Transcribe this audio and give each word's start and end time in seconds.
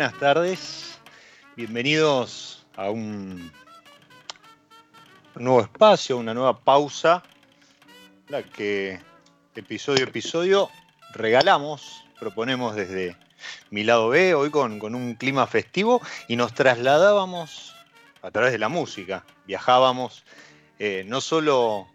Buenas 0.00 0.18
tardes. 0.18 0.98
Bienvenidos 1.56 2.64
a 2.74 2.88
un 2.88 3.52
nuevo 5.34 5.60
espacio, 5.60 6.16
una 6.16 6.32
nueva 6.32 6.58
pausa, 6.58 7.22
la 8.28 8.42
que 8.42 8.98
episodio 9.54 10.06
a 10.06 10.08
episodio 10.08 10.70
regalamos, 11.12 12.02
proponemos 12.18 12.76
desde 12.76 13.14
mi 13.68 13.84
lado 13.84 14.08
B, 14.08 14.32
hoy 14.32 14.48
con, 14.48 14.82
un 14.82 15.16
clima 15.16 15.46
festivo, 15.46 16.00
y 16.28 16.36
nos 16.36 16.54
trasladábamos 16.54 17.74
a 18.22 18.30
través 18.30 18.52
de 18.52 18.58
la 18.58 18.70
música. 18.70 19.26
Viajábamos 19.44 20.24
eh, 20.78 21.04
no 21.06 21.20
solo 21.20 21.88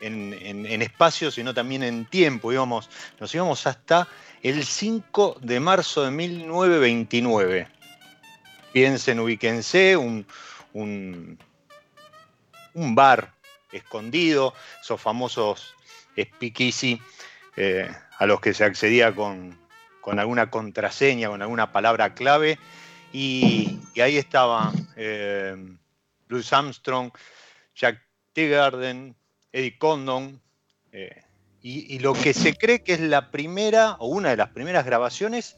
en, 0.00 0.32
en, 0.32 0.80
espacio, 0.80 1.32
sino 1.32 1.52
también 1.52 1.82
en 1.82 2.04
tiempo. 2.04 2.52
Nos 2.52 3.34
íbamos 3.34 3.66
hasta 3.66 4.06
el 4.42 4.64
5 4.64 5.38
de 5.40 5.60
marzo 5.60 6.02
de 6.02 6.10
1929. 6.10 7.68
Piensen, 8.72 9.20
ubíquense, 9.20 9.96
un, 9.96 10.26
un, 10.72 11.38
bar 12.94 13.32
escondido, 13.70 14.54
esos 14.80 15.00
famosos 15.00 15.74
speakeasy 16.18 17.00
eh, 17.56 17.88
a 18.18 18.26
los 18.26 18.40
que 18.40 18.54
se 18.54 18.64
accedía 18.64 19.14
con, 19.14 19.58
alguna 20.18 20.50
contraseña, 20.50 21.28
con 21.28 21.42
alguna 21.42 21.70
palabra 21.70 22.14
clave. 22.14 22.58
Y, 23.12 23.78
ahí 24.00 24.16
estaba 24.16 24.72
eh, 24.96 25.54
Louis 26.28 26.52
Armstrong, 26.52 27.12
Jack 27.74 28.02
Teagarden, 28.32 29.14
Eddie 29.52 29.78
Condon, 29.78 30.40
eh, 30.92 31.22
y, 31.62 32.00
lo 32.00 32.12
que 32.12 32.34
se 32.34 32.56
cree 32.56 32.82
que 32.82 32.94
es 32.94 33.00
la 33.00 33.30
primera 33.30 33.96
o 34.00 34.08
una 34.08 34.30
de 34.30 34.36
las 34.36 34.50
primeras 34.50 34.84
grabaciones 34.84 35.56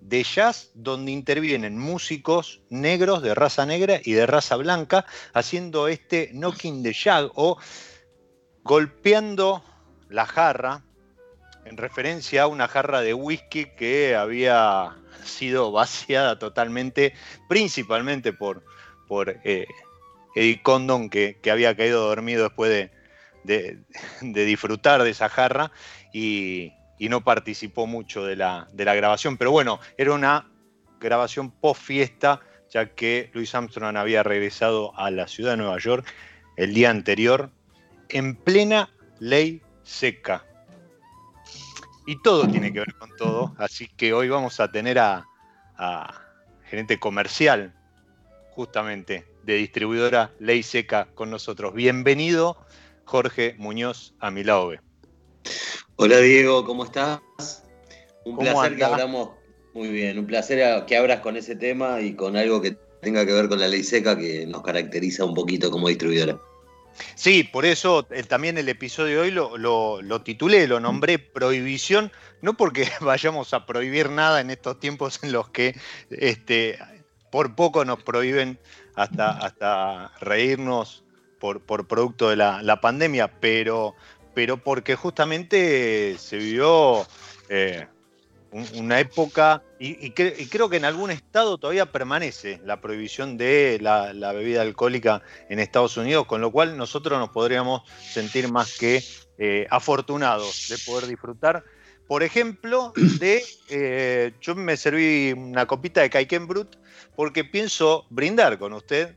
de 0.00 0.22
jazz 0.22 0.70
donde 0.74 1.10
intervienen 1.12 1.78
músicos 1.78 2.60
negros 2.70 3.22
de 3.22 3.34
raza 3.34 3.66
negra 3.66 4.00
y 4.04 4.12
de 4.12 4.26
raza 4.26 4.56
blanca 4.56 5.04
haciendo 5.32 5.88
este 5.88 6.30
knocking 6.32 6.82
the 6.82 6.94
jug 6.94 7.32
o 7.34 7.58
golpeando 8.62 9.64
la 10.08 10.26
jarra 10.26 10.84
en 11.64 11.76
referencia 11.76 12.42
a 12.42 12.46
una 12.46 12.68
jarra 12.68 13.00
de 13.00 13.14
whisky 13.14 13.66
que 13.76 14.14
había 14.14 14.96
sido 15.24 15.72
vaciada 15.72 16.38
totalmente, 16.38 17.14
principalmente 17.48 18.32
por, 18.32 18.64
por 19.06 19.40
eh, 19.44 19.66
Eddie 20.34 20.62
Condon, 20.62 21.10
que, 21.10 21.38
había 21.50 21.76
caído 21.76 22.06
dormido 22.06 22.44
después 22.44 22.70
de, 22.70 22.90
de, 23.44 23.78
disfrutar 24.20 25.02
de 25.02 25.10
esa 25.10 25.28
jarra 25.28 25.72
y, 26.12 26.72
no 27.00 27.24
participó 27.24 27.88
mucho 27.88 28.24
de 28.24 28.36
la, 28.36 28.68
grabación. 28.72 29.36
Pero 29.36 29.50
bueno, 29.50 29.80
era 29.96 30.12
una 30.12 30.48
grabación 31.00 31.50
post 31.50 31.82
fiesta, 31.82 32.40
ya 32.70 32.94
que 32.94 33.30
Louis 33.34 33.52
Armstrong 33.54 33.96
había 33.96 34.22
regresado 34.22 34.96
a 34.96 35.10
la 35.10 35.26
ciudad 35.26 35.52
de 35.52 35.56
Nueva 35.56 35.78
York 35.78 36.06
el 36.56 36.74
día 36.74 36.90
anterior 36.90 37.50
en 38.08 38.36
plena 38.36 38.88
ley 39.18 39.62
seca. 39.82 40.44
Y 42.06 42.22
todo 42.22 42.46
tiene 42.46 42.72
que 42.72 42.80
ver 42.80 42.94
con 42.94 43.16
todo, 43.16 43.54
así 43.58 43.88
que 43.88 44.12
hoy 44.12 44.28
vamos 44.28 44.60
a 44.60 44.70
tener 44.70 45.00
a, 45.00 45.26
a 45.76 46.22
gerente 46.72 46.98
comercial, 46.98 47.74
justamente, 48.50 49.26
de 49.42 49.56
distribuidora 49.56 50.30
Ley 50.38 50.62
Seca 50.62 51.08
con 51.14 51.30
nosotros. 51.30 51.74
Bienvenido, 51.74 52.56
Jorge 53.04 53.54
Muñoz, 53.58 54.14
a 54.18 54.30
mi 54.30 54.44
lado 54.44 54.68
B. 54.68 54.80
Hola 55.96 56.18
Diego, 56.18 56.64
¿cómo 56.64 56.84
estás? 56.84 57.20
Un 58.24 58.38
placer 58.38 58.76
que 58.76 58.84
abramos, 58.84 59.30
muy 59.74 59.88
bien, 59.88 60.18
un 60.18 60.26
placer 60.26 60.84
que 60.86 60.96
abras 60.96 61.20
con 61.20 61.36
ese 61.36 61.56
tema 61.56 62.00
y 62.00 62.14
con 62.14 62.36
algo 62.36 62.60
que 62.60 62.76
tenga 63.02 63.26
que 63.26 63.32
ver 63.32 63.48
con 63.48 63.60
la 63.60 63.68
ley 63.68 63.82
seca 63.82 64.16
que 64.16 64.46
nos 64.46 64.62
caracteriza 64.62 65.24
un 65.24 65.34
poquito 65.34 65.70
como 65.70 65.88
distribuidora. 65.88 66.38
Sí, 67.14 67.44
por 67.44 67.64
eso 67.64 68.06
eh, 68.10 68.22
también 68.22 68.58
el 68.58 68.68
episodio 68.68 69.16
de 69.16 69.20
hoy 69.22 69.30
lo, 69.30 69.56
lo, 70.02 70.22
titulé, 70.22 70.66
lo 70.66 70.80
nombré 70.80 71.18
Prohibición, 71.18 72.12
no 72.40 72.54
porque 72.54 72.86
vayamos 73.00 73.54
a 73.54 73.66
prohibir 73.66 74.10
nada 74.10 74.40
en 74.40 74.50
estos 74.50 74.78
tiempos 74.78 75.20
en 75.22 75.32
los 75.32 75.48
que 75.48 75.74
este, 76.10 76.78
por 77.30 77.54
poco 77.54 77.84
nos 77.84 78.02
prohíben 78.02 78.58
hasta, 78.94 79.30
hasta 79.30 80.12
reírnos 80.20 81.01
por, 81.42 81.60
por 81.60 81.88
producto 81.88 82.30
de 82.30 82.36
la, 82.36 82.80
pandemia, 82.80 83.40
pero, 83.40 83.96
pero 84.32 84.58
porque 84.58 84.94
justamente 84.94 86.16
se 86.16 86.36
vivió 86.36 87.04
eh, 87.48 87.88
una 88.74 89.00
época, 89.00 89.64
y, 89.80 90.12
creo 90.12 90.68
que 90.68 90.76
en 90.76 90.84
algún 90.84 91.10
estado 91.10 91.58
todavía 91.58 91.90
permanece 91.90 92.60
la 92.64 92.80
prohibición 92.80 93.36
de 93.38 93.78
la, 93.82 94.32
bebida 94.32 94.62
alcohólica 94.62 95.22
en 95.48 95.58
Estados 95.58 95.96
Unidos, 95.96 96.26
con 96.26 96.40
lo 96.40 96.52
cual 96.52 96.76
nosotros 96.76 97.18
nos 97.18 97.30
podríamos 97.30 97.82
sentir 98.00 98.48
más 98.48 98.78
que 98.78 99.02
eh, 99.36 99.66
afortunados 99.68 100.68
de 100.68 100.78
poder 100.86 101.08
disfrutar. 101.08 101.64
Por 102.06 102.22
ejemplo, 102.22 102.92
de 103.18 103.42
eh, 103.68 104.32
yo 104.40 104.54
me 104.54 104.76
serví 104.76 105.32
una 105.32 105.66
copita 105.66 106.02
de 106.02 106.10
Caiken 106.10 106.46
Brut 106.46 106.76
porque 107.16 107.42
pienso 107.42 108.06
brindar 108.10 108.60
con 108.60 108.74
usted. 108.74 109.16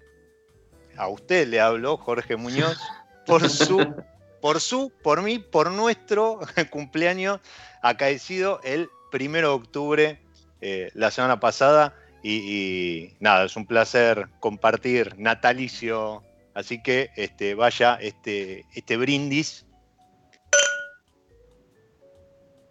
A 0.97 1.07
usted 1.07 1.47
le 1.47 1.59
hablo, 1.59 1.97
Jorge 1.97 2.35
Muñoz, 2.35 2.77
por 3.25 3.49
su, 3.49 3.95
por 4.41 4.61
su, 4.61 4.91
por 5.03 5.21
mí, 5.21 5.39
por 5.39 5.71
nuestro 5.71 6.39
cumpleaños 6.69 7.39
acaecido 7.81 8.59
el 8.63 8.89
primero 9.11 9.49
de 9.49 9.55
octubre, 9.55 10.21
eh, 10.61 10.89
la 10.93 11.11
semana 11.11 11.39
pasada. 11.39 11.95
Y, 12.27 13.13
nada, 13.19 13.45
es 13.45 13.55
un 13.55 13.67
placer 13.67 14.29
compartir 14.39 15.13
natalicio. 15.19 16.23
Así 16.55 16.81
que 16.81 17.11
este, 17.15 17.53
vaya 17.53 17.99
este, 18.01 18.65
este 18.73 18.97
brindis 18.97 19.65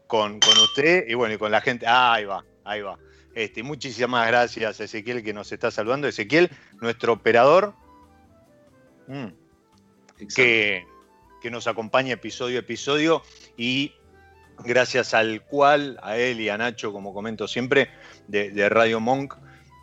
con, 0.08 0.40
usted 0.62 1.06
y 1.08 1.14
bueno, 1.14 1.34
y 1.34 1.38
con 1.38 1.52
la 1.52 1.60
gente. 1.60 1.86
Ah, 1.86 2.14
ahí 2.14 2.24
va, 2.24 2.44
ahí 2.64 2.80
va. 2.80 2.98
Este, 3.34 3.62
muchísimas 3.62 4.26
gracias, 4.26 4.80
Ezequiel, 4.80 5.22
que 5.22 5.32
nos 5.32 5.52
está 5.52 5.70
saludando. 5.70 6.08
Ezequiel, 6.08 6.50
nuestro 6.80 7.12
operador, 7.12 7.74
mm, 9.06 10.26
que, 10.34 10.86
que, 11.40 11.50
nos 11.50 11.66
acompaña 11.66 12.14
episodio 12.14 12.58
a 12.58 12.60
episodio 12.60 13.22
y 13.56 13.94
gracias 14.62 15.14
al 15.14 15.42
cual, 15.44 15.98
a 16.02 16.16
él 16.16 16.40
y 16.40 16.48
a 16.48 16.58
Nacho, 16.58 16.92
como 16.92 17.12
comento 17.12 17.48
siempre, 17.48 17.88
de, 18.28 18.68
Radio 18.68 19.00
Monk, 19.00 19.34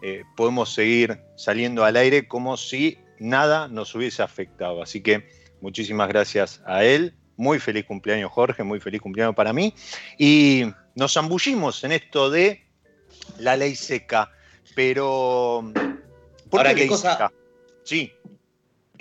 eh, 0.04 0.24
podemos 0.36 0.74
seguir 0.74 1.20
saliendo 1.36 1.84
al 1.84 1.96
aire 1.96 2.28
como 2.28 2.58
si 2.58 2.98
nada 3.20 3.68
nos 3.68 3.94
hubiese 3.96 4.24
afectado. 4.24 4.82
Así 4.82 5.02
que 5.02 5.30
muchísimas 5.62 6.08
gracias 6.08 6.62
a 6.66 6.84
él. 6.84 7.16
Muy 7.38 7.60
feliz 7.60 7.86
cumpleaños, 7.86 8.32
Jorge, 8.32 8.64
muy 8.64 8.80
feliz 8.80 9.02
cumpleaños 9.02 9.36
para 9.36 9.54
mí. 9.54 9.74
Y 10.18 10.66
nos 10.96 11.14
zambullimos 11.14 11.84
en 11.84 11.94
esto 11.94 12.30
de 12.30 12.66
la 13.40 13.56
ley 13.56 13.76
seca, 13.76 14.32
pero... 14.76 15.72
¿por 16.50 16.76
qué, 16.76 16.88
cosa? 16.88 17.32
Sí. 17.84 18.14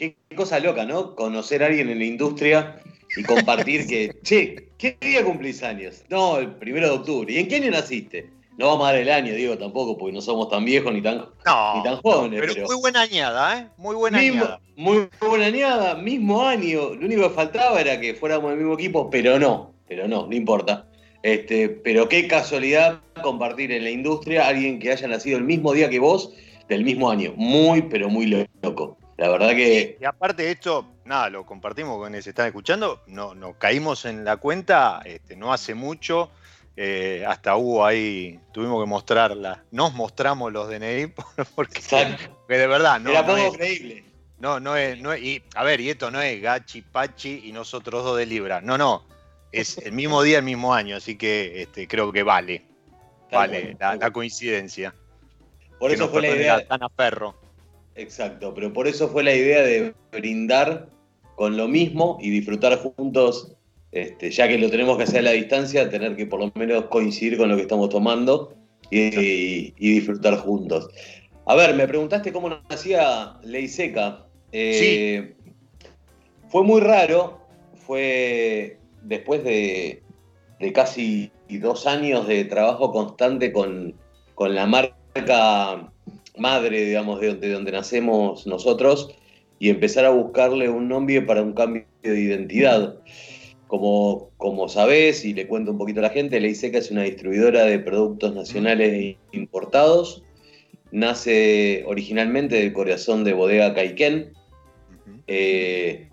Qué 0.00 0.17
cosa 0.35 0.58
loca, 0.61 0.87
¿no? 0.87 1.14
Conocer 1.14 1.62
a 1.62 1.67
alguien 1.67 1.91
en 1.91 1.99
la 1.99 2.06
industria 2.06 2.81
y 3.19 3.23
compartir 3.23 3.87
que, 3.87 4.17
che, 4.23 4.70
¿qué 4.79 4.97
día 4.99 5.23
cumplís 5.23 5.62
años? 5.62 6.05
No, 6.08 6.38
el 6.38 6.52
primero 6.52 6.87
de 6.87 6.94
octubre. 6.94 7.31
¿Y 7.31 7.37
en 7.37 7.49
qué 7.49 7.56
año 7.56 7.70
naciste? 7.70 8.31
No 8.56 8.69
vamos 8.69 8.88
a 8.88 8.93
dar 8.93 9.02
el 9.02 9.11
año, 9.11 9.35
digo, 9.35 9.58
tampoco, 9.58 9.99
porque 9.99 10.14
no 10.14 10.23
somos 10.23 10.49
tan 10.49 10.64
viejos 10.64 10.94
ni 10.94 11.02
tan, 11.02 11.19
ni 11.19 11.82
tan 11.82 11.97
jóvenes. 12.00 12.41
pero, 12.41 12.67
muy 12.67 12.76
buena 12.76 13.02
añada, 13.02 13.58
¿eh? 13.58 13.67
Muy 13.76 13.94
buena 13.94 14.19
añada. 14.20 14.61
Muy 14.75 15.11
buena 15.20 15.44
añada, 15.44 15.94
mismo 15.97 16.46
año. 16.46 16.94
Lo 16.94 17.05
único 17.05 17.29
que 17.29 17.35
faltaba 17.35 17.79
era 17.79 18.00
que 18.00 18.14
fuéramos 18.14 18.49
del 18.53 18.58
mismo 18.58 18.73
equipo, 18.73 19.11
pero 19.11 19.38
no, 19.38 19.75
pero 19.87 20.08
no, 20.08 20.26
no 20.26 20.35
importa. 20.35 20.87
Este, 21.23 21.69
pero 21.69 22.08
qué 22.08 22.26
casualidad 22.26 23.00
compartir 23.23 23.70
en 23.70 23.85
la 23.85 23.91
industria 23.91 24.46
a 24.46 24.49
alguien 24.49 24.79
que 24.79 24.93
haya 24.93 25.06
nacido 25.08 25.37
el 25.37 25.44
mismo 25.44 25.75
día 25.75 25.91
que 25.91 25.99
vos, 25.99 26.32
del 26.70 26.85
mismo 26.85 27.11
año. 27.11 27.35
Muy, 27.37 27.82
pero 27.82 28.08
muy 28.08 28.49
loco. 28.62 28.96
La 29.20 29.28
verdad 29.28 29.50
que. 29.50 29.99
Y, 30.00 30.05
aparte 30.06 30.44
de 30.44 30.52
esto, 30.52 30.94
nada, 31.05 31.28
lo 31.28 31.44
compartimos 31.44 31.99
con 31.99 32.06
quienes 32.06 32.26
están 32.26 32.46
escuchando. 32.46 33.02
No, 33.06 33.34
nos 33.34 33.56
caímos 33.56 34.06
en 34.06 34.25
la 34.25 34.38
cuenta 34.38 35.02
este, 35.05 35.37
no 35.37 35.52
hace 35.52 35.75
mucho. 35.75 36.31
Eh, 36.75 37.22
hasta 37.28 37.55
hubo 37.56 37.84
ahí, 37.84 38.40
tuvimos 38.50 38.82
que 38.82 38.88
mostrarla. 38.88 39.62
Nos 39.72 39.93
mostramos 39.93 40.50
los 40.50 40.70
DNI 40.70 41.12
porque, 41.55 41.82
de 42.49 42.67
verdad 42.67 42.99
no. 42.99 43.11
Era 43.11 43.26
poco 43.26 43.52
creíble. 43.52 44.05
No, 44.38 44.58
no 44.58 44.75
es, 44.75 44.99
no 44.99 45.14
y, 45.14 45.43
a 45.55 45.64
ver, 45.64 45.82
y 45.82 45.90
esto 45.90 46.11
no 46.11 46.22
es 46.22 46.40
Gachi, 46.40 46.81
Pachi 46.81 47.43
y 47.44 47.52
nosotros 47.52 48.02
dos 48.02 48.17
de 48.17 48.25
Libra. 48.25 48.62
No, 48.62 48.78
no. 48.78 49.05
Es 49.52 49.76
el 49.76 49.93
mismo 49.93 50.22
día, 50.22 50.38
el 50.38 50.44
mismo 50.44 50.72
año, 50.72 50.96
así 50.96 51.19
que 51.19 51.61
este, 51.61 51.87
creo 51.87 52.11
que 52.11 52.22
vale. 52.22 52.64
vale 53.31 53.76
la, 53.78 54.11
coincidencia. 54.11 54.94
Por 55.78 55.90
eso 55.90 56.08
fue 56.08 56.22
la 56.22 56.28
idea. 56.28 56.67
Tan 56.67 56.82
a 56.82 56.88
perro. 56.88 57.39
Exacto, 58.00 58.55
pero 58.55 58.73
por 58.73 58.88
eso 58.88 59.08
fue 59.08 59.23
la 59.23 59.35
idea 59.35 59.61
de 59.61 59.93
brindar 60.11 60.88
con 61.37 61.58
lo 61.58 61.69
mismo 61.69 62.17
y 62.19 62.31
disfrutar 62.31 62.79
juntos, 62.79 63.55
este, 63.93 64.31
ya 64.31 64.49
que 64.49 64.56
lo 64.56 64.70
tenemos 64.70 64.97
que 64.97 65.02
hacer 65.02 65.19
a 65.19 65.23
la 65.23 65.32
distancia, 65.32 65.91
tener 65.91 66.17
que 66.17 66.25
por 66.25 66.41
lo 66.41 66.50
menos 66.55 66.87
coincidir 66.87 67.37
con 67.37 67.50
lo 67.50 67.56
que 67.56 67.62
estamos 67.62 67.91
tomando 67.91 68.55
y, 68.91 69.73
disfrutar 69.73 70.38
juntos. 70.38 70.88
A 71.44 71.55
ver, 71.55 71.75
me 71.75 71.87
preguntaste 71.87 72.32
cómo 72.32 72.49
nacía 72.70 73.37
Ley 73.43 73.69
Seca. 73.69 74.25
Eh, 74.50 75.35
fue 76.49 76.64
muy 76.64 76.81
raro, 76.81 77.41
fue 77.75 78.79
después 79.03 79.44
de, 79.44 80.03
casi 80.73 81.31
dos 81.50 81.87
años 81.87 82.26
de 82.26 82.46
trabajo 82.46 82.93
constante 82.93 83.53
con, 83.53 83.94
con 84.35 84.55
la 84.55 84.64
marca 84.64 85.93
madre, 86.37 86.85
digamos, 86.85 87.21
de 87.21 87.29
donde, 87.29 87.50
donde 87.50 87.73
nacemos 87.73 88.47
nosotros, 88.47 89.15
y 89.59 89.69
empezar 89.69 90.05
a 90.05 90.11
buscarle 90.11 90.69
un 90.69 90.88
nombre 90.88 91.21
para 91.23 91.43
un 91.43 91.53
cambio 91.53 91.85
de 92.03 92.21
identidad. 92.21 92.97
Como, 93.67 94.31
como 94.37 94.69
sabés, 94.69 95.25
y 95.25 95.32
le 95.32 95.46
cuento 95.46 95.70
un 95.70 95.79
poquito 95.79 96.01
a 96.01 96.03
la 96.03 96.10
gente, 96.10 96.41
Ley 96.41 96.56
Seca 96.56 96.79
es 96.79 96.91
una 96.91 97.03
distribuidora 97.03 97.65
de 97.65 97.79
productos 97.79 98.34
nacionales 98.34 99.17
importados. 99.31 100.25
Nace 100.91 101.84
originalmente 101.87 102.56
del 102.56 102.72
corazón 102.72 103.22
de 103.22 103.32
bodega 103.32 103.72
Caiken. 103.75 104.32
Eh, 105.29 106.08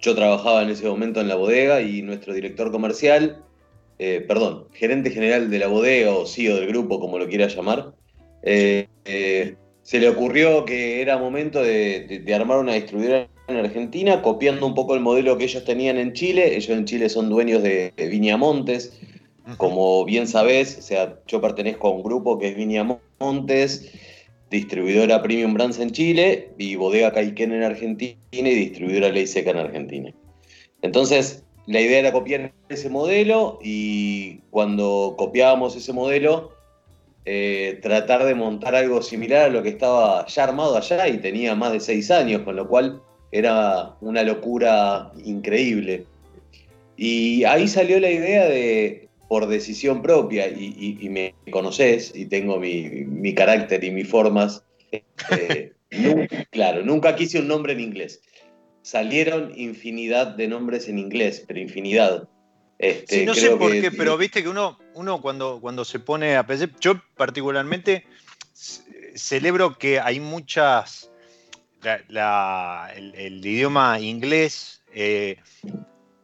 yo 0.00 0.14
trabajaba 0.14 0.62
en 0.62 0.70
ese 0.70 0.86
momento 0.86 1.20
en 1.20 1.28
la 1.28 1.34
bodega 1.34 1.82
y 1.82 2.00
nuestro 2.00 2.32
director 2.32 2.70
comercial, 2.70 3.42
eh, 3.98 4.24
perdón, 4.26 4.68
gerente 4.72 5.10
general 5.10 5.50
de 5.50 5.58
la 5.58 5.66
bodega 5.66 6.12
o 6.14 6.24
CEO 6.24 6.56
del 6.56 6.68
grupo, 6.68 7.00
como 7.00 7.18
lo 7.18 7.28
quiera 7.28 7.48
llamar, 7.48 7.92
eh, 8.42 8.88
eh, 9.04 9.56
se 9.82 10.00
le 10.00 10.08
ocurrió 10.08 10.64
que 10.64 11.00
era 11.00 11.18
momento 11.18 11.62
de, 11.62 12.24
armar 12.34 12.58
una 12.58 12.74
distribuidora 12.74 13.28
en 13.48 13.56
Argentina, 13.56 14.22
copiando 14.22 14.66
un 14.66 14.74
poco 14.74 14.94
el 14.94 15.00
modelo 15.00 15.38
que 15.38 15.44
ellos 15.44 15.64
tenían 15.64 15.96
en 15.98 16.12
Chile. 16.12 16.56
Ellos 16.56 16.70
en 16.70 16.84
Chile 16.84 17.08
son 17.08 17.28
dueños 17.28 17.62
de, 17.62 17.92
Viñamontes. 17.96 18.98
Como 19.58 20.04
bien 20.04 20.26
sabés, 20.26 20.78
o 20.78 20.82
sea, 20.82 21.20
yo 21.28 21.40
pertenezco 21.40 21.86
a 21.86 21.92
un 21.92 22.02
grupo 22.02 22.36
que 22.36 22.48
es 22.48 22.56
Viñamontes, 22.56 23.92
distribuidora 24.50 25.22
Premium 25.22 25.54
Brands 25.54 25.78
en 25.78 25.92
Chile 25.92 26.50
y 26.58 26.74
Bodega 26.74 27.12
Caiken 27.12 27.52
en 27.52 27.62
Argentina 27.62 28.16
y 28.32 28.42
distribuidora 28.42 29.10
Ley 29.10 29.28
Seca 29.28 29.52
en 29.52 29.58
Argentina. 29.58 30.12
Entonces, 30.82 31.44
la 31.66 31.80
idea 31.80 32.00
era 32.00 32.12
copiar 32.12 32.52
ese 32.68 32.88
modelo 32.88 33.58
y 33.62 34.38
cuando 34.50 35.14
copiábamos 35.16 35.76
ese 35.76 35.92
modelo, 35.92 36.55
eh, 37.28 37.80
tratar 37.82 38.24
de 38.24 38.36
montar 38.36 38.76
algo 38.76 39.02
similar 39.02 39.46
a 39.46 39.48
lo 39.48 39.60
que 39.60 39.70
estaba 39.70 40.24
ya 40.26 40.44
armado 40.44 40.76
allá 40.76 41.08
y 41.08 41.18
tenía 41.18 41.56
más 41.56 41.72
de 41.72 41.80
seis 41.80 42.08
años, 42.12 42.42
con 42.42 42.54
lo 42.54 42.68
cual 42.68 43.02
era 43.32 43.96
una 44.00 44.22
locura 44.22 45.10
increíble. 45.24 46.06
Y 46.96 47.42
ahí 47.42 47.66
salió 47.66 47.98
la 47.98 48.12
idea 48.12 48.44
de, 48.44 49.08
por 49.28 49.48
decisión 49.48 50.02
propia, 50.02 50.46
y, 50.46 51.08
me 51.10 51.34
conoces 51.50 52.12
y 52.14 52.26
tengo 52.26 52.60
mi, 52.60 53.34
carácter 53.34 53.82
y 53.82 53.90
mis 53.90 54.08
formas, 54.08 54.62
eh, 54.92 55.72
claro, 56.50 56.84
nunca 56.84 57.16
quise 57.16 57.40
un 57.40 57.48
nombre 57.48 57.72
en 57.72 57.80
inglés. 57.80 58.22
Salieron 58.82 59.52
infinidad 59.56 60.28
de 60.28 60.46
nombres 60.46 60.88
en 60.88 61.00
inglés, 61.00 61.44
pero 61.44 61.58
infinidad. 61.58 62.28
Este, 62.78 63.26
no 63.26 63.34
sé 63.34 63.50
por 63.56 63.72
qué, 63.72 63.90
pero 63.90 64.16
viste 64.16 64.44
que 64.44 64.48
uno, 64.48 64.78
uno 64.96 65.20
cuando, 65.20 65.60
cuando 65.60 65.84
se 65.84 66.00
pone 66.00 66.36
a 66.36 66.46
pensar, 66.46 66.70
yo 66.80 67.00
particularmente 67.16 68.06
celebro 69.14 69.76
que 69.78 70.00
hay 70.00 70.20
muchas 70.20 71.10
el, 71.82 73.46
idioma 73.46 74.00
inglés 74.00 74.82
eh, 74.92 75.36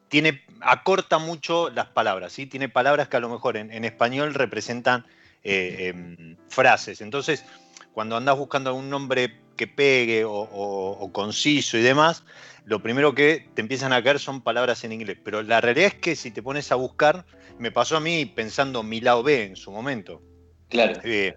tiene, 0.09 0.43
acorta 0.61 1.19
mucho 1.19 1.71
las 1.71 1.87
palabras, 1.87 2.33
¿sí? 2.33 2.47
Tiene 2.47 2.69
palabras 2.69 3.09
que 3.09 3.17
a 3.17 3.21
lo 3.21 3.29
mejor 3.29 3.57
en, 3.57 3.85
español 3.85 4.35
representan 4.35 5.07
eh, 5.45 5.93
em, 5.95 6.37
frases. 6.49 7.01
Entonces, 7.01 7.45
cuando 7.93 8.17
andas 8.17 8.37
buscando 8.37 8.71
algún 8.71 8.91
nombre 8.91 9.39
que 9.57 9.67
pegue 9.67 10.25
o, 10.27 11.11
conciso 11.13 11.79
y 11.79 11.83
demás, 11.83 12.25
lo 12.65 12.83
primero 12.83 13.15
que 13.15 13.49
te 13.55 13.61
empiezan 13.61 13.93
a 13.93 14.03
caer 14.03 14.19
son 14.19 14.41
palabras 14.41 14.85
en 14.85 14.93
inglés. 14.93 15.19
Pero 15.23 15.43
la 15.43 15.61
realidad 15.61 15.89
es 15.89 15.95
que 15.95 16.17
si 16.17 16.31
te 16.31 16.43
pones 16.43 16.73
a 16.73 16.77
buscar, 16.77 17.25
me 17.63 17.71
pasó 17.71 17.97
a 17.97 18.01
mí 18.01 18.27
pensando 18.27 18.83
mi 18.83 19.01
lado 19.01 19.23
B 19.23 19.45
en 19.45 19.57
su 19.57 19.71
momento. 19.71 20.21
Claro. 20.69 21.01
Eh, 21.05 21.35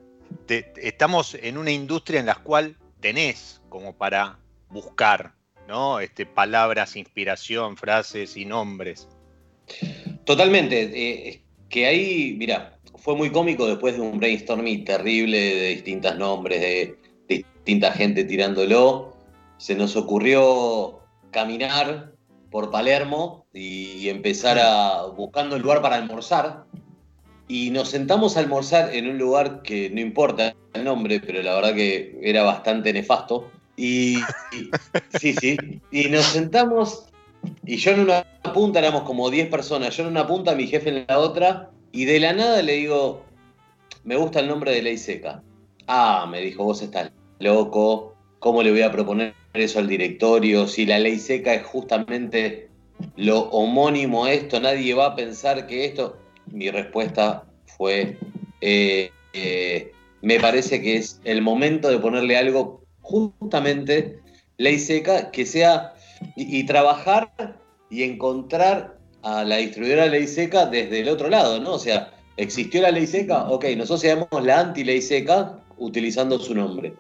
estamos 0.78 1.36
en 1.36 1.60
una 1.60 1.72
industria 1.72 2.20
en 2.20 2.26
la 2.26 2.36
cual 2.36 2.76
tenés 3.00 3.62
como 3.70 3.96
para 3.96 4.40
buscar, 4.70 5.36
¿no? 5.68 6.00
Este, 6.00 6.26
palabras, 6.26 6.96
inspiración, 6.96 7.78
frases 7.78 8.36
y 8.38 8.46
nombres. 8.46 9.08
Totalmente. 10.24 10.82
Eh, 10.82 11.44
que 11.70 11.86
ahí, 11.86 12.36
mira, 12.40 12.80
fue 12.96 13.16
muy 13.16 13.30
cómico 13.30 13.68
después 13.68 13.96
de 13.96 14.02
un 14.02 14.18
brainstorming 14.18 14.84
terrible 14.84 15.38
de 15.38 15.68
distintos 15.70 16.18
nombres, 16.18 16.60
de, 16.60 16.98
distinta 17.28 17.92
gente 17.92 18.24
tirándolo. 18.24 19.16
Se 19.58 19.76
nos 19.76 19.96
ocurrió 19.96 21.02
caminar 21.30 22.15
por 22.56 22.72
Palermo 22.72 23.46
y 23.54 24.08
empezar 24.08 24.58
a 24.58 25.08
buscando 25.08 25.58
el 25.58 25.62
lugar 25.62 25.82
para 25.82 25.98
almorzar. 25.98 26.64
Y 27.50 27.70
nos 27.72 27.90
sentamos 27.90 28.38
a 28.38 28.40
almorzar 28.40 28.96
en 28.96 29.10
un 29.10 29.18
lugar 29.18 29.62
que 29.62 29.90
no 29.90 30.00
importa 30.00 30.56
el 30.72 30.86
nombre, 30.86 31.20
pero 31.20 31.44
la 31.44 31.54
verdad 31.56 31.76
que 31.76 32.18
era 32.24 32.44
bastante 32.44 32.94
nefasto. 32.94 33.52
Y, 33.76 34.20
sí, 35.20 35.34
sí. 35.34 35.58
Y 35.92 36.08
nos 36.08 36.28
sentamos, 36.28 37.08
y 37.66 37.76
yo 37.76 37.92
en 37.92 38.00
una 38.00 38.24
punta 38.54 38.80
éramos 38.80 39.02
como 39.02 39.30
10 39.30 39.50
personas, 39.50 39.98
yo 39.98 40.04
en 40.04 40.12
una 40.12 40.26
punta, 40.26 40.56
mi 40.56 40.66
jefe 40.66 40.88
en 40.88 41.06
la 41.10 41.20
otra, 41.20 41.72
y 41.92 42.06
de 42.06 42.22
la 42.22 42.32
nada 42.32 42.62
le 42.62 42.76
digo, 42.76 43.26
me 44.06 44.16
gusta 44.16 44.40
el 44.40 44.48
nombre 44.48 44.72
de 44.72 44.82
Ley 44.82 44.98
Seca. 44.98 45.44
Ah, 45.88 46.26
me 46.32 46.40
dijo, 46.40 46.64
vos 46.64 46.82
estás 46.82 47.12
loco, 47.40 48.15
¿cómo 48.46 48.62
le 48.62 48.70
voy 48.70 48.84
a 48.84 48.92
proponer 48.92 49.34
eso 49.56 49.80
al 49.80 49.88
directorio? 49.88 50.68
Si 50.68 50.86
la 50.86 51.00
Ley 51.00 51.18
Seca 51.18 51.56
es 51.56 51.66
justamente 51.66 52.70
lo 53.16 53.40
homónimo 53.50 54.28
esto, 54.28 54.60
nadie 54.60 54.94
va 54.94 55.08
a 55.08 55.16
pensar 55.16 55.66
que 55.66 55.86
esto... 55.86 56.20
Mi 56.52 56.70
respuesta 56.70 57.44
fue, 57.66 58.20
eh, 58.62 59.10
eh, 59.34 59.92
me 60.22 60.40
parece 60.40 60.80
que 60.80 60.98
es 60.98 61.20
el 61.24 61.42
momento 61.42 61.90
de 61.90 61.98
ponerle 61.98 62.38
algo 62.38 62.84
justamente 63.02 64.20
ley 64.58 64.78
seca 64.78 65.32
que 65.32 65.48
sea 65.48 65.96
y, 66.36 66.64
trabajar 66.68 67.60
y 67.90 68.04
encontrar 68.04 69.00
a 69.24 69.44
la 69.44 69.58
distribuidora 69.58 70.06
ley 70.06 70.28
seca 70.28 70.68
desde 70.68 71.00
el 71.00 71.10
otro 71.10 71.30
lado, 71.30 71.60
¿no? 71.60 71.74
O 71.74 71.80
sea, 71.80 72.14
existió 72.38 72.84
la 72.84 72.92
ley 72.92 73.08
seca, 73.08 73.50
ok, 73.50 73.66
nosotros 73.76 74.04
llamamos 74.04 74.46
la 74.46 74.60
anti-ley 74.60 75.02
seca 75.02 75.58
utilizando 75.80 76.38
su 76.38 76.54
nombre. 76.54 76.94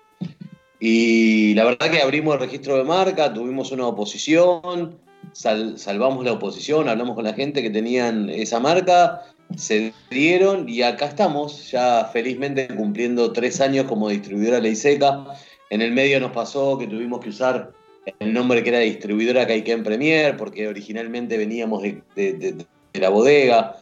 Y 0.87 1.55
la 1.55 1.63
verdad 1.63 1.89
que 1.89 1.99
abrimos 1.99 2.35
el 2.35 2.41
registro 2.41 2.77
de 2.77 2.83
marca, 2.83 3.33
tuvimos 3.33 3.71
una 3.71 3.87
oposición, 3.87 4.99
salvamos 5.33 6.23
la 6.23 6.33
oposición, 6.33 6.87
hablamos 6.87 7.15
con 7.15 7.23
la 7.23 7.33
gente 7.33 7.63
que 7.63 7.71
tenían 7.71 8.29
esa 8.29 8.59
marca, 8.59 9.23
se 9.57 9.93
dieron 10.11 10.69
y 10.69 10.83
acá 10.83 11.07
estamos, 11.07 11.71
ya 11.71 12.07
felizmente 12.13 12.67
cumpliendo 12.67 13.33
tres 13.33 13.61
años 13.61 13.85
como 13.85 14.09
distribuidora 14.09 14.59
ley 14.59 14.75
seca. 14.75 15.25
En 15.71 15.81
el 15.81 15.91
medio 15.91 16.19
nos 16.19 16.33
pasó 16.33 16.77
que 16.77 16.85
tuvimos 16.85 17.19
que 17.19 17.29
usar 17.29 17.71
el 18.19 18.31
nombre 18.31 18.61
que 18.61 18.69
era 18.69 18.77
distribuidora 18.77 19.47
Kaiken 19.47 19.83
Premier, 19.83 20.37
porque 20.37 20.67
originalmente 20.67 21.35
veníamos 21.35 21.81
de, 21.81 22.63
la 22.93 23.09
bodega. 23.09 23.77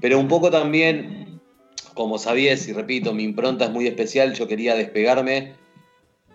Pero 0.00 0.18
un 0.18 0.26
poco 0.26 0.50
también, 0.50 1.40
como 1.94 2.18
sabías, 2.18 2.66
y 2.66 2.72
repito, 2.72 3.14
mi 3.14 3.22
impronta 3.22 3.66
es 3.66 3.70
muy 3.70 3.86
especial, 3.86 4.34
yo 4.34 4.48
quería 4.48 4.74
despegarme, 4.74 5.52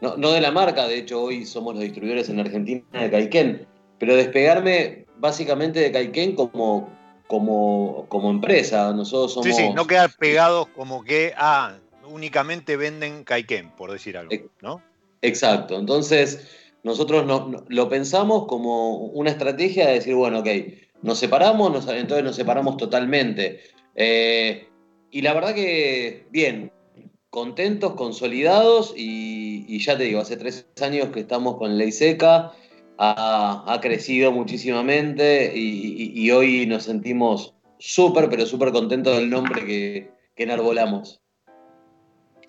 no, 0.03 0.31
de 0.31 0.41
la 0.41 0.51
marca, 0.51 0.88
de 0.88 0.98
hecho 0.98 1.24
hoy 1.24 1.45
somos 1.45 1.75
los 1.75 1.83
distribuidores 1.83 2.27
en 2.29 2.39
Argentina 2.39 2.83
de 2.91 3.10
Kaiken, 3.10 3.65
pero 4.00 4.15
despegarme 4.15 5.05
básicamente 5.17 5.79
de 5.79 5.91
Kaiken 5.91 6.36
como, 6.36 6.89
como, 7.27 8.05
como 8.10 8.29
empresa. 8.29 8.91
Nosotros 8.93 9.33
somos... 9.33 9.48
Sí, 9.48 9.53
sí, 9.53 9.74
no 9.74 9.88
quedar 9.88 10.12
pegados 10.17 10.67
como 10.75 11.03
que, 11.03 11.33
ah, 11.38 11.77
únicamente 12.07 12.75
venden 12.75 13.24
Kaiken, 13.24 13.72
por 13.72 13.91
decir 13.91 14.17
algo, 14.17 14.33
¿no? 14.62 14.81
Exacto. 15.22 15.79
Entonces, 15.79 16.48
nosotros 16.83 17.25
lo 17.69 17.89
pensamos 17.89 18.45
como 18.45 18.98
una 18.98 19.29
estrategia 19.29 19.88
de 19.88 19.93
decir, 19.93 20.15
bueno, 20.15 20.39
ok, 20.39 20.50
nos 21.01 21.17
separamos, 21.17 21.88
entonces 21.88 22.24
nos 22.24 22.36
separamos 22.36 22.77
totalmente. 22.77 23.62
Eh, 23.95 24.67
y 25.12 25.22
la 25.22 25.33
verdad 25.33 25.53
que, 25.53 26.27
bien, 26.29 26.72
contentos, 27.34 27.96
consolidados 27.96 28.94
y, 28.96 29.80
ya 29.80 29.98
te 29.98 30.04
digo, 30.04 30.22
hace 30.22 30.38
tres 30.38 30.68
años 30.80 31.08
que 31.08 31.22
estamos 31.22 31.58
con 31.58 31.80
Ley 31.80 31.92
Seca, 31.92 32.52
ha, 33.00 33.80
crecido 33.82 34.32
muchísimamente 34.32 35.52
y, 35.56 36.30
hoy 36.30 36.68
nos 36.68 36.84
sentimos 36.84 37.56
súper, 37.80 38.30
pero 38.30 38.46
súper 38.46 38.72
contentos 38.72 39.18
del 39.18 39.32
nombre 39.32 39.66
que, 39.66 40.12
que 40.36 40.44
enarbolamos. 40.44 41.24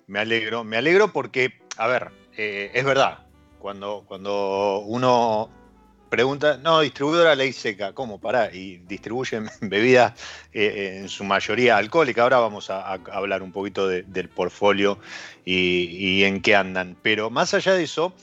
Me 0.05 0.19
alegro, 0.19 0.63
me 0.63 0.77
alegro 0.77 1.11
porque, 1.11 1.49
a 1.77 1.87
ver, 1.87 2.11
eh, 2.37 2.69
es 2.75 2.85
verdad, 2.85 3.25
cuando, 3.57 4.03
cuando 4.07 4.83
uno 4.85 5.49
pregunta, 6.15 6.57
no, 6.63 6.79
distribuidora 6.79 7.35
ley 7.35 7.51
seca, 7.51 7.91
¿cómo? 7.91 8.21
Pará, 8.21 8.49
y 8.53 8.77
distribuyen 8.87 9.49
bebidas 9.59 10.13
eh, 10.53 10.99
en 11.01 11.09
su 11.09 11.25
mayoría 11.25 11.75
alcohólicas. 11.75 12.23
Ahora 12.23 12.37
vamos 12.39 12.69
a, 12.69 12.93
hablar 12.93 13.43
un 13.43 13.51
poquito 13.51 13.89
del 13.89 14.29
portfolio 14.29 14.97
y, 15.43 16.23
en 16.23 16.41
qué 16.41 16.55
andan. 16.55 16.95
Pero 17.01 17.29
más 17.29 17.53
allá 17.53 17.73
de 17.73 17.83
eso, 17.83 18.13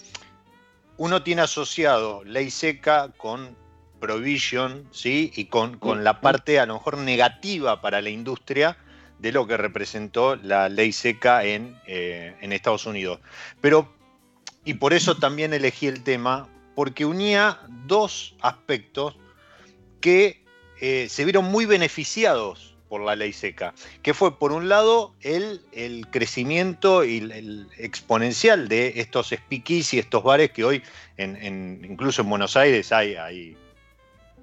uno 0.96 1.22
tiene 1.22 1.42
asociado 1.42 2.24
ley 2.24 2.50
seca 2.50 3.10
con 3.18 3.54
provision, 4.00 4.88
¿sí? 4.90 5.30
Y 5.36 5.44
con, 5.44 5.76
con 5.76 6.02
la 6.02 6.22
parte 6.22 6.60
a 6.60 6.64
lo 6.64 6.74
mejor 6.74 6.96
negativa 6.96 7.82
para 7.82 8.00
la 8.00 8.08
industria 8.08 8.78
de 9.18 9.32
lo 9.32 9.46
que 9.46 9.58
representó 9.58 10.36
la 10.36 10.70
ley 10.70 10.92
seca 10.92 11.44
en, 11.44 11.78
eh, 11.86 12.34
en 12.40 12.52
Estados 12.54 12.86
Unidos. 12.86 13.20
Pero 13.60 13.86
y 14.64 14.74
por 14.74 14.92
eso 14.92 15.16
también 15.16 15.52
elegí 15.52 15.88
el 15.88 16.02
tema, 16.02 16.48
porque 16.74 17.04
unía 17.04 17.60
dos 17.86 18.34
aspectos 18.40 19.16
que 20.00 20.44
eh, 20.80 21.06
se 21.08 21.24
vieron 21.24 21.44
muy 21.44 21.66
beneficiados 21.66 22.72
por 22.88 23.00
la 23.00 23.16
ley 23.16 23.32
seca, 23.32 23.72
que 24.02 24.12
fue 24.12 24.38
por 24.38 24.52
un 24.52 24.68
lado 24.68 25.14
el, 25.22 25.62
el 25.72 26.06
crecimiento 26.08 27.04
y 27.04 27.18
el, 27.18 27.66
exponencial 27.78 28.68
de 28.68 28.92
estos 28.96 29.28
speakeasy 29.28 29.96
y 29.96 30.00
estos 30.00 30.22
bares 30.22 30.50
que 30.50 30.62
hoy, 30.62 30.82
en, 31.16 31.82
incluso 31.88 32.20
en 32.20 32.28
Buenos 32.28 32.54
Aires, 32.54 32.92
hay, 32.92 33.14
hay 33.14 33.56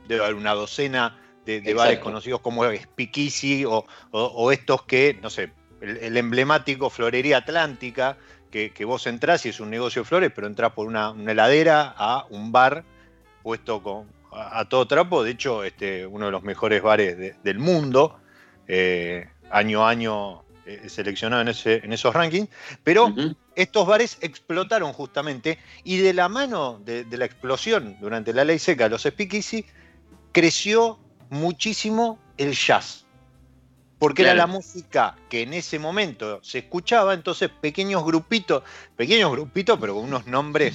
debe 0.08 0.24
haber 0.24 0.36
una 0.36 0.56
docena 0.56 1.22
de, 1.46 1.74
bares 1.76 2.00
conocidos 2.00 2.42
como 2.42 2.64
speakeasy 2.72 3.66
o, 3.66 3.86
o, 4.12 4.52
estos 4.52 4.84
que, 4.84 5.18
no 5.22 5.30
sé, 5.30 5.52
el 5.82 6.18
emblemático 6.18 6.90
Florería 6.90 7.38
Atlántica, 7.38 8.18
que, 8.50 8.86
vos 8.86 9.08
entrás 9.08 9.46
y 9.46 9.50
es 9.50 9.60
un 9.60 9.70
negocio 9.70 10.02
de 10.02 10.08
flores, 10.08 10.32
pero 10.34 10.48
entras 10.48 10.72
por 10.74 10.88
una, 10.88 11.14
heladera 11.28 11.94
a 11.98 12.26
un 12.30 12.52
bar 12.52 12.84
puesto 13.44 13.82
con, 13.82 14.08
a, 14.32 14.66
todo 14.66 14.88
trapo. 14.88 15.24
De 15.24 15.32
hecho, 15.32 15.64
este, 15.64 16.06
uno 16.06 16.26
de 16.26 16.32
los 16.32 16.44
mejores 16.44 16.82
bares 16.82 17.42
del 17.44 17.60
mundo, 17.60 18.20
eh, 18.68 19.28
año 19.52 19.86
a 19.86 19.90
año 19.90 20.44
eh, 20.66 20.88
seleccionado 20.88 21.42
en, 21.42 21.48
ese, 21.48 21.82
en, 21.84 21.94
esos 21.94 22.14
rankings. 22.14 22.50
Pero 22.84 23.14
estos 23.56 23.88
bares 23.88 24.18
explotaron 24.22 24.94
justamente 24.94 25.58
y 25.84 25.98
de 25.98 26.14
la 26.14 26.30
mano 26.30 26.80
de, 26.86 27.06
la 27.10 27.26
explosión 27.26 27.98
durante 28.00 28.34
la 28.34 28.44
ley 28.44 28.60
seca 28.60 28.84
de 28.84 28.92
los 28.92 29.02
speakeasy, 29.04 29.66
creció 30.32 31.00
muchísimo 31.30 32.20
el 32.38 32.54
jazz 32.54 33.06
porque 34.00 34.22
era 34.22 34.34
la 34.34 34.48
música 34.48 35.18
que 35.30 35.42
en 35.42 35.54
ese 35.54 35.78
momento 35.78 36.40
se 36.42 36.60
escuchaba, 36.60 37.14
entonces 37.14 37.50
pequeños 37.50 38.06
grupitos, 38.06 38.64
pequeños 38.96 39.30
grupitos, 39.32 39.78
pero 39.80 39.94
con 39.94 40.06
unos 40.06 40.26
nombres 40.26 40.74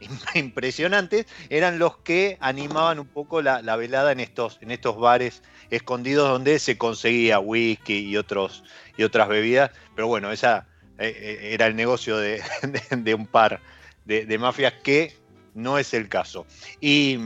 impresionantes, 0.34 1.26
eran 1.48 1.78
los 1.78 1.98
que 1.98 2.36
animaban 2.40 2.98
un 2.98 3.06
poco 3.06 3.42
la, 3.42 3.76
velada 3.76 4.10
en 4.10 4.20
estos, 4.20 4.58
en 4.60 4.72
estos 4.72 4.98
bares 4.98 5.42
escondidos 5.70 6.28
donde 6.28 6.58
se 6.58 6.76
conseguía 6.76 7.38
whisky 7.38 8.00
y, 8.00 8.16
otros, 8.16 8.64
y 8.96 9.04
otras 9.04 9.28
bebidas, 9.28 9.70
pero 9.94 10.08
bueno, 10.08 10.32
esa 10.32 10.66
eh, 10.98 11.14
eh, 11.16 11.38
era 11.52 11.66
el 11.66 11.76
negocio 11.76 12.16
de, 12.16 12.42
un 13.16 13.26
par 13.26 13.60
de, 14.04 14.38
mafias 14.38 14.74
que 14.82 15.16
no 15.54 15.78
es 15.78 15.94
el 15.94 16.08
caso. 16.08 16.44
Y... 16.80 17.18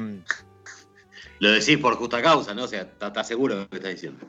Lo 1.39 1.51
decís 1.51 1.77
por 1.79 1.97
justa 1.97 2.23
causa, 2.23 2.55
¿no? 2.55 2.65
O 2.65 2.69
sea, 2.69 2.83
estás 2.83 3.27
seguro 3.27 3.57
de 3.57 3.61
lo 3.63 3.69
que 3.69 3.77
estás 3.77 3.93
diciendo. 3.93 4.25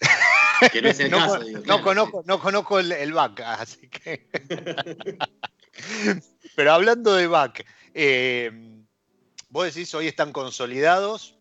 Que 0.72 0.82
no 0.82 0.88
es 0.88 1.00
el 1.00 1.10
caso. 1.10 1.40
no, 1.66 1.82
conozco, 1.82 2.22
no 2.26 2.40
conozco 2.40 2.78
el, 2.78 3.12
back, 3.12 3.40
así 3.40 3.88
que. 3.88 4.28
Pero 6.56 6.72
hablando 6.72 7.14
de 7.14 7.26
back, 7.26 7.64
Eh, 7.94 8.50
vos 9.50 9.66
decís, 9.66 9.94
hoy 9.94 10.08
están 10.08 10.32
consolidados, 10.32 11.36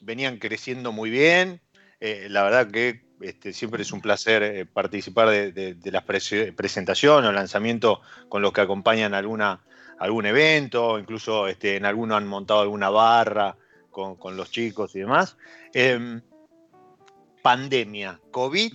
venían 0.00 0.38
creciendo 0.38 0.92
muy 0.92 1.10
bien. 1.10 1.60
Eh, 2.00 2.28
la 2.30 2.42
verdad 2.44 2.70
que 2.70 3.02
este, 3.20 3.52
siempre 3.52 3.82
es 3.82 3.92
un 3.92 4.00
placer 4.00 4.42
eh, 4.42 4.66
participar 4.66 5.28
de, 5.28 5.76
las 5.84 6.04
presentaciones 6.04 7.28
o 7.28 7.32
lanzamientos 7.32 7.98
con 8.28 8.40
los 8.40 8.52
que 8.52 8.62
acompañan 8.62 9.14
alguna, 9.14 9.60
algún 9.98 10.26
evento, 10.26 10.98
incluso 10.98 11.48
este, 11.48 11.76
en 11.76 11.84
algunos 11.84 12.16
han 12.16 12.26
montado 12.26 12.60
alguna 12.60 12.88
barra 12.88 13.56
con, 13.90 14.36
los 14.36 14.50
chicos 14.50 14.94
y 14.96 15.00
demás. 15.00 15.36
Em, 15.74 16.22
pandemia, 17.42 18.20
COVID, 18.30 18.72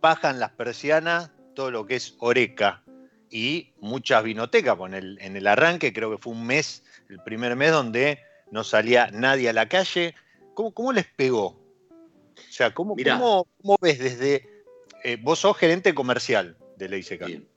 bajan 0.00 0.38
las 0.40 0.52
persianas, 0.52 1.30
todo 1.54 1.70
lo 1.70 1.86
que 1.86 1.96
es 1.96 2.14
Oreca 2.18 2.82
y 3.30 3.72
muchas 3.80 4.22
vinotecas. 4.24 4.78
El, 4.92 5.18
en 5.20 5.36
el 5.36 5.46
arranque 5.46 5.92
creo 5.92 6.10
que 6.10 6.18
fue 6.18 6.32
un 6.32 6.46
mes, 6.46 6.84
el 7.08 7.20
primer 7.22 7.56
mes 7.56 7.72
donde 7.72 8.18
no 8.50 8.64
salía 8.64 9.10
nadie 9.12 9.48
a 9.48 9.52
la 9.52 9.68
calle. 9.68 10.14
¿Cómo, 10.54 10.72
cómo 10.72 10.92
les 10.92 11.06
pegó? 11.06 11.46
O 11.46 12.52
sea, 12.52 12.72
¿cómo, 12.72 12.96
cómo, 12.96 13.76
ves 13.80 13.98
desde... 13.98 14.48
Eh, 15.04 15.16
vos 15.20 15.38
sos 15.38 15.56
gerente 15.56 15.94
comercial 15.94 16.56
de 16.76 16.88
la 16.88 16.96
Bien. 17.26 17.48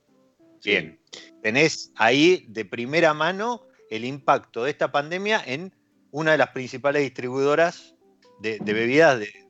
Bien. 0.64 1.00
Tenés 1.42 1.92
ahí 1.96 2.46
de 2.48 2.64
primera 2.64 3.14
mano 3.14 3.66
el 3.90 4.04
impacto 4.04 4.64
de 4.64 4.70
esta 4.70 4.92
pandemia 4.92 5.42
en 5.44 5.74
una 6.12 6.32
de 6.32 6.38
las 6.38 6.50
principales 6.50 7.02
distribuidoras 7.02 7.94
de, 8.40 8.58
bebidas 8.60 9.18
de, 9.18 9.41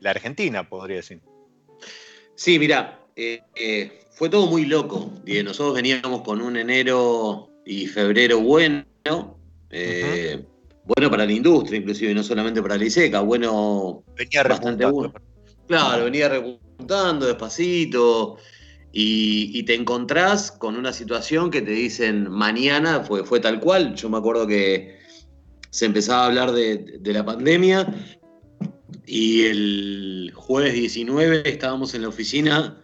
la 0.00 0.10
Argentina, 0.10 0.68
podría 0.68 0.96
decir. 0.96 1.20
Sí, 2.34 2.58
mira, 2.58 3.00
eh, 3.16 3.40
eh, 3.56 4.00
fue 4.10 4.28
todo 4.28 4.46
muy 4.46 4.64
loco. 4.64 5.12
Nosotros 5.44 5.74
veníamos 5.74 6.22
con 6.22 6.40
un 6.40 6.56
enero 6.56 7.50
y 7.64 7.86
febrero 7.86 8.40
bueno, 8.40 8.84
bueno 10.84 11.10
para 11.10 11.26
la 11.26 11.32
industria, 11.32 11.78
inclusive, 11.78 12.14
no 12.14 12.22
solamente 12.22 12.62
para 12.62 12.78
la 12.78 12.84
ISECA, 12.84 13.20
bueno, 13.20 14.02
venía 14.16 14.42
bastante 14.42 14.86
bueno. 14.86 15.12
Claro, 15.66 16.04
venía 16.04 16.28
repuntando 16.28 17.26
despacito. 17.26 18.38
Y, 18.90 19.62
te 19.64 19.74
encontrás 19.74 20.50
con 20.50 20.76
una 20.76 20.92
situación 20.92 21.50
que 21.50 21.60
te 21.60 21.70
dicen 21.72 22.28
mañana, 22.30 23.00
fue, 23.00 23.24
fue 23.24 23.38
tal 23.38 23.60
cual. 23.60 23.94
Yo 23.94 24.08
me 24.08 24.16
acuerdo 24.16 24.46
que 24.46 24.98
se 25.70 25.86
empezaba 25.86 26.22
a 26.22 26.26
hablar 26.26 26.52
de, 26.52 26.78
de 26.98 27.12
la 27.12 27.24
pandemia 27.24 27.86
y 29.08 29.46
el 29.46 30.32
jueves 30.34 30.74
19 30.74 31.48
estábamos 31.48 31.94
en 31.94 32.02
la 32.02 32.08
oficina 32.08 32.76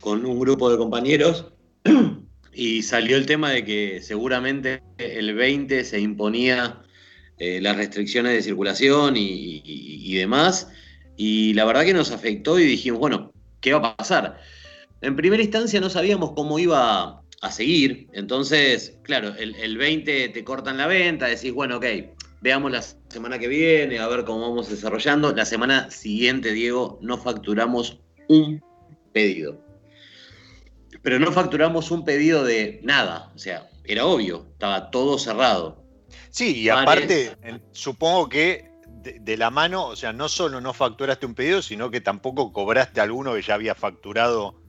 con 0.00 0.24
un 0.24 0.40
grupo 0.40 0.70
de 0.70 0.78
compañeros 0.78 1.52
y 2.54 2.82
salió 2.82 3.18
el 3.18 3.26
tema 3.26 3.50
de 3.50 3.64
que 3.64 4.00
seguramente 4.00 4.82
el 4.96 5.34
20 5.34 5.84
se 5.84 6.00
imponía 6.00 6.80
eh, 7.36 7.60
las 7.60 7.76
restricciones 7.76 8.32
de 8.32 8.42
circulación 8.42 9.14
y, 9.16 10.14
demás. 10.14 10.68
Y 11.16 11.52
la 11.54 11.66
verdad 11.66 11.84
que 11.84 11.94
nos 11.94 12.10
afectó 12.10 12.58
y 12.58 12.64
dijimos, 12.64 13.00
bueno, 13.00 13.32
¿qué 13.60 13.74
va 13.74 13.88
a 13.88 13.96
pasar? 13.96 14.40
En 15.02 15.14
primera 15.14 15.42
instancia 15.42 15.80
no 15.80 15.90
sabíamos 15.90 16.32
cómo 16.32 16.58
iba 16.58 17.22
a 17.42 17.52
seguir. 17.52 18.08
Entonces, 18.12 18.98
claro, 19.02 19.34
el, 19.38 19.54
el 19.56 19.76
20 19.76 20.30
te 20.30 20.44
cortan 20.44 20.78
la 20.78 20.86
venta, 20.86 21.26
decís, 21.26 21.52
bueno, 21.52 21.76
ok, 21.76 21.84
veamos 22.40 22.70
la 22.70 22.82
semana 22.82 23.38
que 23.38 23.48
viene, 23.48 23.98
a 23.98 24.08
ver 24.08 24.24
cómo 24.24 24.40
vamos 24.40 24.68
desarrollando. 24.68 25.34
La 25.34 25.44
semana 25.44 25.90
siguiente, 25.90 26.52
Diego, 26.52 26.98
no 27.02 27.18
facturamos 27.18 28.00
un 28.28 28.62
pedido. 29.12 29.58
Pero 31.02 31.18
no 31.18 31.32
facturamos 31.32 31.90
un 31.90 32.04
pedido 32.04 32.44
de 32.44 32.80
nada. 32.82 33.32
O 33.34 33.38
sea, 33.38 33.68
era 33.84 34.06
obvio, 34.06 34.46
estaba 34.52 34.90
todo 34.90 35.18
cerrado. 35.18 35.84
Sí, 36.30 36.56
y 36.58 36.68
aparte, 36.68 37.36
supongo 37.72 38.28
que 38.28 38.70
de, 39.02 39.36
la 39.36 39.50
mano, 39.50 39.86
o 39.86 39.96
sea, 39.96 40.12
no 40.12 40.28
solo 40.28 40.60
no 40.60 40.74
facturaste 40.74 41.26
un 41.26 41.34
pedido, 41.34 41.62
sino 41.62 41.90
que 41.90 42.00
tampoco 42.00 42.52
cobraste 42.52 43.00
alguno 43.00 43.34
que 43.34 43.42
ya 43.42 43.54
había 43.54 43.74
facturado 43.74 44.60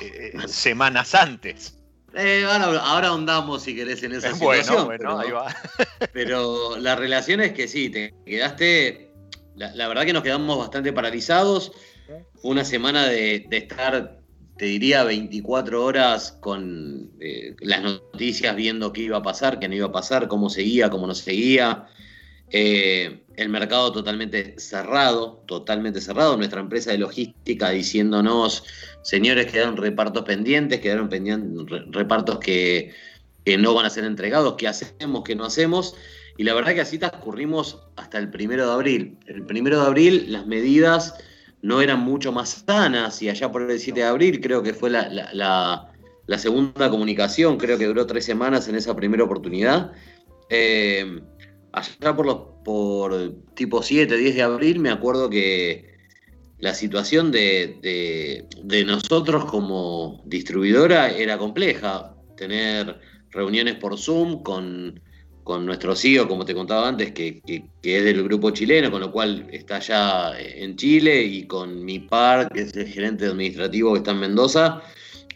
eh, 0.00 0.32
eh, 0.34 0.48
semanas 0.48 1.14
antes. 1.14 1.78
Eh, 2.16 2.44
ahora, 2.44 3.08
ahondamos, 3.08 3.62
si 3.62 3.74
querés, 3.74 4.02
en 4.02 4.12
esa 4.12 4.32
situación. 4.34 4.86
Bueno, 4.86 5.18
ahí 5.18 5.30
va. 5.30 5.54
pero 6.12 6.76
la 6.78 6.96
relación 6.96 7.40
es 7.40 7.52
que 7.52 7.68
sí, 7.68 7.90
te 7.90 8.14
quedaste. 8.24 9.12
La, 9.54 9.88
verdad 9.88 10.04
que 10.04 10.12
nos 10.12 10.22
quedamos 10.22 10.58
bastante 10.58 10.92
paralizados. 10.92 11.72
Fue 12.34 12.50
una 12.50 12.64
semana 12.64 13.06
de 13.06 13.46
estar 13.50 14.20
te 14.56 14.64
diría 14.66 15.04
24 15.04 15.84
horas 15.84 16.32
con 16.40 17.10
eh, 17.20 17.54
las 17.60 17.82
noticias 17.82 18.56
viendo 18.56 18.92
qué 18.92 19.02
iba 19.02 19.18
a 19.18 19.22
pasar, 19.22 19.58
qué 19.58 19.68
no 19.68 19.74
iba 19.74 19.86
a 19.86 19.92
pasar, 19.92 20.28
cómo 20.28 20.48
seguía, 20.48 20.88
cómo 20.88 21.06
no 21.06 21.14
seguía. 21.14 21.86
Eh, 22.50 23.22
el 23.36 23.48
mercado 23.48 23.92
totalmente 23.92 24.58
cerrado, 24.58 25.42
totalmente 25.46 26.00
cerrado. 26.00 26.36
Nuestra 26.36 26.60
empresa 26.60 26.92
de 26.92 26.98
logística 26.98 27.70
diciéndonos, 27.70 28.64
señores, 29.02 29.50
quedaron 29.50 29.76
repartos 29.76 30.24
pendientes, 30.24 30.80
quedaron 30.80 31.08
pendientes 31.08 31.82
repartos 31.90 32.38
que, 32.38 32.92
que 33.44 33.58
no 33.58 33.74
van 33.74 33.86
a 33.86 33.90
ser 33.90 34.04
entregados, 34.04 34.54
qué 34.56 34.68
hacemos, 34.68 35.22
qué 35.24 35.34
no 35.34 35.44
hacemos. 35.44 35.94
Y 36.38 36.44
la 36.44 36.54
verdad 36.54 36.74
que 36.74 36.80
así 36.82 36.98
transcurrimos 36.98 37.80
hasta 37.96 38.18
el 38.18 38.30
primero 38.30 38.66
de 38.66 38.72
abril. 38.72 39.18
El 39.26 39.44
primero 39.44 39.80
de 39.80 39.86
abril 39.86 40.32
las 40.32 40.46
medidas 40.46 41.14
no 41.62 41.80
eran 41.80 42.00
mucho 42.00 42.32
más 42.32 42.64
sanas 42.66 43.20
y 43.22 43.28
allá 43.28 43.50
por 43.50 43.70
el 43.70 43.78
7 43.78 44.00
de 44.00 44.06
abril 44.06 44.40
creo 44.40 44.62
que 44.62 44.74
fue 44.74 44.90
la, 44.90 45.90
segunda 46.38 46.90
comunicación, 46.90 47.56
creo 47.56 47.78
que 47.78 47.86
duró 47.86 48.06
tres 48.06 48.24
semanas 48.24 48.68
en 48.68 48.76
esa 48.76 48.94
primera 48.94 49.24
oportunidad. 49.24 49.92
Eh, 50.48 51.20
allá 51.76 52.16
por, 52.16 52.26
los, 52.26 53.32
tipo 53.54 53.82
7, 53.82 54.16
10 54.16 54.34
de 54.34 54.42
abril 54.42 54.80
me 54.80 54.90
acuerdo 54.90 55.28
que 55.28 55.94
la 56.58 56.74
situación 56.74 57.30
de, 57.30 58.46
nosotros 58.86 59.44
como 59.44 60.22
distribuidora 60.24 61.10
era 61.10 61.36
compleja. 61.36 62.14
Tener 62.36 62.98
reuniones 63.30 63.74
por 63.74 63.98
Zoom 63.98 64.42
con 64.42 65.02
nuestro 65.66 65.94
CEO, 65.94 66.26
como 66.26 66.46
te 66.46 66.54
contaba 66.54 66.88
antes, 66.88 67.12
que, 67.12 67.42
es 67.82 68.04
del 68.04 68.24
grupo 68.24 68.50
chileno, 68.50 68.90
con 68.90 69.02
lo 69.02 69.12
cual 69.12 69.46
está 69.52 69.76
allá 69.76 70.40
en 70.40 70.76
Chile, 70.76 71.22
y 71.22 71.46
con 71.46 71.84
mi 71.84 71.98
par, 71.98 72.50
que 72.50 72.62
es 72.62 72.74
el 72.74 72.88
gerente 72.88 73.26
administrativo 73.26 73.92
que 73.92 73.98
está 73.98 74.12
en 74.12 74.20
Mendoza, 74.20 74.82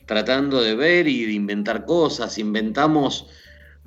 tratando 0.06 0.62
de 0.62 0.74
ver 0.74 1.06
y 1.06 1.26
de 1.26 1.32
inventar 1.32 1.84
cosas. 1.84 2.38
Inventamos 2.38 3.26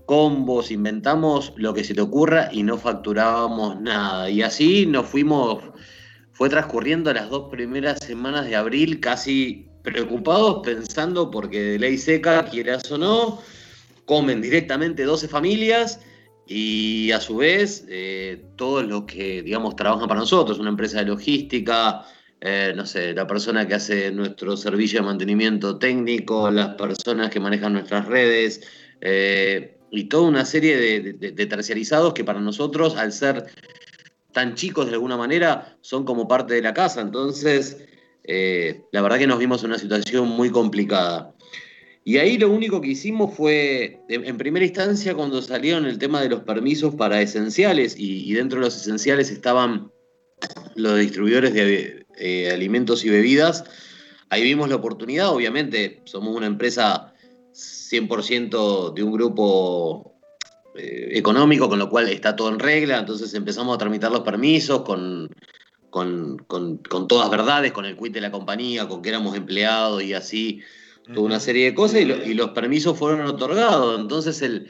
combos, 0.06 0.72
inventamos 0.72 1.54
lo 1.56 1.74
que 1.74 1.84
se 1.84 1.94
te 1.94 2.02
ocurra 2.02 2.50
y 2.52 2.64
no 2.64 2.78
facturábamos 2.78 3.80
nada. 3.82 4.30
Y 4.30 4.42
así 4.42 4.86
nos 4.86 5.08
fuimos, 5.08 5.64
fue 6.32 6.50
transcurriendo 6.50 7.14
las 7.14 7.30
dos 7.30 7.50
primeras 7.50 8.00
semanas 8.00 8.46
de 8.46 8.56
abril 8.56 9.00
casi 9.00 9.68
preocupados, 9.84 10.62
pensando 10.64 11.30
porque 11.30 11.62
de 11.62 11.80
ley 11.80 11.98
seca, 11.98 12.46
quieras 12.46 12.90
o 12.92 12.98
no, 12.98 13.42
comen 14.06 14.42
directamente 14.42 15.04
12 15.04 15.28
familias 15.28 16.00
y 16.46 17.12
a 17.12 17.20
su 17.20 17.38
vez 17.38 17.86
eh, 17.90 18.44
todos 18.56 18.86
los 18.86 19.04
que, 19.04 19.42
digamos, 19.44 19.76
trabajan 19.76 20.08
para 20.08 20.20
nosotros, 20.20 20.60
una 20.60 20.70
empresa 20.70 21.00
de 21.00 21.06
logística, 21.06 22.06
eh, 22.42 22.74
no 22.76 22.86
sé, 22.86 23.14
la 23.14 23.26
persona 23.26 23.66
que 23.68 23.76
hace 23.76 24.12
nuestro 24.12 24.58
servicio 24.58 25.00
de 25.00 25.06
mantenimiento 25.06 25.78
técnico, 25.78 26.52
las 26.52 26.76
personas 26.76 27.30
que 27.30 27.40
manejan 27.40 27.72
nuestras 27.74 28.06
redes 28.06 28.62
eh, 29.00 29.73
y 29.94 30.06
toda 30.06 30.28
una 30.28 30.44
serie 30.44 31.02
de, 31.02 31.46
terciarizados 31.46 32.14
que 32.14 32.24
para 32.24 32.42
nosotros, 32.42 32.98
al 32.98 33.14
ser 33.14 33.46
tan 34.32 34.56
chicos 34.56 34.88
de 34.88 34.94
alguna 34.94 35.18
manera, 35.18 35.78
son 35.82 36.04
como 36.04 36.28
parte 36.28 36.56
de 36.56 36.64
la 36.64 36.74
casa. 36.74 37.02
Entonces, 37.02 37.78
la 38.92 39.02
verdad 39.04 39.20
que 39.20 39.28
nos 39.28 39.38
vimos 39.38 39.64
en 39.64 39.70
una 39.70 39.78
situación 39.78 40.28
muy 40.30 40.50
complicada. 40.50 41.36
Y 42.04 42.18
ahí 42.18 42.40
lo 42.40 42.50
único 42.50 42.82
que 42.82 42.90
hicimos 42.90 43.36
fue, 43.36 44.02
en 44.10 44.38
primera 44.38 44.66
instancia, 44.66 45.14
cuando 45.14 45.42
salieron 45.44 45.86
el 45.86 46.00
tema 46.00 46.22
de 46.22 46.30
los 46.30 46.42
permisos 46.42 46.96
para 46.96 47.22
esenciales, 47.22 47.96
y, 47.96 48.34
dentro 48.34 48.60
de 48.60 48.66
los 48.66 48.76
esenciales 48.76 49.30
estaban 49.30 49.92
los 50.76 50.98
distribuidores 50.98 51.54
de 51.54 52.08
eh, 52.18 52.52
alimentos 52.52 53.06
y 53.06 53.10
bebidas, 53.10 53.64
ahí 54.30 54.44
vimos 54.44 54.70
la 54.70 54.76
oportunidad, 54.76 55.30
obviamente 55.30 56.02
somos 56.06 56.36
una 56.36 56.48
empresa 56.48 57.13
100% 57.54 58.94
de 58.94 59.04
un 59.04 59.12
grupo 59.12 60.16
eh, 60.76 61.10
económico, 61.14 61.70
con 61.70 61.80
lo 61.80 61.90
cual 61.90 62.10
está 62.10 62.36
todo 62.36 62.50
en 62.50 62.60
regla, 62.60 63.00
entonces 63.00 63.34
empezamos 63.34 63.76
a 63.76 63.78
tramitar 63.78 64.12
los 64.12 64.22
permisos 64.22 64.82
con, 64.82 65.30
con, 65.90 66.38
con 66.40 67.08
todas 67.08 67.30
verdades, 67.30 67.72
con 67.72 67.86
el 67.86 67.96
quit 67.96 68.14
de 68.14 68.22
la 68.22 68.32
compañía, 68.32 68.88
con 68.88 69.02
que 69.02 69.10
éramos 69.10 69.36
empleados 69.36 70.04
y 70.04 70.14
así 70.14 70.62
tuvo 71.12 71.26
una 71.26 71.40
serie 71.40 71.66
de 71.66 71.76
cosas 71.76 72.02
y, 72.02 72.34
los 72.34 72.50
permisos 72.52 72.98
fueron 72.98 73.26
otorgados. 73.26 74.00
Entonces 74.00 74.42
el, 74.42 74.70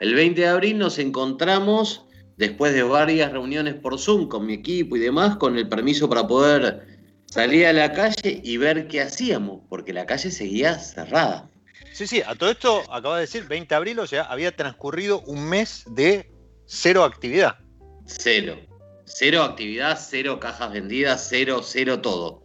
20 0.00 0.40
de 0.40 0.48
abril 0.48 0.78
nos 0.78 0.98
encontramos, 0.98 2.04
después 2.36 2.74
de 2.74 2.82
varias 2.82 3.32
reuniones 3.32 3.74
por 3.74 3.98
Zoom 3.98 4.28
con 4.28 4.46
mi 4.46 4.54
equipo 4.54 4.96
y 4.96 5.00
demás, 5.00 5.36
con 5.36 5.56
el 5.56 5.68
permiso 5.68 6.08
para 6.08 6.26
poder 6.26 6.86
salir 7.26 7.66
a 7.66 7.72
la 7.72 7.92
calle 7.92 8.40
y 8.42 8.56
ver 8.56 8.88
qué 8.88 9.00
hacíamos, 9.00 9.60
porque 9.68 9.92
la 9.92 10.06
calle 10.06 10.30
seguía 10.30 10.78
cerrada. 10.78 11.50
Sí, 11.94 12.08
sí, 12.08 12.22
a 12.26 12.34
todo 12.34 12.50
esto 12.50 12.82
acaba 12.90 13.14
de 13.14 13.20
decir 13.20 13.46
20 13.46 13.68
de 13.68 13.76
abril, 13.76 14.00
o 14.00 14.06
sea, 14.08 14.24
había 14.24 14.50
transcurrido 14.50 15.20
un 15.28 15.48
mes 15.48 15.84
de 15.86 16.28
cero 16.66 17.04
actividad. 17.04 17.56
Cero. 18.04 18.56
Cero 19.04 19.44
actividad, 19.44 19.96
cero 20.00 20.40
cajas 20.40 20.72
vendidas, 20.72 21.24
cero, 21.30 21.60
cero 21.62 22.00
todo. 22.00 22.42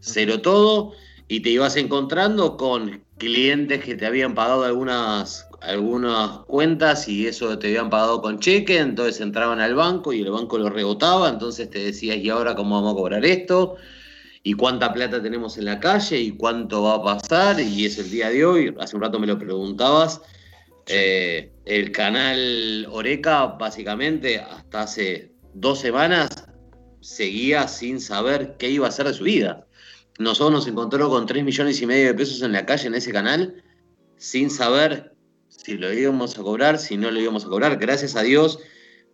Cero 0.00 0.42
todo. 0.42 0.92
Y 1.26 1.40
te 1.40 1.48
ibas 1.48 1.76
encontrando 1.76 2.58
con 2.58 3.02
clientes 3.16 3.82
que 3.82 3.94
te 3.94 4.04
habían 4.04 4.34
pagado 4.34 4.64
algunas, 4.64 5.48
algunas 5.62 6.40
cuentas 6.40 7.08
y 7.08 7.26
eso 7.26 7.58
te 7.58 7.68
habían 7.68 7.88
pagado 7.88 8.20
con 8.20 8.40
cheque, 8.40 8.76
entonces 8.76 9.22
entraban 9.22 9.60
al 9.60 9.74
banco 9.74 10.12
y 10.12 10.20
el 10.20 10.30
banco 10.30 10.58
lo 10.58 10.68
rebotaba, 10.68 11.30
entonces 11.30 11.70
te 11.70 11.78
decías, 11.78 12.18
¿y 12.18 12.28
ahora 12.28 12.54
cómo 12.54 12.74
vamos 12.74 12.92
a 12.92 12.96
cobrar 12.96 13.24
esto? 13.24 13.76
¿Y 14.42 14.54
cuánta 14.54 14.92
plata 14.92 15.22
tenemos 15.22 15.56
en 15.56 15.66
la 15.66 15.78
calle? 15.78 16.18
¿Y 16.18 16.32
cuánto 16.32 16.82
va 16.82 16.94
a 16.94 17.02
pasar? 17.02 17.60
Y 17.60 17.86
es 17.86 17.98
el 17.98 18.10
día 18.10 18.28
de 18.28 18.44
hoy, 18.44 18.74
hace 18.80 18.96
un 18.96 19.02
rato 19.02 19.20
me 19.20 19.26
lo 19.26 19.38
preguntabas, 19.38 20.20
eh, 20.86 21.52
el 21.64 21.92
canal 21.92 22.86
Oreca 22.90 23.46
básicamente 23.46 24.40
hasta 24.40 24.82
hace 24.82 25.32
dos 25.54 25.78
semanas 25.78 26.28
seguía 27.00 27.68
sin 27.68 28.00
saber 28.00 28.56
qué 28.58 28.70
iba 28.70 28.86
a 28.86 28.88
hacer 28.88 29.06
de 29.06 29.14
su 29.14 29.24
vida. 29.24 29.66
Nosotros 30.18 30.52
nos 30.52 30.66
encontró 30.66 31.08
con 31.08 31.26
3 31.26 31.44
millones 31.44 31.80
y 31.80 31.86
medio 31.86 32.06
de 32.06 32.14
pesos 32.14 32.42
en 32.42 32.52
la 32.52 32.66
calle 32.66 32.88
en 32.88 32.94
ese 32.94 33.12
canal 33.12 33.62
sin 34.16 34.50
saber 34.50 35.14
si 35.48 35.74
lo 35.74 35.92
íbamos 35.92 36.38
a 36.38 36.42
cobrar, 36.42 36.78
si 36.78 36.96
no 36.96 37.10
lo 37.10 37.20
íbamos 37.20 37.44
a 37.44 37.48
cobrar. 37.48 37.76
Gracias 37.76 38.16
a 38.16 38.22
Dios, 38.22 38.58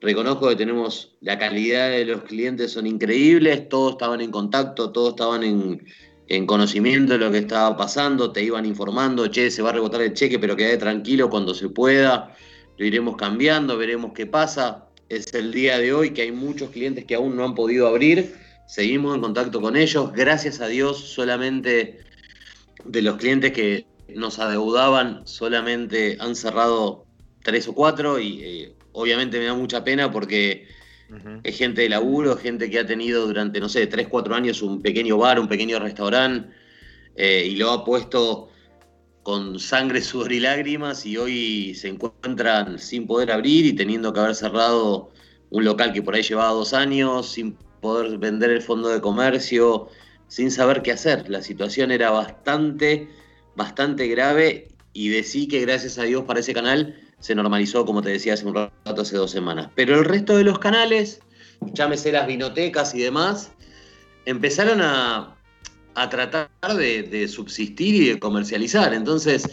reconozco 0.01 0.49
que 0.49 0.57
tenemos 0.57 1.17
la 1.21 1.39
calidad 1.39 1.91
de 1.91 2.05
los 2.05 2.23
clientes 2.23 2.73
son 2.73 2.87
increíbles, 2.87 3.69
todos 3.69 3.93
estaban 3.93 4.21
en 4.21 4.31
contacto, 4.31 4.93
todos 4.93 5.11
estaban 5.11 5.43
en, 5.43 5.85
en 6.29 6.47
conocimiento 6.47 7.15
de 7.15 7.19
lo 7.19 7.31
que 7.31 7.39
estaba 7.39 7.77
pasando, 7.77 8.31
te 8.31 8.43
iban 8.43 8.67
informando, 8.67 9.27
che, 9.29 9.51
se 9.51 9.63
va 9.63 9.71
a 9.71 9.73
rebotar 9.73 10.03
el 10.03 10.13
cheque, 10.13 10.39
pero 10.39 10.57
quedé 10.57 10.77
tranquilo 10.77 11.31
cuando 11.31 11.55
se 11.55 11.69
pueda, 11.69 12.35
lo 12.77 12.85
iremos 12.85 13.17
cambiando, 13.17 13.77
veremos 13.77 14.13
qué 14.15 14.27
pasa. 14.27 14.85
Es 15.09 15.33
el 15.33 15.53
día 15.53 15.79
de 15.79 15.93
hoy 15.95 16.11
que 16.11 16.23
hay 16.23 16.33
muchos 16.33 16.71
clientes 16.71 17.07
que 17.07 17.15
aún 17.15 17.35
no 17.35 17.45
han 17.45 17.55
podido 17.55 17.89
abrir, 17.89 18.35
seguimos 18.67 19.15
en 19.15 19.23
contacto 19.23 19.61
con 19.61 19.75
ellos, 19.77 20.13
gracias 20.13 20.61
a 20.61 20.69
Dios 20.69 20.99
solamente 20.99 22.01
de 22.85 23.03
los 23.03 23.17
clientes 23.17 23.53
que 23.53 23.87
nos 24.15 24.39
adeudaban, 24.39 25.27
solamente 25.27 26.19
han 26.21 26.37
cerrado 26.37 27.07
tres 27.43 27.69
o 27.69 27.75
cuatro 27.75 28.19
y 28.19 28.43
eh, 28.43 28.78
obviamente 28.99 29.39
me 29.39 29.45
da 29.45 29.55
mucha 29.55 29.85
pena 29.85 30.11
porque 30.11 30.67
es 31.43 31.57
gente 31.57 31.83
de 31.83 31.89
laburo, 31.89 32.37
gente 32.37 32.69
que 32.69 32.81
ha 32.81 32.87
tenido 32.87 33.27
durante, 33.27 33.61
no 33.61 33.69
sé, 33.69 33.87
3, 33.87 34.09
4 34.09 34.35
años 34.35 34.61
un 34.61 34.83
pequeño 34.83 35.17
bar, 35.17 35.41
un 35.41 35.49
pequeño 35.49 35.79
restaurante, 35.79 36.51
eh, 37.17 37.47
y 37.47 37.57
lo 37.57 37.71
ha 37.71 37.85
puesto 37.85 38.51
con 39.23 39.59
sangre, 39.59 40.01
sudor 40.03 40.33
y 40.33 40.41
lágrimas, 40.41 41.07
y 41.07 41.17
hoy 41.17 41.75
se 41.75 41.89
encuentran 41.89 42.79
sin 42.79 43.07
poder 43.07 43.31
abrir 43.31 43.65
y 43.65 43.73
teniendo 43.73 44.13
que 44.13 44.21
haber 44.21 44.35
cerrado 44.35 45.11
un 45.51 45.65
local 45.65 45.93
que 45.93 46.03
por 46.03 46.15
ahí 46.15 46.23
llevaba 46.23 46.51
dos 46.51 46.75
años, 46.75 47.31
sin 47.33 47.57
poder 47.81 48.19
vender 48.19 48.51
el 48.51 48.61
fondo 48.61 48.89
de 48.89 49.01
comercio, 49.01 49.89
sin 50.27 50.51
saber 50.51 50.83
qué 50.83 50.93
hacer. 50.93 51.31
La 51.31 51.41
situación 51.41 51.91
era 51.91 52.11
bastante, 52.11 53.09
bastante 53.57 54.09
grave 54.09 54.69
y 54.93 55.09
decí 55.09 55.49
que 55.49 55.61
gracias 55.61 55.99
a 55.99 56.03
Dios 56.03 56.25
para 56.25 56.41
ese 56.41 56.53
canal 56.53 57.08
se 57.21 57.35
normalizó, 57.35 57.85
como 57.85 58.03
te 58.03 58.11
decía 58.11 58.35
hace 58.35 58.47
un 58.47 58.55
rato, 58.55 59.03
hace 59.03 59.17
dos 59.17 59.31
semanas. 59.31 59.71
Pero 59.75 59.99
el 59.99 60.05
resto 60.05 60.37
de 60.37 60.45
los 60.45 60.59
canales, 60.59 61.21
llámese 61.73 62.13
las 62.13 62.27
vinotecas 62.27 62.95
y 62.95 63.01
demás, 63.01 63.53
empezaron 64.25 64.81
a, 64.83 65.35
tratar 66.11 66.49
de, 66.77 67.29
subsistir 67.29 67.95
y 67.95 68.09
de 68.11 68.19
comercializar. 68.21 68.95
Entonces, 68.95 69.49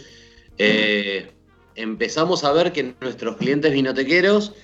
eh, 0.58 1.32
empezamos 1.74 2.44
a 2.44 2.52
ver 2.52 2.72
que 2.72 2.94
nuestros 3.00 3.36
clientes 3.36 3.72
vinotequeros 3.72 4.54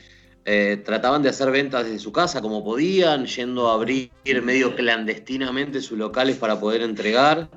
eh, 0.44 0.80
trataban 0.84 1.22
de 1.22 1.28
hacer 1.28 1.50
ventas 1.50 1.84
desde 1.84 1.98
su 1.98 2.12
casa 2.12 2.40
como 2.40 2.64
podían, 2.64 3.26
yendo 3.26 3.70
a 3.70 3.74
abrir 3.74 4.10
medio 4.42 4.74
clandestinamente 4.76 5.80
sus 5.80 5.98
locales 5.98 6.36
para 6.36 6.60
poder 6.60 6.82
entregar. 6.82 7.48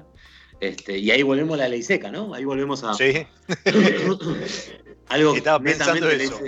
Este, 0.60 0.97
y 0.97 1.12
ahí 1.12 1.21
volvemos 1.21 1.55
a 1.55 1.63
la 1.63 1.67
ley 1.67 1.84
seca, 1.84 2.12
¿no? 2.12 2.34
Ahí 2.34 2.45
volvemos 2.45 2.84
a. 2.84 2.93
Sí. 2.93 3.27
Algo 5.09 5.33
que 5.33 5.39
estaba 5.39 5.59
pensando 5.59 6.09
eso. 6.09 6.39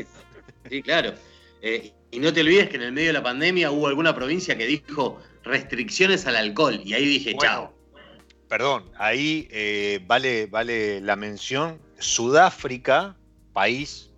Sí, 0.69 0.81
claro. 0.81 1.13
Eh, 1.61 1.93
y 2.11 2.19
no 2.19 2.33
te 2.33 2.41
olvides 2.41 2.69
que 2.69 2.77
en 2.77 2.83
el 2.83 2.91
medio 2.91 3.07
de 3.07 3.13
la 3.13 3.23
pandemia 3.23 3.71
hubo 3.71 3.87
alguna 3.87 4.15
provincia 4.15 4.57
que 4.57 4.65
dijo 4.65 5.19
restricciones 5.43 6.25
al 6.25 6.35
alcohol. 6.35 6.81
Y 6.83 6.93
ahí 6.93 7.05
dije, 7.05 7.35
chao. 7.39 7.73
Perdón, 8.47 8.89
ahí 8.97 9.47
eh, 9.51 9.99
vale, 10.07 10.47
vale 10.47 11.01
la 11.01 11.15
mención. 11.15 11.79
Sudáfrica, 11.99 13.17
país, 13.53 14.11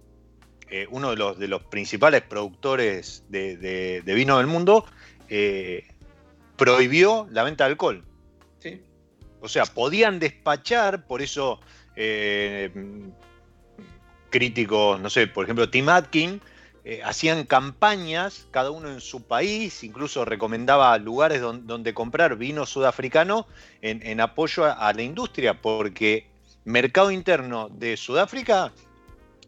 eh, 0.70 0.88
uno 0.92 1.12
de 1.12 1.16
los, 1.16 1.40
de 1.40 1.48
los 1.48 1.64
principales 1.64 2.22
productores 2.22 3.24
de, 3.30 4.04
vino 4.06 4.38
del 4.38 4.48
mundo, 4.48 4.86
prohibió 6.58 7.28
la 7.32 7.44
venta 7.44 7.66
de 7.66 7.72
alcohol. 7.72 8.06
Sí. 8.60 8.82
O 9.42 9.48
sea, 9.48 9.66
podían 9.66 10.20
despachar, 10.20 11.08
por 11.08 11.22
eso 11.22 11.60
críticos, 14.30 15.00
no 15.00 15.10
sé, 15.10 15.28
por 15.28 15.46
ejemplo, 15.46 15.70
Tim 15.70 15.90
Atkin, 15.90 16.42
eh, 16.86 17.02
hacían 17.04 17.46
campañas, 17.46 18.48
cada 18.52 18.72
uno 18.72 18.90
en 18.90 19.02
su 19.02 19.22
país, 19.22 19.84
incluso 19.84 20.26
recomendaba 20.26 20.98
lugares 20.98 21.42
donde, 21.42 21.94
comprar 21.94 22.38
vino 22.38 22.66
sudafricano 22.66 23.48
en, 23.82 24.22
apoyo 24.22 24.66
a, 24.66 24.92
la 24.94 25.02
industria, 25.02 25.62
porque 25.62 26.28
mercado 26.66 27.12
interno 27.12 27.70
de 27.70 27.98
Sudáfrica, 27.98 28.72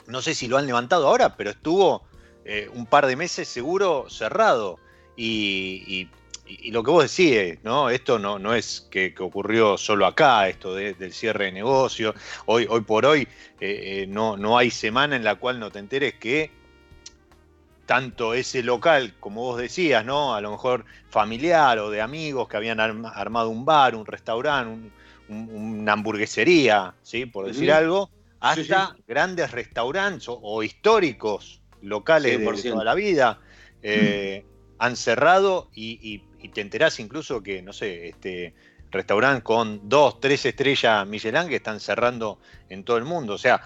no 0.07 0.21
sé 0.21 0.35
si 0.35 0.47
lo 0.47 0.57
han 0.57 0.67
levantado 0.67 1.07
ahora, 1.07 1.35
pero 1.35 1.51
estuvo 1.51 2.03
eh, 2.45 2.69
un 2.73 2.85
par 2.85 3.07
de 3.07 3.15
meses 3.15 3.47
seguro 3.47 4.07
cerrado. 4.09 4.79
y 5.15 6.09
lo 6.71 6.83
que 6.83 6.91
vos 6.91 7.15
decís, 7.15 7.59
¿no? 7.63 7.89
Esto 7.89 8.19
no, 8.19 8.39
no 8.39 8.53
es 8.53 8.87
que, 8.89 9.13
ocurrió 9.19 9.77
solo 9.77 10.05
acá, 10.05 10.47
esto 10.47 10.75
del 10.75 11.13
cierre 11.13 11.45
de 11.45 11.51
negocio. 11.51 12.13
Hoy, 12.45 12.65
hoy 12.69 12.81
por 12.81 13.05
hoy 13.05 13.27
eh, 13.59 14.01
eh, 14.01 14.07
no, 14.07 14.37
no 14.37 14.57
hay 14.57 14.71
semana 14.71 15.15
en 15.15 15.23
la 15.23 15.35
cual 15.35 15.59
no 15.59 15.71
te 15.71 15.79
enteres 15.79 16.15
que 16.15 16.51
tanto 17.85 18.33
ese 18.33 18.63
local, 18.63 19.15
como 19.19 19.41
vos 19.41 19.59
decías, 19.59 20.05
¿no? 20.05 20.33
A 20.33 20.41
lo 20.41 20.51
mejor 20.51 20.85
familiar 21.09 21.77
o 21.79 21.89
de 21.89 22.01
amigos 22.01 22.47
que 22.47 22.57
habían 22.57 22.79
armado 22.79 23.49
un 23.49 23.65
bar, 23.65 23.95
un 23.95 24.05
restaurante, 24.05 24.91
una 25.27 25.93
hamburguesería, 25.93 26.95
¿sí? 27.01 27.25
Por 27.25 27.47
decir 27.47 27.71
algo, 27.71 28.09
hasta 28.39 28.95
grandes 29.07 29.51
restaurantes 29.51 30.27
o, 30.29 30.63
históricos 30.63 31.61
locales 31.81 32.39
de, 32.39 32.71
toda 32.71 32.83
la 32.83 32.95
vida. 32.95 33.39
Eh, 33.83 34.45
han 34.81 34.95
cerrado 34.95 35.69
y, 35.75 36.23
te 36.49 36.61
enterás 36.61 36.99
incluso 36.99 37.41
que, 37.41 37.61
no 37.61 37.73
sé, 37.73 38.09
este 38.09 38.53
restaurante 38.91 39.43
con 39.43 39.87
dos, 39.87 40.19
tres 40.19 40.45
estrellas 40.45 41.07
Michelin 41.07 41.47
que 41.47 41.55
están 41.55 41.79
cerrando 41.79 42.39
en 42.69 42.83
todo 42.83 42.97
el 42.97 43.05
mundo. 43.05 43.33
O 43.33 43.37
sea, 43.37 43.61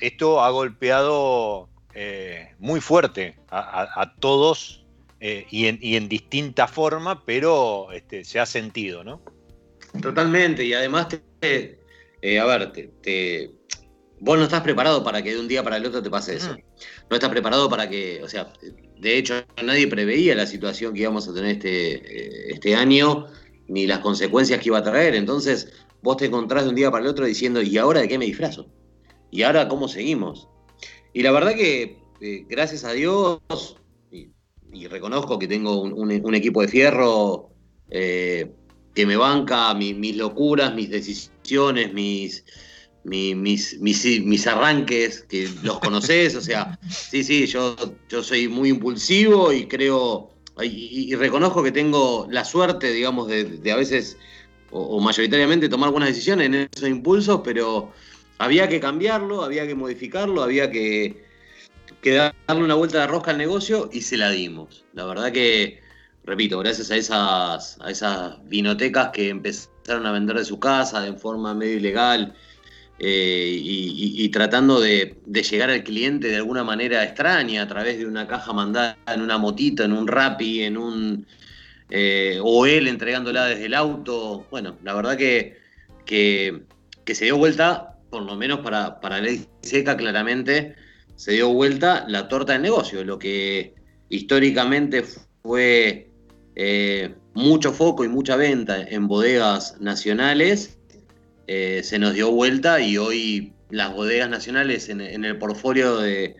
esto 0.00 0.42
ha 0.42 0.50
golpeado 0.50 1.68
eh, 1.94 2.54
muy 2.58 2.80
fuerte 2.80 3.36
a, 3.50 4.14
todos 4.20 4.84
eh, 5.20 5.46
y, 5.50 5.66
en, 5.66 6.08
distinta 6.08 6.68
forma, 6.68 7.24
pero 7.24 7.90
este, 7.92 8.24
se 8.24 8.38
ha 8.38 8.46
sentido, 8.46 9.02
¿no? 9.02 9.22
Totalmente, 10.00 10.64
y 10.64 10.74
además, 10.74 11.08
te, 11.40 11.80
eh, 12.20 12.38
a 12.38 12.44
ver, 12.44 12.72
te, 12.72 13.50
vos 14.20 14.38
no 14.38 14.44
estás 14.44 14.60
preparado 14.60 15.02
para 15.02 15.22
que 15.22 15.32
de 15.32 15.40
un 15.40 15.48
día 15.48 15.62
para 15.62 15.78
el 15.78 15.86
otro 15.86 16.02
te 16.02 16.10
pase 16.10 16.36
eso. 16.36 16.52
Mm. 16.52 16.62
No 17.10 17.16
estás 17.16 17.30
preparado 17.30 17.68
para 17.68 17.88
que, 17.88 18.22
o 18.22 18.28
sea, 18.28 18.52
de 19.00 19.18
hecho, 19.18 19.34
nadie 19.62 19.86
preveía 19.86 20.34
la 20.34 20.46
situación 20.46 20.94
que 20.94 21.02
íbamos 21.02 21.28
a 21.28 21.34
tener 21.34 21.52
este, 21.52 21.94
eh, 21.94 22.52
este 22.52 22.74
año, 22.74 23.26
ni 23.68 23.86
las 23.86 24.00
consecuencias 24.00 24.60
que 24.60 24.68
iba 24.68 24.78
a 24.78 24.82
traer. 24.82 25.14
Entonces, 25.14 25.72
vos 26.02 26.16
te 26.16 26.26
encontrás 26.26 26.64
de 26.64 26.70
un 26.70 26.74
día 26.74 26.90
para 26.90 27.04
el 27.04 27.10
otro 27.10 27.26
diciendo, 27.26 27.62
¿y 27.62 27.78
ahora 27.78 28.00
de 28.00 28.08
qué 28.08 28.18
me 28.18 28.26
disfrazo? 28.26 28.68
¿Y 29.30 29.42
ahora 29.42 29.68
cómo 29.68 29.88
seguimos? 29.88 30.48
Y 31.12 31.22
la 31.22 31.30
verdad 31.30 31.54
que, 31.54 31.98
eh, 32.20 32.44
gracias 32.48 32.84
a 32.84 32.92
Dios, 32.92 33.40
y, 34.10 34.86
reconozco 34.86 35.38
que 35.38 35.48
tengo 35.48 35.80
un, 35.80 36.34
equipo 36.34 36.60
de 36.60 36.68
fierro 36.68 37.50
eh, 37.90 38.52
que 38.94 39.06
me 39.06 39.16
banca 39.16 39.72
mis 39.74 40.16
locuras, 40.16 40.74
mis 40.74 40.90
decisiones, 40.90 41.92
mis, 41.94 42.44
mis, 43.08 43.78
mis, 43.80 44.46
arranques, 44.46 45.24
que 45.28 45.48
los 45.62 45.78
conoces, 45.80 46.34
o 46.34 46.40
sea, 46.40 46.78
sí, 46.88 47.24
sí, 47.24 47.46
yo, 47.46 47.76
yo 48.08 48.22
soy 48.22 48.48
muy 48.48 48.70
impulsivo 48.70 49.52
y 49.52 49.66
creo, 49.66 50.30
y, 50.62 51.14
reconozco 51.14 51.62
que 51.62 51.72
tengo 51.72 52.26
la 52.30 52.44
suerte, 52.44 52.92
digamos, 52.92 53.28
de, 53.28 53.72
a 53.72 53.76
veces, 53.76 54.16
o, 54.70 55.00
mayoritariamente, 55.00 55.68
tomar 55.68 55.90
buenas 55.90 56.10
decisiones 56.10 56.46
en 56.46 56.54
esos 56.72 56.88
impulsos, 56.88 57.40
pero 57.42 57.92
había 58.38 58.68
que 58.68 58.80
cambiarlo, 58.80 59.42
había 59.42 59.66
que 59.66 59.74
modificarlo, 59.74 60.42
había 60.42 60.70
que, 60.70 61.24
que 62.02 62.12
darle 62.12 62.64
una 62.64 62.74
vuelta 62.74 63.00
de 63.00 63.06
rosca 63.06 63.30
al 63.30 63.38
negocio 63.38 63.88
y 63.92 64.02
se 64.02 64.16
la 64.16 64.30
dimos. 64.30 64.84
La 64.92 65.06
verdad 65.06 65.32
que, 65.32 65.80
repito, 66.24 66.58
gracias 66.58 66.90
a 66.90 66.96
esas, 66.96 67.78
a 67.80 67.90
esas 67.90 68.48
vinotecas 68.48 69.10
que 69.10 69.30
empezaron 69.30 70.06
a 70.06 70.12
vender 70.12 70.36
de 70.36 70.44
su 70.44 70.60
casa 70.60 71.00
de 71.00 71.12
forma 71.14 71.54
medio 71.54 71.76
ilegal, 71.76 72.34
eh, 73.00 73.56
y, 73.60 74.28
tratando 74.30 74.80
de, 74.80 75.16
llegar 75.26 75.70
al 75.70 75.84
cliente 75.84 76.28
de 76.28 76.36
alguna 76.36 76.64
manera 76.64 77.04
extraña, 77.04 77.62
a 77.62 77.68
través 77.68 77.98
de 77.98 78.06
una 78.06 78.26
caja 78.26 78.52
mandada 78.52 78.98
en 79.06 79.22
una 79.22 79.38
motito, 79.38 79.84
en 79.84 79.92
un 79.92 80.06
Rappi, 80.06 80.62
en 80.62 80.76
un. 80.76 81.26
Eh, 81.90 82.38
o 82.42 82.66
él 82.66 82.88
entregándola 82.88 83.46
desde 83.46 83.66
el 83.66 83.74
auto. 83.74 84.46
Bueno, 84.50 84.76
la 84.82 84.94
verdad 84.94 85.16
que, 85.16 85.58
que, 86.04 86.64
se 87.14 87.24
dio 87.24 87.38
vuelta, 87.38 87.96
por 88.10 88.22
lo 88.22 88.36
menos 88.36 88.60
para, 88.60 89.00
para 89.00 89.20
Ley 89.20 89.46
Seca, 89.62 89.96
claramente, 89.96 90.74
se 91.14 91.32
dio 91.32 91.52
vuelta 91.52 92.04
la 92.08 92.28
torta 92.28 92.52
del 92.52 92.62
negocio, 92.62 93.04
lo 93.04 93.18
que 93.18 93.74
históricamente 94.08 95.04
fue 95.42 96.10
eh, 96.56 97.14
mucho 97.34 97.72
foco 97.72 98.04
y 98.04 98.08
mucha 98.08 98.36
venta 98.36 98.80
en 98.82 99.06
bodegas 99.06 99.80
nacionales 99.80 100.77
eh, 101.48 101.80
se 101.82 101.98
nos 101.98 102.12
dio 102.12 102.30
vuelta 102.30 102.78
y 102.78 102.98
hoy 102.98 103.54
las 103.70 103.94
bodegas 103.94 104.28
nacionales 104.28 104.90
en, 104.90 105.00
el 105.00 105.38
portfolio 105.38 105.96
de, 105.96 106.36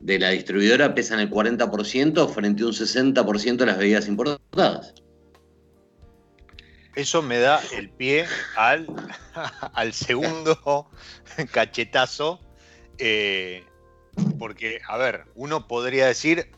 la 0.00 0.28
distribuidora 0.28 0.94
pesan 0.94 1.20
el 1.20 1.30
40% 1.30 2.28
frente 2.28 2.62
a 2.62 2.66
un 2.66 2.72
60% 2.72 3.56
de 3.56 3.66
las 3.66 3.78
bebidas 3.78 4.08
importadas. 4.08 4.92
Eso 6.94 7.22
me 7.22 7.38
da 7.38 7.62
el 7.72 7.88
pie 7.88 8.26
al, 8.54 8.86
segundo 9.92 10.90
cachetazo, 11.50 12.38
eh, 12.98 13.64
porque, 14.38 14.80
a 14.86 14.98
ver, 14.98 15.24
uno 15.34 15.66
podría 15.66 16.06
decir, 16.06 16.50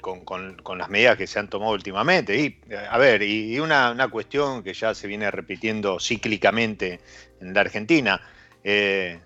con, 0.00 0.56
las 0.78 0.88
medidas 0.88 1.16
que 1.16 1.26
se 1.26 1.38
han 1.38 1.48
tomado 1.48 1.72
últimamente. 1.72 2.36
Y, 2.36 2.60
a 2.90 2.98
ver, 2.98 3.22
y, 3.22 3.58
una, 3.60 4.08
cuestión 4.08 4.62
que 4.62 4.74
ya 4.74 4.94
se 4.94 5.06
viene 5.06 5.30
repitiendo 5.30 5.98
cíclicamente 6.00 7.00
en 7.40 7.54
la 7.54 7.60
Argentina. 7.60 8.20
Eh, 8.64 9.20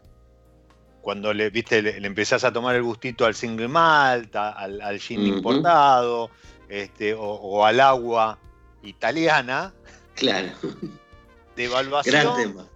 cuando 1.01 1.33
le, 1.35 1.51
viste, 1.51 1.83
le, 1.83 2.07
empezás 2.07 2.45
a 2.45 2.53
tomar 2.53 2.75
el 2.75 2.83
gustito 2.83 3.27
al 3.27 3.35
single 3.35 3.69
malt, 3.69 4.35
al, 4.35 4.81
al 4.81 4.99
gin 4.99 5.21
importado, 5.27 6.31
este, 6.69 7.15
o, 7.17 7.65
al 7.65 7.81
agua 7.81 8.39
italiana. 8.83 9.73
Claro. 10.15 10.49
De 11.57 11.65
evaluación. 11.65 12.69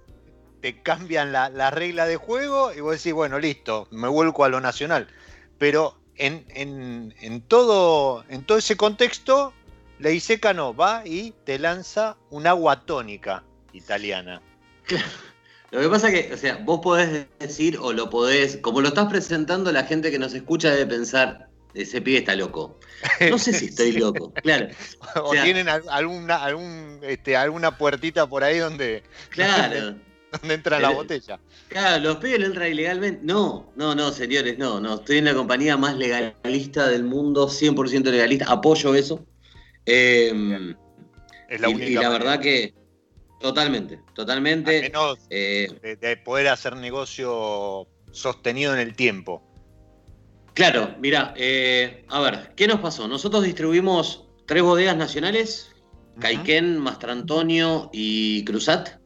Te 0.61 0.83
cambian 0.83 1.33
la, 1.33 1.51
la 1.51 1.71
regla 1.71 2.07
de 2.07 2.17
juego 2.17 2.73
y 2.75 2.81
vos 2.81 2.97
decís, 2.97 3.13
bueno, 3.13 3.39
listo, 3.39 3.87
me 3.91 4.09
vuelco 4.09 4.45
a 4.45 4.49
lo 4.49 4.61
nacional. 4.61 5.09
Pero 5.57 5.98
en, 6.19 7.41
todo, 7.47 8.25
en 8.29 8.43
todo 8.45 8.59
ese 8.59 8.77
contexto, 8.77 9.53
la 9.99 10.11
Iseca 10.11 10.53
no, 10.53 10.75
va 10.75 11.03
y 11.05 11.33
te 11.45 11.59
lanza 11.59 12.17
un 12.31 12.47
agua 12.47 12.85
tónica 12.85 13.45
italiana. 13.73 14.43
Lo 15.71 15.81
que 15.81 15.89
pasa 15.89 16.11
que, 16.11 16.31
o 16.33 16.37
sea, 16.37 16.57
vos 16.57 16.81
podés 16.83 17.27
decir 17.39 17.79
o 17.81 17.93
lo 17.93 18.09
podés, 18.11 18.57
como 18.59 18.81
lo 18.81 18.89
estás 18.89 19.07
presentando, 19.07 19.71
la 19.71 19.85
gente 19.85 20.11
que 20.11 20.19
nos 20.19 20.35
escucha 20.35 20.71
debe 20.71 20.87
pensar, 20.87 21.49
ese 21.75 22.01
pibe 22.01 22.19
está 22.19 22.35
loco. 22.35 22.79
No 23.29 23.39
sé 23.39 23.53
si 23.53 23.67
estoy 23.67 23.93
loco, 23.93 24.33
claro. 24.33 24.69
O, 25.23 25.33
tienen 25.33 25.69
alguna, 25.69 26.43
algún, 26.43 27.01
este, 27.03 27.37
alguna 27.37 27.77
puertita 27.77 28.27
por 28.27 28.45
ahí 28.45 28.59
donde... 28.59 29.03
Claro. 29.31 29.97
¿Dónde 30.33 30.55
entra 30.55 30.79
la 30.79 30.91
botella? 30.91 31.41
Claro, 31.69 32.03
los 32.03 32.17
pibes 32.17 32.41
entran 32.41 32.71
ilegalmente. 32.71 33.21
No, 33.23 33.73
no, 33.77 33.95
no, 33.95 34.11
señores, 34.11 34.59
no, 34.59 34.81
no. 34.81 34.97
Estoy 34.97 35.19
en 35.19 35.25
la 35.27 35.35
compañía 35.35 35.77
más 35.77 35.97
legalista 35.97 36.89
del 36.89 37.05
mundo, 37.05 37.49
100% 37.49 38.11
legalista. 38.11 38.47
Apoyo 38.51 38.95
eso. 38.95 39.25
Em, 39.87 40.77
es 41.49 41.61
la 41.61 41.69
única 41.71 41.87
y, 41.87 41.95
la 41.95 42.11
verdad 42.11 42.41
que 42.41 42.75
totalmente, 43.41 44.01
totalmente. 44.15 44.83
menos 44.83 45.19
eh, 45.31 45.97
de, 45.99 46.17
poder 46.19 46.49
hacer 46.49 46.77
negocio 46.77 47.89
sostenido 48.13 48.75
en 48.75 48.81
el 48.81 48.95
tiempo. 48.95 49.43
Claro, 50.53 50.95
mira, 50.99 51.33
eh, 51.37 52.05
a 52.09 52.21
ver, 52.21 52.53
¿qué 52.55 52.67
nos 52.67 52.81
pasó? 52.81 53.09
Nosotros 53.09 53.45
distribuimos 53.45 54.29
tres 54.45 54.63
bodegas 54.63 54.97
nacionales, 54.97 55.71
Caiquén, 56.19 56.79
Mastrantonio 56.79 57.89
y 57.93 58.45
Cruzat 58.45 58.99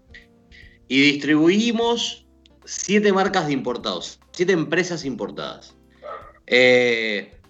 y 0.93 1.01
distribuimos 1.01 2.27
siete 2.67 3.15
marcas 3.15 3.47
de 3.47 3.55
importados, 3.55 4.21
siete 4.31 4.53
empresas 4.53 5.07
importadas. 5.07 5.75
Eh, 6.47 7.41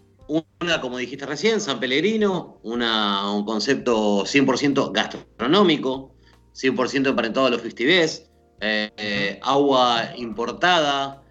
una, 0.61 0.81
como 0.81 0.97
dijiste 0.97 1.27
recién, 1.27 1.61
San 1.61 1.81
Pellegrino, 1.81 2.61
una, 2.63 3.33
un 3.33 3.45
concepto 3.45 4.23
100% 4.23 4.93
gastronómico, 4.93 6.15
100% 6.55 7.09
emparentado 7.09 7.47
a 7.47 7.51
los 7.51 7.61
festivés, 7.61 8.31
eh, 8.61 8.93
eh, 8.97 9.41
agua 9.43 10.13
importada, 10.17 11.25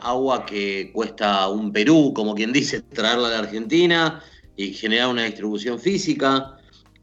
agua 0.00 0.44
que 0.44 0.90
cuesta 0.92 1.48
un 1.48 1.72
Perú, 1.72 2.12
como 2.12 2.34
quien 2.34 2.52
dice, 2.52 2.82
traerla 2.82 3.28
a 3.28 3.30
la 3.30 3.38
Argentina 3.38 4.20
y 4.56 4.72
generar 4.72 5.10
una 5.10 5.22
distribución 5.22 5.78
física. 5.78 6.56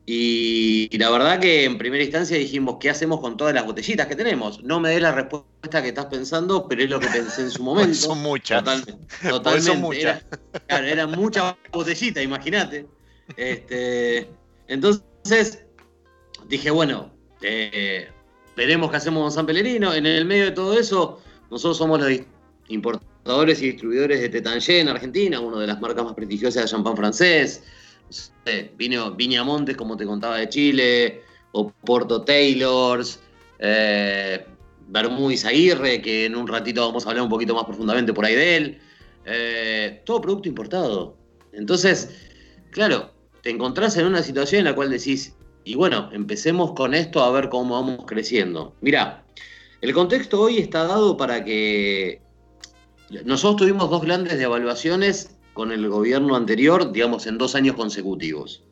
Y, 0.05 0.97
la 0.97 1.09
verdad 1.11 1.39
que 1.39 1.63
en 1.63 1.77
primera 1.77 2.03
instancia 2.03 2.37
dijimos, 2.37 2.77
¿qué 2.79 2.89
hacemos 2.89 3.19
con 3.19 3.37
todas 3.37 3.53
las 3.53 3.65
botellitas 3.65 4.07
que 4.07 4.15
tenemos? 4.15 4.63
No 4.63 4.79
me 4.79 4.89
dé 4.89 4.99
la 4.99 5.11
respuesta 5.11 5.81
que 5.81 5.89
estás 5.89 6.05
pensando, 6.05 6.67
pero 6.67 6.83
es 6.83 6.89
lo 6.89 6.99
que 6.99 7.07
pensé 7.07 7.43
en 7.43 7.51
su 7.51 7.63
momento. 7.63 7.93
son 7.93 8.21
muchas. 8.21 8.63
totalmente. 8.63 9.61
Son 9.61 9.79
muchas. 9.79 10.23
claro, 10.67 10.87
eran 10.87 11.11
muchas 11.11 11.55
botellitas, 11.71 12.23
imagínate. 12.23 12.87
Este, 13.37 14.29
entonces 14.67 15.65
dije, 16.47 16.71
bueno, 16.71 17.13
eh, 17.41 18.09
veremos 18.57 18.89
qué 18.89 18.97
hacemos 18.97 19.21
con 19.21 19.31
San 19.31 19.45
Pelerino. 19.45 19.93
En 19.93 20.07
el 20.07 20.25
medio 20.25 20.45
de 20.45 20.51
todo 20.51 20.77
eso, 20.77 21.21
nosotros 21.51 21.77
somos 21.77 22.01
los 22.01 22.11
importadores 22.69 23.61
y 23.61 23.67
distribuidores 23.67 24.19
de 24.19 24.29
Tetangé 24.29 24.79
en 24.79 24.89
Argentina, 24.89 25.39
una 25.39 25.59
de 25.59 25.67
las 25.67 25.79
marcas 25.79 26.03
más 26.03 26.15
prestigiosas 26.15 26.63
de 26.63 26.69
champán 26.69 26.97
francés 26.97 27.63
vino 28.77 29.11
Viña 29.11 29.43
Montes, 29.43 29.77
como 29.77 29.97
te 29.97 30.05
contaba, 30.05 30.37
de 30.37 30.49
Chile, 30.49 31.21
o 31.51 31.71
Porto 31.85 32.21
Taylors, 32.21 33.19
eh, 33.59 34.45
Bermúdez 34.87 35.45
Aguirre, 35.45 36.01
que 36.01 36.25
en 36.25 36.35
un 36.35 36.47
ratito 36.47 36.85
vamos 36.85 37.05
a 37.05 37.09
hablar 37.09 37.23
un 37.23 37.29
poquito 37.29 37.55
más 37.55 37.65
profundamente 37.65 38.13
por 38.13 38.25
ahí 38.25 38.35
de 38.35 38.55
él. 38.57 38.81
Eh, 39.25 40.01
todo 40.05 40.21
producto 40.21 40.49
importado. 40.49 41.15
Entonces, 41.53 42.09
claro, 42.71 43.11
te 43.41 43.49
encontrás 43.49 43.97
en 43.97 44.05
una 44.05 44.23
situación 44.23 44.59
en 44.59 44.65
la 44.65 44.75
cual 44.75 44.89
decís, 44.89 45.35
y 45.63 45.75
bueno, 45.75 46.09
empecemos 46.11 46.73
con 46.73 46.93
esto 46.93 47.23
a 47.23 47.31
ver 47.31 47.49
cómo 47.49 47.75
vamos 47.75 48.05
creciendo. 48.05 48.75
Mirá, 48.81 49.23
el 49.81 49.93
contexto 49.93 50.41
hoy 50.41 50.57
está 50.57 50.85
dado 50.85 51.17
para 51.17 51.43
que 51.43 52.21
nosotros 53.25 53.57
tuvimos 53.57 53.89
dos 53.89 54.01
grandes 54.01 54.37
devaluaciones 54.37 55.37
con 55.53 55.71
el 55.71 55.87
gobierno 55.89 56.35
anterior, 56.35 56.91
digamos, 56.91 57.27
en 57.27 57.37
dos 57.37 57.55
años 57.55 57.75
consecutivos. 57.75 58.63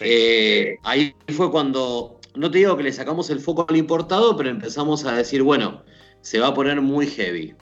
Eh, 0.00 0.78
ahí 0.84 1.14
fue 1.28 1.50
cuando, 1.50 2.20
no 2.34 2.50
te 2.50 2.58
digo 2.58 2.76
que 2.76 2.84
le 2.84 2.92
sacamos 2.92 3.30
el 3.30 3.40
foco 3.40 3.66
al 3.68 3.76
importado, 3.76 4.36
pero 4.36 4.50
empezamos 4.50 5.04
a 5.04 5.12
decir, 5.12 5.42
bueno, 5.42 5.82
se 6.20 6.38
va 6.38 6.48
a 6.48 6.54
poner 6.54 6.80
muy 6.80 7.06
heavy. 7.06 7.54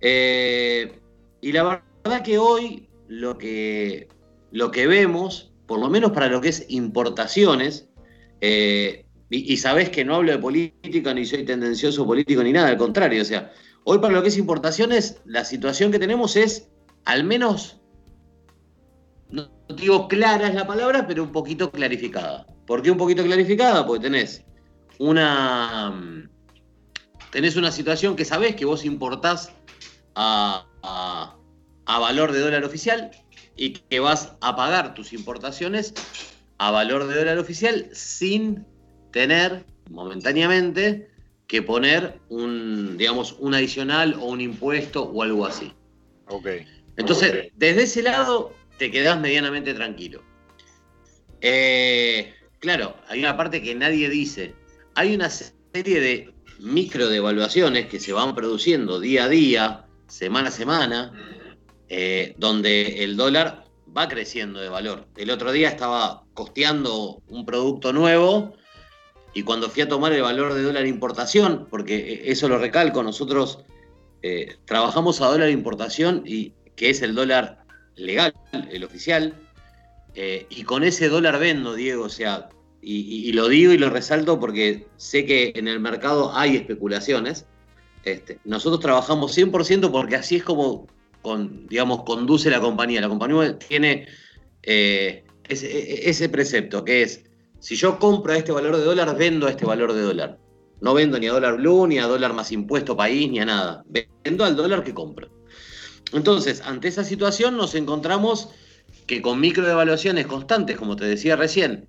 Eh, 0.00 0.98
y 1.40 1.52
la 1.52 1.82
verdad 2.04 2.22
que 2.22 2.38
hoy 2.38 2.88
lo 3.08 3.36
que, 3.36 4.08
lo 4.50 4.70
que 4.70 4.86
vemos, 4.86 5.52
por 5.66 5.80
lo 5.80 5.90
menos 5.90 6.12
para 6.12 6.28
lo 6.28 6.40
que 6.40 6.48
es 6.48 6.66
importaciones, 6.68 7.88
eh, 8.40 9.04
y, 9.28 9.52
y, 9.52 9.56
sabés 9.58 9.90
que 9.90 10.04
no 10.04 10.16
hablo 10.16 10.32
de 10.32 10.38
política, 10.38 11.14
ni 11.14 11.24
soy 11.24 11.44
tendencioso 11.44 12.04
político, 12.04 12.42
ni 12.42 12.52
nada, 12.52 12.68
al 12.68 12.78
contrario, 12.78 13.22
o 13.22 13.24
sea, 13.24 13.52
hoy 13.84 13.98
para 13.98 14.14
lo 14.14 14.22
que 14.22 14.28
es 14.28 14.38
importaciones, 14.38 15.20
la 15.24 15.44
situación 15.44 15.92
que 15.92 16.00
tenemos 16.00 16.34
es 16.36 16.69
al 17.04 17.24
menos, 17.24 17.80
no 19.30 19.48
digo 19.68 20.08
clara 20.08 20.48
es 20.48 20.54
la 20.54 20.66
palabra, 20.66 21.06
pero 21.06 21.22
un 21.22 21.32
poquito 21.32 21.70
clarificada. 21.70 22.46
¿Por 22.66 22.82
qué 22.82 22.90
un 22.90 22.98
poquito 22.98 23.24
clarificada? 23.24 23.86
Porque 23.86 24.04
tenés 24.04 24.44
una, 24.98 26.28
tenés 27.32 27.56
una 27.56 27.70
situación 27.70 28.16
que 28.16 28.24
sabés 28.24 28.56
que 28.56 28.64
vos 28.64 28.84
importás 28.84 29.52
a, 30.14 30.66
a 30.82 31.98
valor 31.98 32.32
de 32.32 32.40
dólar 32.40 32.64
oficial 32.64 33.10
y 33.56 33.70
que 33.72 34.00
vas 34.00 34.34
a 34.40 34.56
pagar 34.56 34.94
tus 34.94 35.12
importaciones 35.12 35.94
a 36.58 36.70
valor 36.70 37.06
de 37.06 37.16
dólar 37.16 37.38
oficial 37.38 37.88
sin 37.92 38.66
tener 39.12 39.64
momentáneamente 39.90 41.10
que 41.46 41.62
poner 41.62 42.20
un, 42.28 42.96
digamos, 42.96 43.34
un 43.40 43.54
adicional 43.54 44.14
o 44.14 44.26
un 44.26 44.40
impuesto 44.40 45.02
o 45.02 45.22
algo 45.22 45.46
así. 45.46 45.72
Ok. 46.28 46.46
Entonces, 47.00 47.50
desde 47.56 47.82
ese 47.82 48.02
lado 48.02 48.54
te 48.78 48.90
quedás 48.90 49.20
medianamente 49.20 49.74
tranquilo. 49.74 50.22
Eh, 51.40 52.34
claro, 52.58 52.96
hay 53.08 53.20
una 53.20 53.36
parte 53.36 53.62
que 53.62 53.74
nadie 53.74 54.08
dice. 54.08 54.54
Hay 54.94 55.14
una 55.14 55.30
serie 55.30 56.00
de 56.00 56.34
micro 56.58 57.08
devaluaciones 57.08 57.86
que 57.86 58.00
se 58.00 58.12
van 58.12 58.34
produciendo 58.34 59.00
día 59.00 59.24
a 59.24 59.28
día, 59.28 59.86
semana 60.06 60.48
a 60.48 60.52
semana, 60.52 61.12
eh, 61.88 62.34
donde 62.38 63.02
el 63.02 63.16
dólar 63.16 63.64
va 63.96 64.08
creciendo 64.08 64.60
de 64.60 64.68
valor. 64.68 65.06
El 65.16 65.30
otro 65.30 65.52
día 65.52 65.68
estaba 65.68 66.24
costeando 66.34 67.22
un 67.28 67.44
producto 67.44 67.92
nuevo 67.92 68.54
Y 69.32 69.44
cuando 69.44 69.70
fui 69.70 69.82
a 69.82 69.88
tomar 69.88 70.12
el 70.12 70.22
valor 70.22 70.54
de 70.54 70.62
dólar 70.62 70.86
importación, 70.86 71.68
porque 71.70 71.94
e, 72.14 72.32
eso 72.32 72.48
lo 72.48 72.58
recalco, 72.58 73.00
nosotros 73.04 73.60
eh, 74.22 74.56
trabajamos 74.64 75.20
a 75.20 75.26
dólar 75.26 75.50
importación, 75.50 76.24
y, 76.26 76.52
que 76.80 76.88
es 76.88 77.02
el 77.02 77.14
dólar 77.14 77.58
legal, 77.94 78.32
el 78.70 78.84
oficial, 78.84 79.34
eh, 80.14 80.46
y 80.48 80.62
con 80.62 80.82
ese 80.82 81.10
dólar 81.10 81.38
vendo, 81.38 81.74
Diego, 81.74 82.04
o 82.04 82.08
sea, 82.08 82.48
y, 82.80 83.30
lo 83.34 83.48
digo 83.48 83.74
y 83.74 83.76
lo 83.76 83.90
resalto 83.90 84.40
porque 84.40 84.86
sé 84.96 85.26
que 85.26 85.52
en 85.56 85.68
el 85.68 85.78
mercado 85.78 86.34
hay 86.34 86.56
especulaciones. 86.56 87.44
Este, 88.04 88.38
nosotros 88.44 88.80
trabajamos 88.80 89.36
100% 89.36 89.90
porque 89.90 90.16
así 90.16 90.36
es 90.36 90.42
como, 90.42 90.86
con, 91.20 91.66
digamos, 91.66 92.04
conduce 92.04 92.48
la 92.48 92.62
compañía. 92.62 93.02
La 93.02 93.10
compañía 93.10 93.58
tiene 93.58 94.08
eh, 94.62 95.22
ese, 95.50 96.08
ese 96.08 96.30
precepto 96.30 96.82
que 96.82 97.02
es 97.02 97.24
si 97.58 97.76
yo 97.76 97.98
compro 97.98 98.32
a 98.32 98.38
este 98.38 98.52
valor 98.52 98.78
de 98.78 98.84
dólar, 98.84 99.14
vendo 99.18 99.48
a 99.48 99.50
este 99.50 99.66
valor 99.66 99.92
de 99.92 100.00
dólar. 100.00 100.38
No 100.80 100.94
vendo 100.94 101.18
ni 101.18 101.26
a 101.26 101.32
dólar 101.32 101.58
blue, 101.58 101.86
ni 101.86 101.98
a 101.98 102.06
dólar 102.06 102.32
más 102.32 102.50
impuesto 102.52 102.96
país, 102.96 103.30
ni 103.30 103.38
a 103.38 103.44
nada. 103.44 103.84
Vendo 104.24 104.46
al 104.46 104.56
dólar 104.56 104.82
que 104.82 104.94
compro. 104.94 105.39
Entonces, 106.12 106.62
ante 106.62 106.88
esa 106.88 107.04
situación 107.04 107.56
nos 107.56 107.74
encontramos 107.74 108.48
que 109.06 109.22
con 109.22 109.40
microdevaluaciones 109.40 110.26
constantes, 110.26 110.76
como 110.76 110.96
te 110.96 111.04
decía 111.04 111.36
recién, 111.36 111.86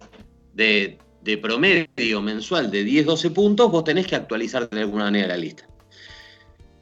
de, 0.53 0.99
de 1.21 1.37
promedio 1.37 2.21
mensual 2.21 2.71
de 2.71 2.85
10-12 2.85 3.33
puntos, 3.33 3.71
vos 3.71 3.83
tenés 3.83 4.07
que 4.07 4.15
actualizar 4.15 4.69
de 4.69 4.81
alguna 4.81 5.05
manera 5.05 5.27
la 5.27 5.37
lista. 5.37 5.67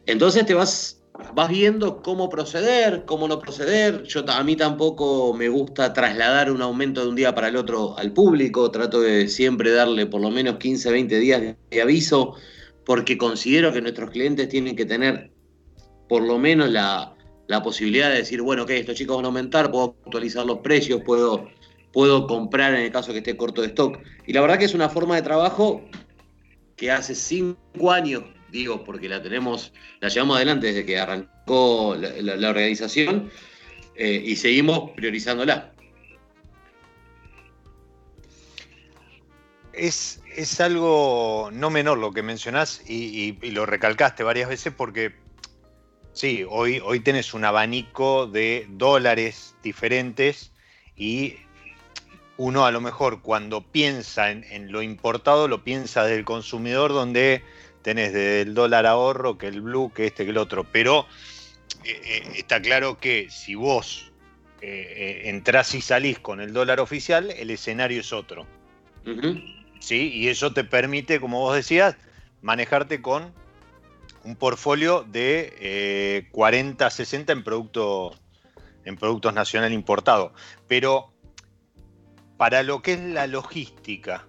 Entonces 0.05 0.45
te 0.45 0.53
vas 0.53 0.99
vas 1.33 1.49
viendo 1.49 2.01
cómo 2.01 2.29
proceder, 2.29 3.05
cómo 3.05 3.27
no 3.27 3.39
proceder. 3.39 4.03
Yo 4.03 4.23
a 4.27 4.43
mí 4.43 4.55
tampoco 4.55 5.33
me 5.33 5.49
gusta 5.49 5.93
trasladar 5.93 6.51
un 6.51 6.61
aumento 6.61 7.01
de 7.01 7.09
un 7.09 7.15
día 7.15 7.35
para 7.35 7.49
el 7.49 7.55
otro 7.55 7.97
al 7.97 8.13
público, 8.13 8.71
trato 8.71 9.01
de 9.01 9.27
siempre 9.27 9.71
darle 9.71 10.05
por 10.05 10.21
lo 10.21 10.31
menos 10.31 10.57
15, 10.57 10.91
20 10.91 11.19
días 11.19 11.41
de 11.69 11.81
aviso, 11.81 12.35
porque 12.85 13.17
considero 13.17 13.73
que 13.73 13.81
nuestros 13.81 14.11
clientes 14.11 14.49
tienen 14.49 14.75
que 14.75 14.85
tener 14.85 15.31
por 16.07 16.23
lo 16.23 16.39
menos 16.39 16.69
la, 16.69 17.15
posibilidad 17.63 18.09
de 18.09 18.17
decir, 18.17 18.41
bueno, 18.41 18.63
ok, 18.63 18.69
estos 18.71 18.95
chicos 18.95 19.15
van 19.15 19.25
a 19.25 19.27
aumentar, 19.29 19.71
puedo 19.71 19.95
actualizar 20.05 20.45
los 20.45 20.59
precios, 20.59 21.01
puedo, 21.03 21.49
puedo 21.91 22.27
comprar 22.27 22.75
en 22.75 22.81
el 22.81 22.91
caso 22.91 23.11
que 23.11 23.19
esté 23.19 23.35
corto 23.35 23.61
de 23.61 23.67
stock. 23.69 23.99
Y 24.27 24.33
la 24.33 24.41
verdad 24.41 24.59
que 24.59 24.65
es 24.65 24.73
una 24.73 24.89
forma 24.89 25.15
de 25.15 25.21
trabajo 25.21 25.83
que 26.75 26.91
hace 26.91 27.15
cinco 27.15 27.91
años 27.91 28.23
digo 28.51 28.83
porque 28.83 29.09
la 29.09 29.21
tenemos, 29.21 29.73
la 29.99 30.09
llevamos 30.09 30.37
adelante 30.37 30.67
desde 30.67 30.85
que 30.85 30.99
arrancó 30.99 31.95
la, 31.95 32.49
organización 32.49 33.29
eh, 33.95 34.21
y 34.25 34.35
seguimos 34.35 34.91
priorizándola. 34.91 35.73
Es, 39.73 40.21
es, 40.35 40.59
algo 40.59 41.49
no 41.53 41.69
menor 41.69 41.97
lo 41.99 42.11
que 42.11 42.21
mencionás 42.21 42.81
y, 42.89 43.37
lo 43.51 43.65
recalcaste 43.65 44.23
varias 44.23 44.49
veces 44.49 44.73
porque 44.75 45.13
sí, 46.19 46.45
hoy, 46.49 46.81
hoy 46.83 46.99
tenés 46.99 47.33
un 47.33 47.45
abanico 47.45 48.27
de 48.27 48.67
dólares 48.71 49.55
diferentes 49.63 50.51
y 50.97 51.35
uno 52.35 52.65
a 52.65 52.71
lo 52.71 52.81
mejor 52.81 53.21
cuando 53.21 53.61
piensa 53.61 54.29
en, 54.29 54.43
en 54.49 54.69
lo 54.69 54.81
importado 54.81 55.47
lo 55.47 55.63
piensa 55.63 56.03
del 56.03 56.25
consumidor 56.25 56.91
donde 56.91 57.41
tenés 57.83 58.11
desde 58.11 58.41
el 58.41 58.53
dólar 58.53 58.85
ahorro, 58.85 59.37
que 59.37 59.47
el 59.47 59.61
blue, 59.61 59.93
que 59.95 60.07
este, 60.07 60.25
que 60.25 60.31
el 60.31 60.37
otro, 60.37 60.65
pero 60.69 61.05
eh, 61.85 62.01
eh, 62.03 62.31
está 62.35 62.61
claro 62.61 62.99
que 62.99 63.29
si 63.29 63.55
vos 63.55 64.11
eh, 64.59 65.21
entrás 65.25 65.73
y 65.73 65.79
salís 65.79 66.19
con 66.19 66.41
el 66.41 66.51
dólar 66.51 66.81
oficial, 66.81 67.31
el 67.31 67.49
escenario 67.49 68.01
es 68.01 68.11
otro. 68.11 68.45
¿Sí? 69.79 70.11
Y 70.13 70.27
eso 70.27 70.51
te 70.51 70.65
permite, 70.65 71.21
como 71.21 71.39
vos 71.39 71.55
decías, 71.55 71.95
manejarte 72.41 73.01
con 73.01 73.33
un 74.23 74.35
portfolio 74.35 75.03
de 75.03 76.27
40, 76.31 76.89
60 76.89 77.33
en, 77.33 77.43
producto, 77.43 78.11
en 78.85 78.95
productos 78.97 79.33
nacional 79.33 79.73
importados. 79.73 80.31
Pero 80.67 81.13
para 82.37 82.63
lo 82.63 82.81
que 82.81 82.93
es 82.93 82.99
la 82.99 83.27
logística, 83.27 84.27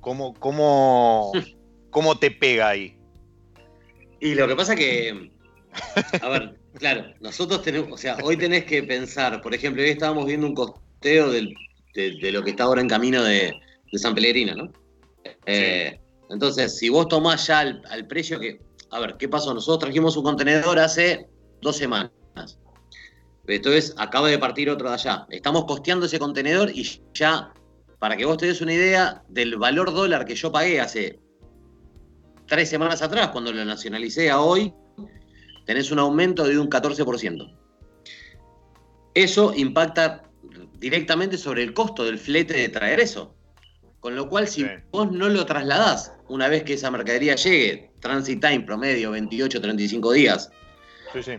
¿cómo, 0.00 0.34
cómo, 0.34 1.32
¿Cómo 1.90 2.18
te 2.18 2.30
pega 2.30 2.68
ahí? 2.68 2.96
Y 4.20 4.34
lo 4.34 4.46
que 4.48 4.56
pasa 4.56 4.74
que, 4.74 5.30
a 6.20 6.28
ver, 6.28 6.58
claro, 6.74 7.14
nosotros 7.20 7.62
tenemos, 7.62 7.92
o 7.92 7.96
sea, 7.96 8.16
hoy 8.22 8.36
tenés 8.36 8.64
que 8.64 8.82
pensar, 8.82 9.40
por 9.40 9.54
ejemplo, 9.54 9.82
hoy 9.82 9.90
estábamos 9.90 10.26
viendo 10.26 10.46
un 10.46 10.54
costeo 10.54 11.30
de, 11.30 11.54
lo 12.32 12.42
que 12.42 12.50
está 12.50 12.64
ahora 12.64 12.80
en 12.80 12.88
camino 12.88 13.22
de, 13.22 13.54
San 13.94 14.14
Pellegrino, 14.14 14.54
¿no? 14.54 14.72
Eh, 15.46 15.98
entonces, 16.30 16.78
si 16.78 16.88
vos 16.88 17.08
tomás 17.08 17.46
ya 17.46 17.60
al, 17.60 18.06
precio 18.06 18.38
que, 18.38 18.60
a 18.90 19.00
ver, 19.00 19.16
¿qué 19.16 19.28
pasó? 19.28 19.52
Nosotros 19.54 19.80
trajimos 19.80 20.16
un 20.16 20.24
contenedor 20.24 20.78
hace 20.78 21.28
dos 21.60 21.76
semanas. 21.76 22.10
Esto 23.46 23.72
es, 23.72 23.94
acaba 23.96 24.28
de 24.28 24.38
partir 24.38 24.68
otro 24.68 24.88
de 24.88 24.94
allá. 24.94 25.26
Estamos 25.30 25.64
costeando 25.64 26.06
ese 26.06 26.18
contenedor 26.18 26.70
y 26.70 26.84
ya, 27.14 27.52
para 27.98 28.16
que 28.16 28.26
vos 28.26 28.36
te 28.36 28.46
des 28.46 28.60
una 28.60 28.74
idea 28.74 29.22
del 29.28 29.56
valor 29.56 29.92
dólar 29.92 30.26
que 30.26 30.34
yo 30.34 30.52
pagué 30.52 30.80
hace 30.80 31.18
tres 32.46 32.68
semanas 32.68 33.00
atrás, 33.02 33.28
cuando 33.28 33.52
lo 33.52 33.64
nacionalicé 33.64 34.30
a 34.30 34.40
hoy, 34.40 34.72
tenés 35.64 35.90
un 35.90 35.98
aumento 35.98 36.44
de 36.44 36.58
un 36.58 36.68
14%. 36.68 37.56
Eso 39.14 39.52
impacta 39.54 40.22
directamente 40.78 41.38
sobre 41.38 41.62
el 41.62 41.74
costo 41.74 42.04
del 42.04 42.18
flete 42.18 42.54
de 42.54 42.68
traer 42.68 43.00
eso. 43.00 43.34
Con 44.00 44.14
lo 44.14 44.28
cual, 44.28 44.46
si 44.46 44.64
vos 44.92 45.10
no 45.10 45.28
lo 45.28 45.44
trasladás 45.44 46.17
una 46.28 46.48
vez 46.48 46.64
que 46.64 46.74
esa 46.74 46.90
mercadería 46.90 47.34
llegue, 47.36 47.90
transit 48.00 48.40
time 48.40 48.60
promedio 48.60 49.10
28, 49.10 49.60
35 49.60 50.12
días, 50.12 50.50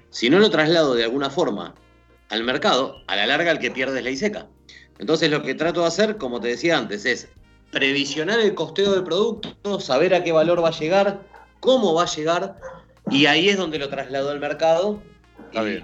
si 0.09 0.29
no 0.29 0.39
lo 0.39 0.49
traslado 0.49 0.95
de 0.95 1.03
alguna 1.03 1.29
forma 1.29 1.75
al 2.29 2.43
mercado, 2.43 3.03
a 3.07 3.15
la 3.15 3.27
larga 3.27 3.51
el 3.51 3.59
que 3.59 3.71
pierde 3.71 3.99
es 3.99 4.03
la 4.03 4.09
ISECA. 4.09 4.47
Entonces 4.97 5.29
lo 5.29 5.41
que 5.43 5.55
trato 5.55 5.81
de 5.81 5.87
hacer, 5.87 6.17
como 6.17 6.39
te 6.39 6.49
decía 6.49 6.77
antes, 6.77 7.05
es 7.05 7.29
previsionar 7.71 8.39
el 8.39 8.53
costeo 8.53 8.91
del 8.91 9.03
producto, 9.03 9.79
saber 9.79 10.13
a 10.13 10.23
qué 10.23 10.31
valor 10.31 10.63
va 10.63 10.69
a 10.69 10.79
llegar, 10.79 11.21
cómo 11.59 11.93
va 11.93 12.03
a 12.03 12.07
llegar, 12.07 12.59
y 13.09 13.25
ahí 13.25 13.49
es 13.49 13.57
donde 13.57 13.79
lo 13.79 13.89
traslado 13.89 14.29
al 14.31 14.39
mercado. 14.39 15.01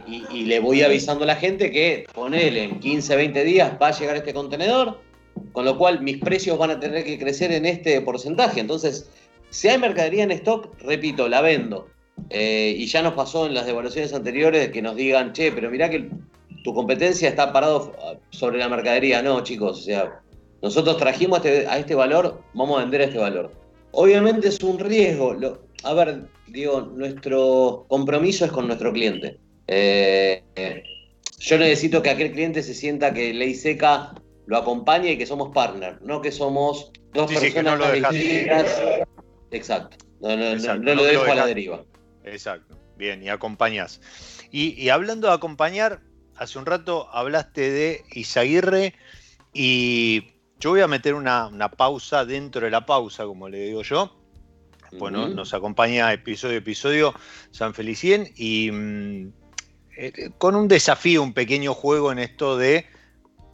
Y, 0.08 0.46
le 0.46 0.60
voy 0.60 0.84
avisando 0.84 1.24
a 1.24 1.28
la 1.28 1.36
gente 1.36 1.72
que 1.72 2.06
ponele 2.14 2.64
en 2.64 2.80
15, 2.80 3.16
20 3.16 3.44
días 3.44 3.74
va 3.82 3.88
a 3.88 3.98
llegar 3.98 4.16
este 4.16 4.34
contenedor, 4.34 5.00
con 5.52 5.66
lo 5.66 5.78
cual 5.78 6.02
mis 6.02 6.18
precios 6.18 6.58
van 6.58 6.72
a 6.72 6.80
tener 6.80 7.04
que 7.04 7.18
crecer 7.18 7.52
en 7.52 7.66
este 7.66 8.00
porcentaje. 8.02 8.60
Entonces, 8.60 9.10
si 9.50 9.68
hay 9.68 9.78
mercadería 9.78 10.24
en 10.24 10.32
stock, 10.32 10.70
repito, 10.82 11.28
la 11.28 11.42
vendo. 11.42 11.88
Eh, 12.30 12.76
y 12.78 12.86
ya 12.88 13.02
nos 13.02 13.14
pasó 13.14 13.46
en 13.46 13.54
las 13.54 13.66
devaluaciones 13.66 14.14
anteriores 14.14 14.70
que 14.72 14.82
nos 14.82 14.96
digan, 14.96 15.34
che, 15.34 15.52
pero 15.52 15.70
mirá 15.70 15.90
que 15.90 16.10
tu 16.64 16.74
competencia 16.74 17.30
está 17.30 17.54
parado 17.54 17.94
sobre 18.32 18.58
la 18.58 18.70
mercadería. 18.70 19.22
No, 19.22 19.42
chicos, 19.42 19.80
o 19.80 19.84
sea, 19.84 20.22
nosotros 20.62 20.98
trajimos 20.98 21.46
este, 21.46 21.68
a 21.68 21.78
este, 21.78 21.96
valor, 21.96 22.42
vamos 22.54 22.78
a 22.78 22.82
vender 22.82 23.02
a 23.02 23.06
este 23.06 23.18
valor. 23.20 23.52
Obviamente 23.92 24.48
es 24.48 24.62
un 24.64 24.80
riesgo. 24.80 25.38
a 25.84 25.94
ver, 25.94 26.24
digo, 26.48 26.82
nuestro 26.82 27.86
compromiso 27.88 28.46
es 28.46 28.52
con 28.52 28.68
nuestro 28.68 28.92
cliente. 28.92 29.38
Eh, 29.68 30.44
yo 31.40 31.58
necesito 31.58 32.02
que 32.02 32.10
aquel 32.10 32.32
cliente 32.32 32.64
se 32.64 32.74
sienta 32.74 33.14
que 33.14 33.34
Ley 33.34 33.54
Seca 33.54 34.16
lo 34.46 34.58
acompañe 34.58 35.12
y 35.12 35.18
que 35.18 35.26
somos 35.26 35.54
partner, 35.54 36.02
no 36.02 36.22
que 36.22 36.32
somos 36.32 36.92
dos 37.14 37.32
personas 37.32 37.94
distintas. 37.94 38.82
Exacto. 39.52 39.98
No, 40.22 40.36
lo 40.36 41.04
dejo 41.04 41.32
a 41.32 41.36
la 41.36 41.46
deriva. 41.46 41.84
Exacto. 42.24 42.78
Bien, 42.98 43.22
y 43.22 43.30
acompañas. 43.30 44.02
Y, 44.52 44.82
y, 44.82 44.90
hablando 44.90 45.28
de 45.28 45.34
acompañar, 45.34 46.02
hace 46.38 46.58
un 46.58 46.66
rato 46.66 47.10
hablaste 47.12 47.70
de 47.72 48.04
Isaguirre 48.12 48.94
y 49.54 50.36
yo 50.60 50.72
voy 50.72 50.82
a 50.82 50.88
meter 50.88 51.14
una, 51.14 51.72
pausa 51.78 52.26
dentro 52.26 52.62
de 52.62 52.72
la 52.72 52.86
pausa, 52.86 53.26
como 53.26 53.50
le 53.50 53.60
digo 53.60 53.82
yo. 53.84 54.18
Bueno, 54.98 55.28
nos 55.28 55.54
acompaña 55.54 56.14
episodio 56.14 56.56
a 56.56 56.60
episodio 56.60 57.14
San 57.52 57.74
Felicien 57.74 58.32
y 58.38 58.72
mm, 58.72 59.34
eh, 59.98 60.30
con 60.38 60.56
un 60.56 60.70
desafío, 60.70 61.22
un 61.22 61.34
pequeño 61.34 61.74
juego 61.74 62.14
en 62.14 62.20
esto 62.20 62.58
de 62.58 62.86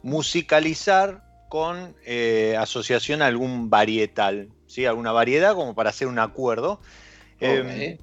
musicalizar 0.02 1.24
con 1.48 1.94
eh, 2.04 2.56
asociación 2.58 3.22
a 3.22 3.26
algún 3.26 3.68
varietal, 3.70 4.48
¿sí? 4.66 4.86
alguna 4.86 5.12
variedad 5.12 5.54
como 5.54 5.74
para 5.74 5.90
hacer 5.90 6.08
un 6.08 6.18
acuerdo. 6.18 6.80
Em, 7.40 7.98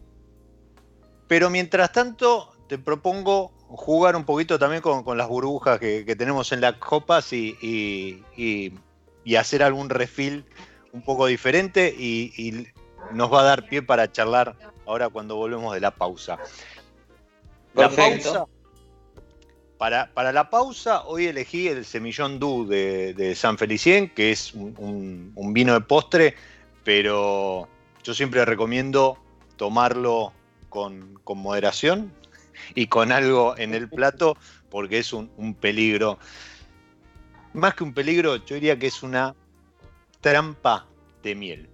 pero 1.28 1.50
mientras 1.50 1.91
tanto, 1.91 2.52
te 2.68 2.78
propongo 2.78 3.52
jugar 3.70 4.16
un 4.16 4.26
poquito 4.26 4.60
también 4.60 4.82
con, 4.82 5.18
las 5.18 5.28
burbujas 5.28 5.80
que, 5.80 6.16
tenemos 6.18 6.52
en 6.52 6.62
las 6.62 6.74
copas 6.76 7.34
y, 7.34 8.24
y 9.24 9.36
hacer 9.36 9.64
algún 9.64 9.89
refill 9.89 10.45
un 10.91 11.02
poco 11.02 11.28
diferente 11.28 11.93
y, 11.95 12.68
nos 13.12 13.34
va 13.34 13.41
a 13.41 13.43
dar 13.43 13.68
pie 13.68 13.82
para 13.82 14.12
charlar 14.12 14.56
ahora 14.86 15.10
cuando 15.10 15.36
volvemos 15.36 15.74
de 15.74 15.80
la 15.80 15.89
pausa. 15.89 16.38
La 17.74 17.89
pausa, 17.89 18.45
para, 19.80 20.14
para, 20.14 20.34
la 20.34 20.50
pausa, 20.50 21.06
hoy 21.06 21.28
elegí 21.28 21.70
el 21.70 21.86
Semillón 21.86 22.38
Du 22.38 22.68
de, 22.68 23.34
San 23.34 23.58
Felicien, 23.58 24.10
que 24.10 24.32
es 24.32 24.54
un, 24.54 25.34
vino 25.54 25.74
de 25.74 25.82
postre 25.82 26.36
pero 26.84 27.68
yo 28.04 28.14
siempre 28.14 28.44
recomiendo 28.44 29.18
tomarlo 29.56 30.34
con, 30.68 31.20
moderación 31.26 32.12
y 32.76 32.88
con 32.88 33.12
algo 33.12 33.58
en 33.58 33.74
el 33.74 33.90
plato, 33.90 34.36
porque 34.70 35.00
es 35.00 35.14
un 35.14 35.56
peligro. 35.60 36.20
Más 37.54 37.74
que 37.74 37.84
un 37.84 37.94
peligro, 37.94 38.36
yo 38.38 38.56
diría 38.56 38.78
que 38.78 38.88
es 38.88 39.02
una 39.02 39.34
trampa 40.22 40.88
de 41.24 41.36
miel. 41.36 41.70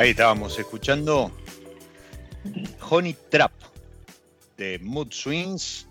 Ahí 0.00 0.12
estábamos 0.12 0.58
escuchando 0.58 1.30
Honey 2.88 3.14
Trap 3.28 3.52
de 4.56 4.78
Mood 4.78 5.08
Swings. 5.12 5.86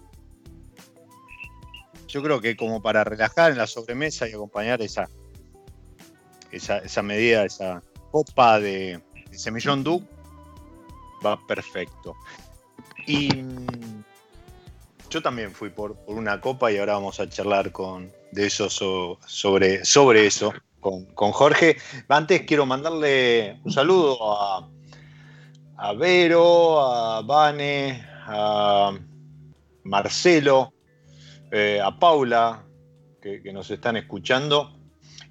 Yo 2.07 2.23
creo 2.23 2.41
que 2.41 2.57
como 2.57 2.81
para 2.81 3.03
relajar 3.03 3.51
en 3.51 3.59
la 3.59 3.67
sobremesa 3.67 4.27
y 4.27 4.31
acompañar 4.31 4.81
esa, 4.81 5.07
esa, 6.51 7.03
medida, 7.03 7.45
esa 7.45 7.83
copa 8.09 8.59
de, 8.59 8.99
semillón 9.31 9.83
du, 9.83 10.03
va 11.23 11.39
perfecto. 11.45 12.15
Y 13.05 13.31
mm, 13.31 14.03
yo 15.11 15.21
también 15.21 15.51
fui 15.51 15.69
por, 15.69 15.95
una 16.07 16.41
copa 16.41 16.71
y 16.71 16.79
ahora 16.79 16.93
vamos 16.93 17.19
a 17.19 17.29
charlar 17.29 17.71
con, 17.71 18.11
de 18.31 18.47
eso 18.47 18.71
sobre, 18.71 19.85
sobre 19.85 20.25
eso 20.25 20.51
con, 20.79 21.31
Jorge. 21.31 21.77
Antes 22.07 22.41
quiero 22.43 22.65
mandarle 22.65 23.59
un 23.63 23.71
saludo 23.71 24.17
a, 24.31 24.69
a 25.77 25.93
Vero, 25.93 26.81
a 26.81 27.21
Vane, 27.21 28.05
a 28.25 28.97
Marcelo, 29.83 30.73
eh, 31.51 31.81
a 31.83 31.97
Paula, 31.97 32.63
que, 33.21 33.41
nos 33.51 33.69
están 33.71 33.97
escuchando 33.97 34.77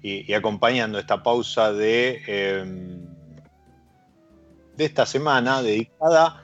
y, 0.01 0.31
acompañando 0.33 0.99
esta 0.99 1.23
pausa 1.23 1.73
de, 1.73 2.21
em, 2.27 3.05
de 4.75 4.85
esta 4.85 5.05
semana 5.05 5.61
dedicada 5.61 6.43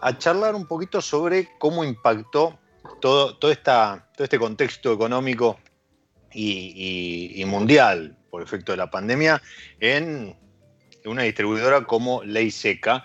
a 0.00 0.16
charlar 0.16 0.54
un 0.54 0.66
poquito 0.66 1.02
sobre 1.02 1.48
cómo 1.58 1.84
impactó 1.84 2.58
todo, 3.00 3.36
todo, 3.36 3.50
esta, 3.50 4.08
todo 4.16 4.24
este 4.24 4.38
contexto 4.38 4.92
económico 4.92 5.58
y, 6.32 7.42
mundial 7.46 8.16
por 8.30 8.42
efecto 8.42 8.72
de 8.72 8.78
la 8.78 8.90
pandemia 8.90 9.42
en 9.80 10.36
una 11.04 11.22
distribuidora 11.22 11.84
como 11.84 12.22
Ley 12.22 12.50
Seca. 12.50 13.04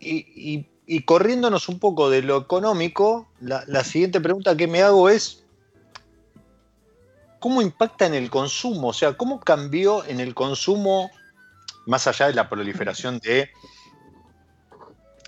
Y, 0.00 0.66
corriéndonos 1.04 1.68
un 1.68 1.78
poco 1.78 2.08
de 2.08 2.22
lo 2.22 2.38
económico, 2.38 3.28
la, 3.40 3.84
siguiente 3.84 4.20
pregunta 4.20 4.56
que 4.56 4.66
me 4.66 4.82
hago 4.82 5.08
es, 5.08 5.44
¿cómo 7.40 7.62
impacta 7.62 8.06
en 8.06 8.14
el 8.14 8.30
consumo? 8.30 8.88
O 8.88 8.92
sea, 8.92 9.14
¿cómo 9.14 9.40
cambió 9.40 10.04
en 10.04 10.20
el 10.20 10.34
consumo, 10.34 11.10
más 11.86 12.06
allá 12.06 12.28
de 12.28 12.34
la 12.34 12.48
proliferación 12.48 13.18
de, 13.18 13.50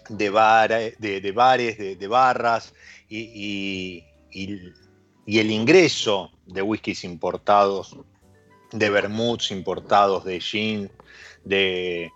de, 0.08 0.30
bares, 0.30 0.98
de, 0.98 2.06
barras 2.08 2.72
y, 3.08 4.04
y 4.30 4.72
el 5.38 5.50
ingreso 5.50 6.30
de 6.46 6.62
whiskies 6.62 7.04
importados, 7.04 7.96
de 8.72 8.90
vermuts 8.90 9.50
importados, 9.50 10.24
de 10.24 10.40
gin, 10.40 10.90
de, 11.44 12.10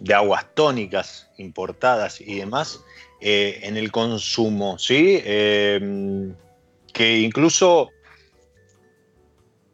de 0.00 0.14
aguas 0.14 0.46
tónicas 0.54 1.28
importadas 1.38 2.20
y 2.20 2.36
demás 2.36 2.84
eh, 3.20 3.60
en 3.62 3.76
el 3.76 3.90
consumo, 3.90 4.78
¿sí? 4.78 5.20
Eh, 5.24 6.32
que 6.92 7.18
incluso 7.18 7.90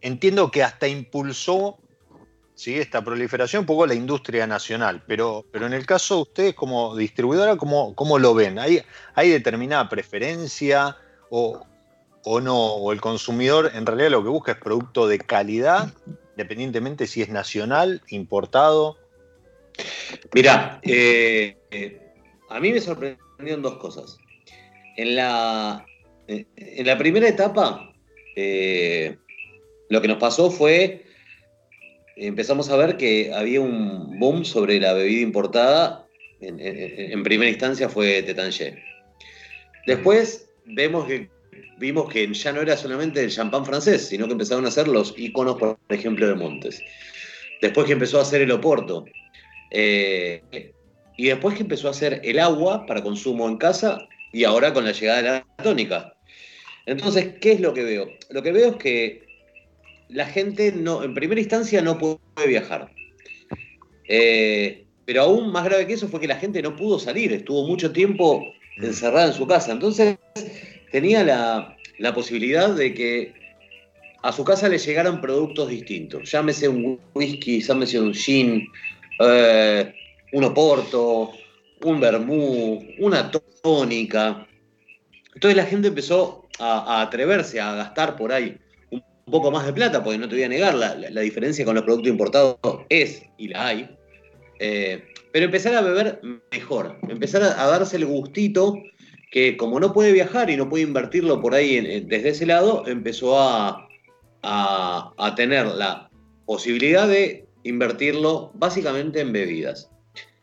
entiendo 0.01 0.51
que 0.51 0.63
hasta 0.63 0.89
impulsó 0.89 1.79
¿sí? 2.55 2.79
esta 2.79 3.03
proliferación 3.03 3.61
un 3.61 3.67
poco 3.67 3.87
la 3.87 3.95
industria 3.95 4.47
nacional, 4.47 5.03
pero, 5.07 5.45
pero 5.51 5.67
en 5.67 5.73
el 5.73 5.87
caso 5.87 6.17
de 6.17 6.23
ustedes 6.23 6.55
como 6.55 6.97
distribuidora, 6.97 7.57
¿cómo, 7.57 7.95
cómo 7.95 8.19
lo 8.19 8.35
ven? 8.35 8.59
¿Hay, 8.59 8.83
¿Hay 9.15 9.31
determinada 9.31 9.89
preferencia 9.89 10.97
o, 11.31 11.67
o 12.25 12.41
no? 12.41 12.75
¿O 12.75 12.93
el 12.93 13.01
consumidor 13.01 13.73
en 13.75 13.87
realidad 13.87 14.11
lo 14.11 14.23
que 14.23 14.29
busca 14.29 14.53
es 14.53 14.59
producto 14.59 15.07
de 15.09 15.19
calidad, 15.19 15.93
independientemente 16.31 17.07
si 17.07 17.23
es 17.23 17.29
nacional, 17.29 18.03
importado? 18.09 18.99
Mira, 20.33 20.81
eh, 20.83 21.57
a 22.49 22.61
mí 22.61 22.73
me 22.73 22.81
sorprendieron 22.81 23.63
dos 23.63 23.79
cosas. 23.79 24.19
En 24.97 25.17
la, 25.17 25.85
en 26.29 26.87
la 26.87 26.97
primera 26.97 27.27
etapa, 27.27 27.93
eh, 28.37 29.17
lo 29.89 30.01
que 30.01 30.09
nos 30.09 30.19
pasó 30.19 30.51
fue, 30.51 31.04
empezamos 32.17 32.71
a 32.71 32.77
ver 32.77 32.97
que 32.97 33.33
había 33.35 33.61
un 33.61 34.19
boom 34.19 34.45
sobre 34.45 34.81
la 34.81 34.93
bebida 34.93 35.23
importada. 35.23 36.07
En, 36.41 37.23
primera 37.23 37.51
instancia 37.51 37.89
fue 37.89 38.23
Tetanger. 38.23 38.79
Después 39.87 40.51
vemos 40.67 41.07
que, 41.07 41.29
vimos 41.79 42.13
que 42.13 42.33
ya 42.33 42.53
no 42.53 42.61
era 42.61 42.77
solamente 42.77 43.23
el 43.23 43.31
champán 43.31 43.65
francés, 43.65 44.07
sino 44.09 44.27
que 44.27 44.33
empezaron 44.33 44.65
a 44.65 44.69
hacer 44.69 44.89
los 44.89 45.15
iconos, 45.17 45.57
por 45.57 45.79
ejemplo, 45.89 46.27
de 46.27 46.35
Montes. 46.35 46.83
Después 47.63 47.87
que 47.87 47.95
empezó 47.95 48.19
a 48.19 48.23
hacer 48.23 48.43
el 48.43 48.51
Oporto. 48.51 49.05
Eh, 49.71 50.43
y 51.17 51.27
después 51.27 51.57
que 51.57 51.63
empezó 51.63 51.89
a 51.89 51.93
hacer 51.93 52.21
el 52.25 52.39
agua 52.39 52.87
para 52.87 53.03
consumo 53.03 53.49
en 53.49 53.57
casa 53.57 54.07
y 54.33 54.45
ahora 54.45 54.73
con 54.73 54.85
la 54.85 54.93
llegada 54.93 55.17
de 55.23 55.29
la 55.29 55.47
tónica. 55.63 56.15
Entonces, 56.87 57.37
¿qué 57.41 57.53
es 57.53 57.61
lo 57.61 57.73
que 57.73 57.85
veo? 57.85 58.09
Lo 58.31 58.43
que 58.43 58.53
veo 58.53 58.71
es 58.71 58.77
que 58.77 59.25
la 60.09 60.27
gente 60.27 60.73
no, 60.73 61.03
en 61.03 61.15
primera 61.15 61.41
instancia 61.41 61.83
no 61.83 61.99
puede 61.99 62.19
viajar. 62.47 62.91
Eh, 64.07 64.85
pero 65.05 65.23
aún 65.23 65.53
más 65.53 65.65
grave 65.65 65.87
que 65.87 65.95
eso 65.95 66.09
fue 66.09 66.21
que 66.21 66.29
la 66.29 66.37
gente 66.37 66.63
no 66.63 66.77
pudo 66.77 66.99
salir, 66.99 67.33
estuvo 67.33 67.67
mucho 67.67 67.93
tiempo 67.93 68.43
mm. 68.79 68.85
encerrada 68.85 69.29
en 69.29 69.33
su 69.35 69.47
casa. 69.47 69.73
Entonces 69.73 70.17
tenía 70.91 71.25
la, 71.25 72.15
posibilidad 72.15 72.71
de 72.71 72.95
que 72.95 73.35
a 74.23 74.33
su 74.33 74.45
casa 74.45 74.69
le 74.69 74.79
llegaran 74.79 75.21
productos 75.21 75.69
distintos. 75.69 76.31
Llámese 76.31 76.69
un 76.69 76.99
whisky, 77.15 77.61
llámese 77.61 78.01
un 78.01 78.15
gin, 78.15 78.67
eh, 79.21 79.95
un 80.33 80.45
oporto, 80.45 81.33
un 81.83 82.01
vermú, 82.01 82.83
una 82.99 83.31
tónica. 83.63 84.47
Entonces 85.35 85.57
la 85.57 85.67
gente 85.67 85.89
empezó 85.89 86.47
a 86.59 87.03
atreverse 87.03 87.61
a 87.61 87.75
gastar 87.75 88.17
por 88.17 88.33
ahí 88.33 88.57
un 89.27 89.31
poco 89.31 89.51
más 89.51 89.67
de 89.67 89.73
plata, 89.73 90.03
porque 90.03 90.19
no 90.19 90.29
te 90.29 90.35
voy 90.35 90.45
a 90.45 90.49
negar, 90.49 90.75
la, 90.75 91.21
diferencia 91.21 91.65
con 91.65 91.75
los 91.75 91.85
productos 91.85 92.11
importados 92.11 92.57
es, 92.89 93.23
y 93.39 93.49
la 93.49 93.67
hay, 93.67 93.97
eh, 94.61 95.05
pero 95.33 95.47
empezar 95.47 95.75
a 95.75 95.81
beber 95.81 96.21
mejor, 96.53 96.99
empezar 97.09 97.43
a, 97.43 97.67
darse 97.67 97.97
el 97.97 98.07
gustito 98.07 98.75
que 99.31 99.57
como 99.57 99.81
no 99.81 99.93
puede 99.93 100.13
viajar 100.13 100.49
y 100.51 100.57
no 100.57 100.69
puede 100.69 100.85
invertirlo 100.85 101.41
por 101.41 101.55
ahí 101.55 102.01
desde 102.03 102.29
ese 102.29 102.47
lado, 102.47 102.87
empezó 102.87 103.41
a, 103.41 103.89
a, 104.43 105.35
tener 105.37 105.67
la 105.67 106.11
posibilidad 106.47 107.09
de 107.09 107.47
invertirlo 107.65 108.53
básicamente 108.55 109.21
en 109.21 109.33
bebidas. 109.33 109.91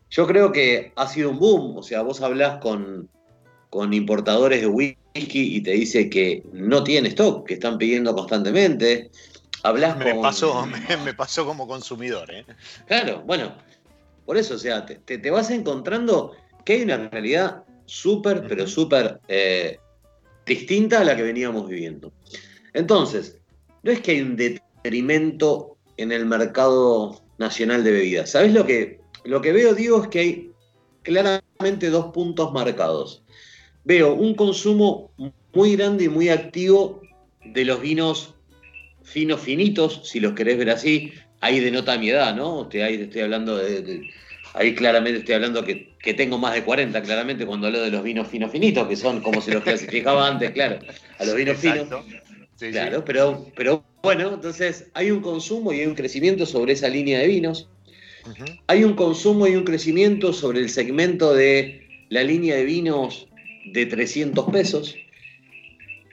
Yo 0.10 0.28
creo 0.28 0.52
que 0.52 0.92
ha 0.96 1.08
sido 1.08 1.30
un 1.30 1.40
boom, 1.40 1.78
o 1.78 1.84
sea, 1.84 2.02
vos 2.02 2.22
hablás 2.22 2.58
con, 2.58 3.10
con 3.72 3.94
importadores 3.94 4.62
de 4.62 4.68
whisky 4.68 4.98
y 5.56 5.62
te 5.62 5.72
dice 5.72 6.10
que 6.10 6.44
no 6.52 6.84
tiene 6.84 7.08
stock, 7.08 7.48
que 7.48 7.56
están 7.56 7.78
pidiendo 7.78 8.14
constantemente. 8.14 9.10
Hablas 9.64 9.98
me 9.98 10.14
Pasó, 10.16 10.68
me, 11.06 11.14
pasó 11.14 11.46
como 11.46 11.68
consumidor. 11.68 12.30
¿eh? 12.32 12.46
Claro, 12.86 13.24
bueno, 13.26 13.56
por 14.26 14.38
eso, 14.38 14.56
o 14.56 14.58
sea, 14.58 14.86
te, 14.86 15.32
vas 15.32 15.50
encontrando 15.52 16.34
que 16.66 16.74
hay 16.74 16.82
una 16.82 17.10
realidad 17.10 17.64
súper, 17.86 18.46
pero 18.46 18.68
súper 18.68 19.22
eh, 19.30 19.80
distinta 20.46 21.00
a 21.00 21.06
la 21.06 21.16
que 21.16 21.24
veníamos 21.24 21.70
viviendo. 21.70 22.12
Entonces, 22.74 23.40
no 23.84 23.92
es 23.92 24.02
que 24.02 24.12
hay 24.12 24.22
un 24.22 24.36
detrimento 24.36 25.78
en 25.96 26.12
el 26.12 26.26
mercado 26.26 27.24
nacional 27.38 27.86
de 27.86 27.92
bebidas. 27.92 28.32
¿Sabes 28.32 28.54
lo 28.54 28.66
que, 28.66 29.00
lo 29.24 29.40
que 29.40 29.54
veo, 29.54 29.74
digo, 29.74 30.04
es 30.04 30.10
que 30.10 30.20
hay 30.20 30.52
claramente 31.04 31.90
dos 31.90 32.08
puntos 32.08 32.52
marcados 32.52 33.21
veo 33.84 34.14
un 34.14 34.36
consumo 34.36 35.12
muy 35.54 35.76
grande 35.76 36.06
y 36.06 36.10
muy 36.10 36.30
activo 36.30 37.02
de 37.44 37.66
los 37.66 37.82
vinos 37.82 38.36
finos 39.04 39.42
finitos, 39.42 40.02
si 40.04 40.20
los 40.20 40.34
querés 40.34 40.58
ver 40.58 40.70
así, 40.70 41.12
ahí 41.42 41.60
denota 41.60 41.98
mi 41.98 42.10
edad, 42.10 42.36
¿no? 42.36 42.70
Ahí 42.74 43.02
estoy 43.02 43.22
hablando 43.22 43.58
de, 43.58 44.10
ahí 44.54 44.76
claramente 44.76 45.20
estoy 45.20 45.36
hablando 45.36 45.64
que, 45.64 45.92
tengo 46.14 46.38
más 46.38 46.54
de 46.54 46.64
40, 46.64 47.02
claramente, 47.02 47.46
cuando 47.46 47.68
hablo 47.68 47.82
de 47.82 47.92
los 47.92 48.04
vinos 48.04 48.28
finos 48.28 48.52
finitos, 48.52 48.88
que 48.88 48.96
son 48.96 49.22
como 49.22 49.42
se 49.42 49.54
los 49.54 49.64
clasificaba 49.64 50.28
antes, 50.28 50.52
claro, 50.52 50.80
a 51.20 51.26
los 51.26 51.36
vinos 51.36 51.58
finos. 51.58 51.88
claro, 52.58 53.04
Pero, 53.06 53.46
pero 53.56 53.84
bueno, 54.02 54.34
entonces 54.34 54.90
hay 54.94 55.12
un 55.12 55.22
consumo 55.22 55.74
y 55.74 55.82
hay 55.82 55.88
un 55.88 55.96
crecimiento 55.96 56.46
sobre 56.46 56.74
esa 56.74 56.88
línea 56.88 57.20
de 57.20 57.28
vinos. 57.28 57.70
Hay 58.68 58.84
un 58.84 58.94
consumo 58.94 59.48
y 59.48 59.56
un 59.56 59.64
crecimiento 59.64 60.32
sobre 60.32 60.60
el 60.60 60.70
segmento 60.70 61.34
de 61.34 62.06
la 62.10 62.24
línea 62.24 62.56
de 62.56 62.66
vinos 62.66 63.28
de 63.66 63.86
300 63.86 64.50
pesos. 64.52 64.96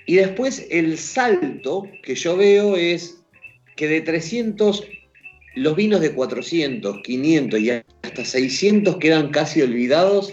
Y 0.07 0.17
después 0.17 0.67
el 0.71 0.99
salto 0.99 1.89
que 2.03 2.15
yo 2.15 2.37
veo 2.37 2.77
es 2.77 3.23
que 3.77 3.89
de 3.89 4.01
300 4.01 4.85
los 5.55 5.77
vinos 5.77 6.01
de 6.01 6.13
400, 6.13 7.03
500 7.03 7.61
y 7.61 7.71
hasta 7.71 8.25
600 8.25 8.97
quedan 8.99 9.31
casi 9.31 9.61
olvidados 9.61 10.33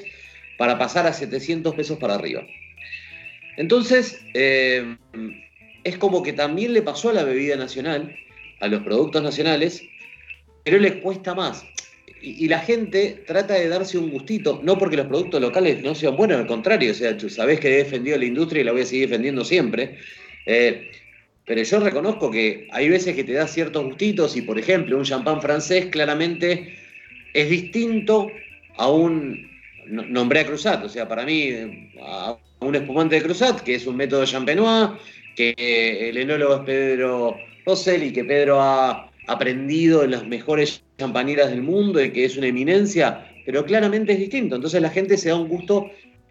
para 0.57 0.77
pasar 0.77 1.07
a 1.07 1.13
700 1.13 1.73
pesos 1.75 1.97
para 1.97 2.15
arriba. 2.15 2.45
Entonces, 3.57 4.21
eh, 4.33 4.97
es 5.83 5.97
como 5.97 6.21
que 6.21 6.33
también 6.33 6.73
le 6.73 6.81
pasó 6.81 7.09
a 7.09 7.13
la 7.13 7.23
bebida 7.23 7.55
nacional, 7.55 8.15
a 8.59 8.67
los 8.67 8.83
productos 8.83 9.23
nacionales, 9.23 9.81
pero 10.63 10.77
les 10.77 10.95
cuesta 10.95 11.33
más 11.33 11.65
y, 12.25 12.47
la 12.47 12.59
gente 12.59 13.23
trata 13.27 13.53
de 13.53 13.69
darse 13.69 13.97
un 13.97 14.09
gustito, 14.09 14.59
no 14.63 14.77
porque 14.77 14.97
los 14.97 15.05
productos 15.05 15.39
locales 15.39 15.83
no 15.83 15.93
sean 15.93 16.17
buenos, 16.17 16.37
al 16.37 16.47
contrario, 16.47 16.91
o 16.91 16.95
sea, 16.95 17.15
tú 17.15 17.29
sabés 17.29 17.59
que 17.59 17.67
he 17.67 17.77
defendido 17.77 18.17
la 18.17 18.25
industria 18.25 18.61
y 18.61 18.63
la 18.63 18.71
voy 18.71 18.81
a 18.81 18.85
seguir 18.85 19.09
defendiendo 19.09 19.45
siempre. 19.45 19.97
Eh, 20.47 20.89
pero 21.45 21.61
yo 21.61 21.79
reconozco 21.79 22.31
que 22.31 22.67
hay 22.71 22.89
veces 22.89 23.15
que 23.15 23.23
te 23.23 23.33
da 23.33 23.47
ciertos 23.47 23.83
gustitos 23.85 24.35
y, 24.35 24.41
por 24.41 24.57
ejemplo, 24.57 24.97
un 24.97 25.03
champán 25.03 25.41
francés 25.41 25.87
claramente 25.87 26.75
es 27.33 27.49
distinto 27.49 28.31
a 28.77 28.89
un. 28.89 29.53
Nombré 29.87 30.39
a 30.39 30.45
Cruzat, 30.47 30.83
o 30.83 30.89
sea, 30.89 31.07
para 31.07 31.23
mí, 31.25 31.51
a 32.01 32.35
un 32.61 32.73
espumante 32.73 33.15
de 33.15 33.21
Cruzat, 33.21 33.61
que 33.61 33.75
es 33.75 33.85
un 33.85 33.95
método 33.95 34.25
champenois, 34.25 34.89
que 35.35 35.53
el 36.09 36.17
enólogo 36.17 36.55
es 36.55 36.61
Pedro 36.61 37.37
Rosell 37.67 38.01
y 38.01 38.11
que 38.11 38.23
Pedro 38.23 38.59
ha 38.59 39.11
aprendido 39.27 40.03
en 40.03 40.11
las 40.11 40.25
mejores 40.25 40.83
champañeras 40.97 41.49
del 41.49 41.61
mundo 41.61 42.03
y 42.03 42.11
que 42.11 42.25
es 42.25 42.37
una 42.37 42.47
eminencia, 42.47 43.31
pero 43.45 43.65
claramente 43.65 44.13
es 44.13 44.19
distinto. 44.19 44.55
Entonces 44.55 44.81
la 44.81 44.89
gente 44.89 45.17
se 45.17 45.29
da 45.29 45.35
un 45.35 45.47
gusto 45.47 45.89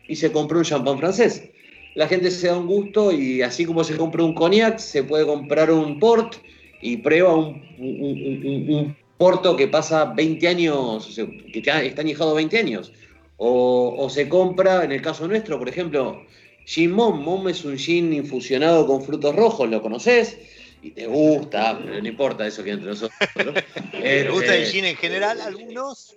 y 0.08 0.16
se 0.16 0.32
compra 0.32 0.58
un 0.58 0.64
champán 0.64 0.98
francés. 0.98 1.48
La 1.94 2.08
gente 2.08 2.30
se 2.30 2.48
da 2.48 2.58
un 2.58 2.66
gusto 2.66 3.12
y 3.12 3.42
así 3.42 3.64
como 3.64 3.84
se 3.84 3.96
compra 3.96 4.24
un 4.24 4.34
cognac, 4.34 4.78
se 4.78 5.04
puede 5.04 5.24
comprar 5.26 5.70
un 5.70 5.98
port 6.00 6.36
y 6.82 6.96
prueba 6.98 7.34
un, 7.34 8.96
porto 9.16 9.56
que 9.56 9.68
pasa 9.68 10.06
20 10.06 10.48
años, 10.48 11.20
que 11.52 11.58
está 11.60 12.00
añejado 12.02 12.34
20 12.34 12.58
años. 12.58 12.92
O, 13.36 14.08
se 14.10 14.28
compra, 14.28 14.84
en 14.84 14.92
el 14.92 15.02
caso 15.02 15.26
nuestro, 15.26 15.58
por 15.58 15.68
ejemplo, 15.68 16.22
Gin 16.66 16.92
Mom. 16.92 17.22
Mom 17.22 17.48
es 17.48 17.64
un 17.64 17.76
gin 17.76 18.12
infusionado 18.12 18.86
con 18.86 19.02
frutos 19.02 19.34
rojos, 19.34 19.68
¿lo 19.68 19.82
conoces? 19.82 20.38
Y 20.84 20.90
te 20.90 21.06
gusta, 21.06 21.80
pero 21.82 21.98
no 21.98 22.06
importa 22.06 22.46
eso 22.46 22.62
que 22.62 22.72
entre 22.72 22.90
nosotros. 22.90 23.18
¿Te 23.90 24.28
gusta 24.28 24.54
el 24.54 24.62
este, 24.64 24.72
gin 24.72 24.84
en 24.84 24.96
general? 24.96 25.40
Algunos 25.40 26.14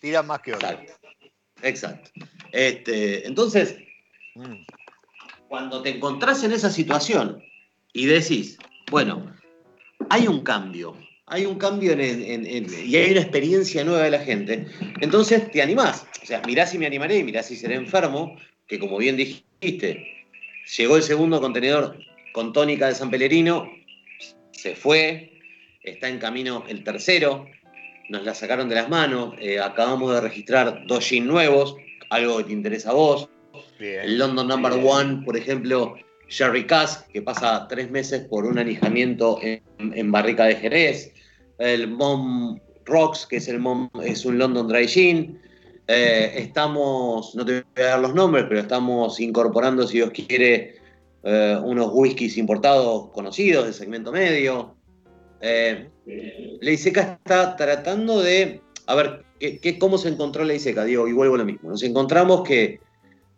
tiran 0.00 0.26
más 0.26 0.40
que 0.40 0.54
otros. 0.54 0.74
Exacto. 1.62 2.10
Este, 2.50 3.28
entonces, 3.28 3.76
mm. 4.34 4.64
cuando 5.48 5.82
te 5.82 5.90
encontrás 5.90 6.42
en 6.42 6.50
esa 6.50 6.68
situación 6.68 7.40
y 7.92 8.06
decís, 8.06 8.58
bueno, 8.90 9.36
hay 10.10 10.26
un 10.26 10.42
cambio, 10.42 10.96
hay 11.26 11.46
un 11.46 11.56
cambio 11.56 11.92
y 11.92 12.96
hay 12.96 13.10
una 13.12 13.20
experiencia 13.20 13.84
nueva 13.84 14.02
de 14.02 14.10
la 14.10 14.20
gente, 14.20 14.66
entonces 15.00 15.48
te 15.52 15.62
animás. 15.62 16.06
O 16.20 16.26
sea, 16.26 16.42
mirá 16.44 16.66
si 16.66 16.76
me 16.76 16.86
animaré, 16.86 17.22
mirá 17.22 17.44
si 17.44 17.54
seré 17.54 17.76
enfermo, 17.76 18.36
que 18.66 18.80
como 18.80 18.98
bien 18.98 19.16
dijiste, 19.16 20.26
llegó 20.76 20.96
el 20.96 21.04
segundo 21.04 21.40
contenedor 21.40 21.96
con 22.32 22.52
tónica 22.52 22.88
de 22.88 22.96
San 22.96 23.10
Pelerino, 23.10 23.77
se 24.58 24.74
fue, 24.74 25.30
está 25.84 26.08
en 26.08 26.18
camino 26.18 26.64
el 26.68 26.82
tercero. 26.82 27.46
nos 28.08 28.24
la 28.24 28.34
sacaron 28.34 28.68
de 28.68 28.74
las 28.74 28.88
manos. 28.88 29.34
Eh, 29.38 29.60
acabamos 29.60 30.12
de 30.14 30.20
registrar 30.20 30.84
dos 30.86 31.08
jeans 31.08 31.26
nuevos, 31.26 31.76
algo 32.10 32.38
que 32.38 32.44
te 32.44 32.52
interesa 32.52 32.90
a 32.90 32.94
vos. 32.94 33.28
El 33.78 34.18
London 34.18 34.48
Number 34.48 34.72
One, 34.72 35.24
por 35.24 35.36
ejemplo, 35.36 35.94
Jerry 36.26 36.66
Cask, 36.66 37.06
que 37.12 37.22
pasa 37.22 37.66
tres 37.68 37.88
meses 37.90 38.26
por 38.28 38.46
un 38.46 38.58
anijamiento 38.58 39.38
en, 39.42 40.10
barrica 40.10 40.46
de 40.46 40.56
Jerez. 40.56 41.12
El 41.58 41.86
Mom 41.86 42.58
Rocks, 42.84 43.26
que 43.26 43.36
es, 43.36 43.46
el 43.46 43.60
es 44.02 44.24
un 44.24 44.38
London 44.38 44.66
Dry 44.66 44.88
Gin. 44.88 45.40
Eh, 45.86 46.32
estamos, 46.36 47.34
no 47.36 47.44
te 47.44 47.64
voy 47.76 47.84
a 47.84 47.90
dar 47.90 48.00
los 48.00 48.14
nombres, 48.14 48.46
pero 48.48 48.60
estamos 48.60 49.20
incorporando, 49.20 49.86
si 49.86 49.98
Dios 49.98 50.10
quiere, 50.10 50.77
eh, 51.22 51.58
unos 51.62 51.90
whiskies 51.92 52.36
importados 52.36 53.10
conocidos 53.10 53.66
de 53.66 53.72
segmento 53.72 54.12
medio. 54.12 54.74
Eh, 55.40 55.88
Ley 56.60 56.76
Seca 56.76 57.18
está 57.20 57.56
tratando 57.56 58.20
de. 58.20 58.60
A 58.86 58.94
ver, 58.94 59.24
¿qué, 59.38 59.78
cómo 59.78 59.98
se 59.98 60.08
encontró 60.08 60.44
Ley 60.44 60.58
Seca? 60.58 60.84
Digo, 60.84 61.08
y 61.08 61.12
vuelvo 61.12 61.34
a 61.34 61.38
lo 61.38 61.44
mismo. 61.44 61.70
Nos 61.70 61.82
encontramos 61.82 62.42
que 62.42 62.80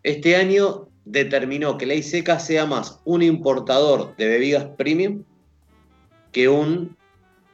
este 0.03 0.35
año 0.35 0.87
determinó 1.05 1.77
que 1.77 1.85
Ley 1.85 2.03
Seca 2.03 2.39
sea 2.39 2.65
más 2.65 2.99
un 3.05 3.23
importador 3.23 4.15
de 4.17 4.27
bebidas 4.27 4.65
premium 4.77 5.23
que 6.31 6.47
un 6.47 6.95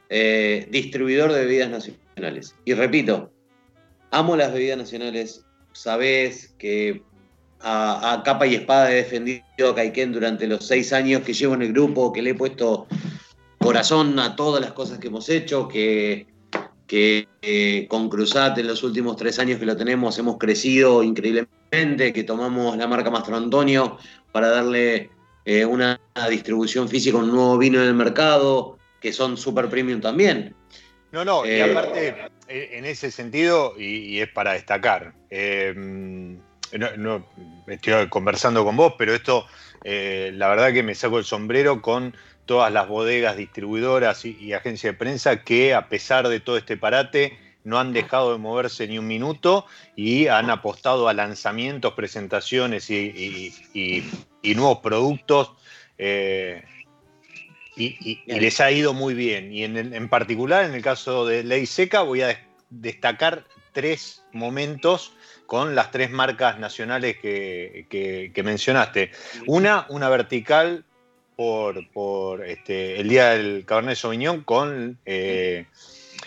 eh, 0.08 0.68
distribuidor 0.70 1.32
de 1.32 1.40
bebidas 1.40 1.70
nacionales. 1.70 2.54
Y 2.64 2.74
repito, 2.74 3.32
amo 4.10 4.36
las 4.36 4.52
bebidas 4.52 4.78
nacionales, 4.78 5.44
sabés 5.72 6.54
que 6.58 7.02
a, 7.60 8.22
capa 8.24 8.46
y 8.46 8.54
espada 8.54 8.92
he 8.92 8.96
defendido 8.96 9.42
a 9.70 9.74
Caiken 9.74 10.12
durante 10.12 10.46
los 10.46 10.66
seis 10.66 10.92
años 10.92 11.22
que 11.22 11.32
llevo 11.32 11.54
en 11.54 11.62
el 11.62 11.72
grupo, 11.72 12.12
que 12.12 12.22
le 12.22 12.30
he 12.30 12.34
puesto 12.34 12.86
corazón 13.58 14.18
a 14.18 14.36
todas 14.36 14.60
las 14.60 14.72
cosas 14.72 14.98
que 14.98 15.08
hemos 15.08 15.28
hecho, 15.28 15.68
que, 15.68 16.26
que 16.86 17.28
eh, 17.42 17.86
con 17.88 18.08
Cruzat 18.08 18.56
en 18.58 18.66
los 18.66 18.82
últimos 18.82 19.16
tres 19.16 19.38
años 19.38 19.58
que 19.58 19.66
lo 19.66 19.76
tenemos 19.76 20.18
hemos 20.18 20.38
crecido 20.38 21.02
increíblemente, 21.02 22.12
que 22.12 22.24
tomamos 22.24 22.76
la 22.76 22.86
marca 22.86 23.10
Mastro 23.10 23.36
Antonio 23.36 23.98
para 24.32 24.48
darle 24.48 25.10
eh, 25.44 25.64
una 25.64 26.00
distribución 26.30 26.88
física, 26.88 27.18
un 27.18 27.28
nuevo 27.28 27.58
vino 27.58 27.80
en 27.80 27.88
el 27.88 27.94
mercado, 27.94 28.78
que 29.00 29.12
son 29.12 29.36
super 29.36 29.68
premium 29.68 30.00
también. 30.00 30.54
No, 31.10 31.24
no, 31.24 31.44
y 31.46 31.50
eh, 31.50 31.62
aparte, 31.62 32.14
en 32.48 32.84
ese 32.84 33.10
sentido, 33.10 33.74
y, 33.78 34.20
es 34.20 34.28
para 34.28 34.52
destacar, 34.52 35.14
no, 36.72 37.24
estoy 37.66 38.08
conversando 38.08 38.64
con 38.64 38.76
vos, 38.76 38.94
pero 38.98 39.14
esto, 39.14 39.46
eh, 39.84 40.32
la 40.34 40.48
verdad 40.48 40.72
que 40.72 40.82
me 40.82 40.94
saco 40.94 41.18
el 41.18 41.24
sombrero 41.24 41.82
con 41.82 42.14
todas 42.46 42.72
las 42.72 42.88
bodegas 42.88 43.36
distribuidoras 43.36 44.24
y, 44.24 44.52
agencias 44.52 44.94
de 44.94 44.98
prensa 44.98 45.44
que 45.44 45.74
a 45.74 45.88
pesar 45.88 46.28
de 46.28 46.40
todo 46.40 46.56
este 46.56 46.76
parate 46.76 47.38
no 47.64 47.78
han 47.78 47.92
dejado 47.92 48.32
de 48.32 48.38
moverse 48.38 48.88
ni 48.88 48.98
un 48.98 49.06
minuto 49.06 49.66
y 49.94 50.28
han 50.28 50.48
apostado 50.48 51.08
a 51.08 51.12
lanzamientos, 51.12 51.92
presentaciones 51.92 52.88
y, 52.90 53.52
nuevos 54.42 54.78
productos. 54.78 55.52
Eh, 55.98 56.62
y, 57.76 58.22
les 58.26 58.60
ha 58.60 58.70
ido 58.70 58.94
muy 58.94 59.14
bien. 59.14 59.52
Y 59.52 59.64
en, 59.64 59.76
en, 59.76 60.08
particular, 60.08 60.64
en 60.64 60.74
el 60.74 60.82
caso 60.82 61.26
de 61.26 61.44
Ley 61.44 61.66
Seca, 61.66 62.00
voy 62.02 62.22
a 62.22 62.40
destacar 62.70 63.44
tres 63.72 64.24
momentos 64.32 65.12
con 65.48 65.74
las 65.74 65.90
tres 65.90 66.10
marcas 66.10 66.58
nacionales 66.58 67.16
que, 67.16 68.42
mencionaste. 68.44 69.12
Una, 69.46 69.86
una 69.88 70.10
vertical 70.10 70.84
por, 71.36 72.44
este, 72.46 73.00
el 73.00 73.08
día 73.08 73.30
del 73.30 73.64
Cabernet 73.64 73.96
Sauvignon 73.96 74.44
eh, 75.06 75.64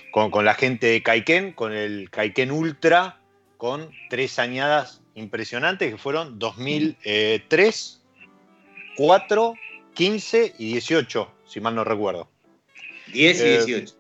con, 0.10 0.32
con, 0.32 0.44
la 0.44 0.56
gente 0.56 0.88
de 0.88 1.04
Caiken, 1.04 1.54
con 1.54 1.72
el 1.72 2.10
Caiken 2.10 2.50
Ultra, 2.50 3.20
con 3.58 3.92
tres 4.10 4.40
añadas 4.40 5.02
impresionantes 5.14 5.92
que 5.92 6.00
fueron 6.00 6.40
2003, 6.40 8.02
4, 8.98 9.54
15 9.94 10.56
y 10.58 10.72
18, 10.72 11.32
si 11.46 11.60
mal 11.60 11.76
no 11.76 11.84
recuerdo. 11.84 12.28
10 13.14 13.40
y 13.40 13.44
18. 13.44 13.96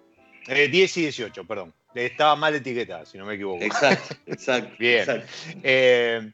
Eh, 0.48 0.68
10 0.68 0.98
eh, 0.98 1.00
y 1.00 1.04
18, 1.04 1.44
perdón. 1.46 1.76
Estaba 1.94 2.36
mal 2.36 2.56
etiquetada, 2.56 3.06
si 3.06 3.18
no 3.18 3.26
me 3.26 3.36
equivoco. 3.36 3.64
Exacto, 3.64 4.16
exacto. 4.26 4.76
Bien. 4.80 5.24
Eh, 5.64 6.32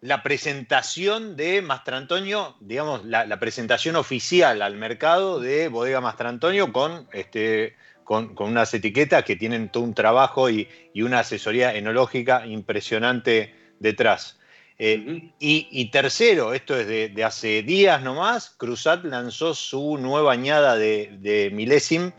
la 0.00 0.22
presentación 0.22 1.34
de 1.34 1.62
Mastrantonio, 1.62 2.56
digamos, 2.60 3.04
la, 3.06 3.38
presentación 3.40 3.96
oficial 3.96 4.60
al 4.60 4.76
mercado 4.76 5.40
de 5.40 5.68
Bodega 5.68 6.02
Mastrantonio 6.02 6.72
con, 6.72 7.08
este, 7.12 7.74
con, 8.04 8.34
unas 8.38 8.74
etiquetas 8.74 9.24
que 9.24 9.36
tienen 9.36 9.70
todo 9.70 9.82
un 9.82 9.94
trabajo 9.94 10.50
y, 10.50 10.68
una 10.94 11.20
asesoría 11.20 11.74
enológica 11.74 12.46
impresionante 12.46 13.54
detrás. 13.78 14.38
Eh, 14.78 15.30
y, 15.38 15.90
tercero, 15.90 16.52
esto 16.52 16.78
es 16.78 16.86
de, 16.86 17.24
hace 17.24 17.62
días 17.62 18.02
nomás, 18.02 18.50
Cruzat 18.50 19.04
lanzó 19.04 19.54
su 19.54 19.96
nueva 19.96 20.32
añada 20.32 20.76
de, 20.76 21.16
de 21.20 21.50
Milesim 21.50 22.12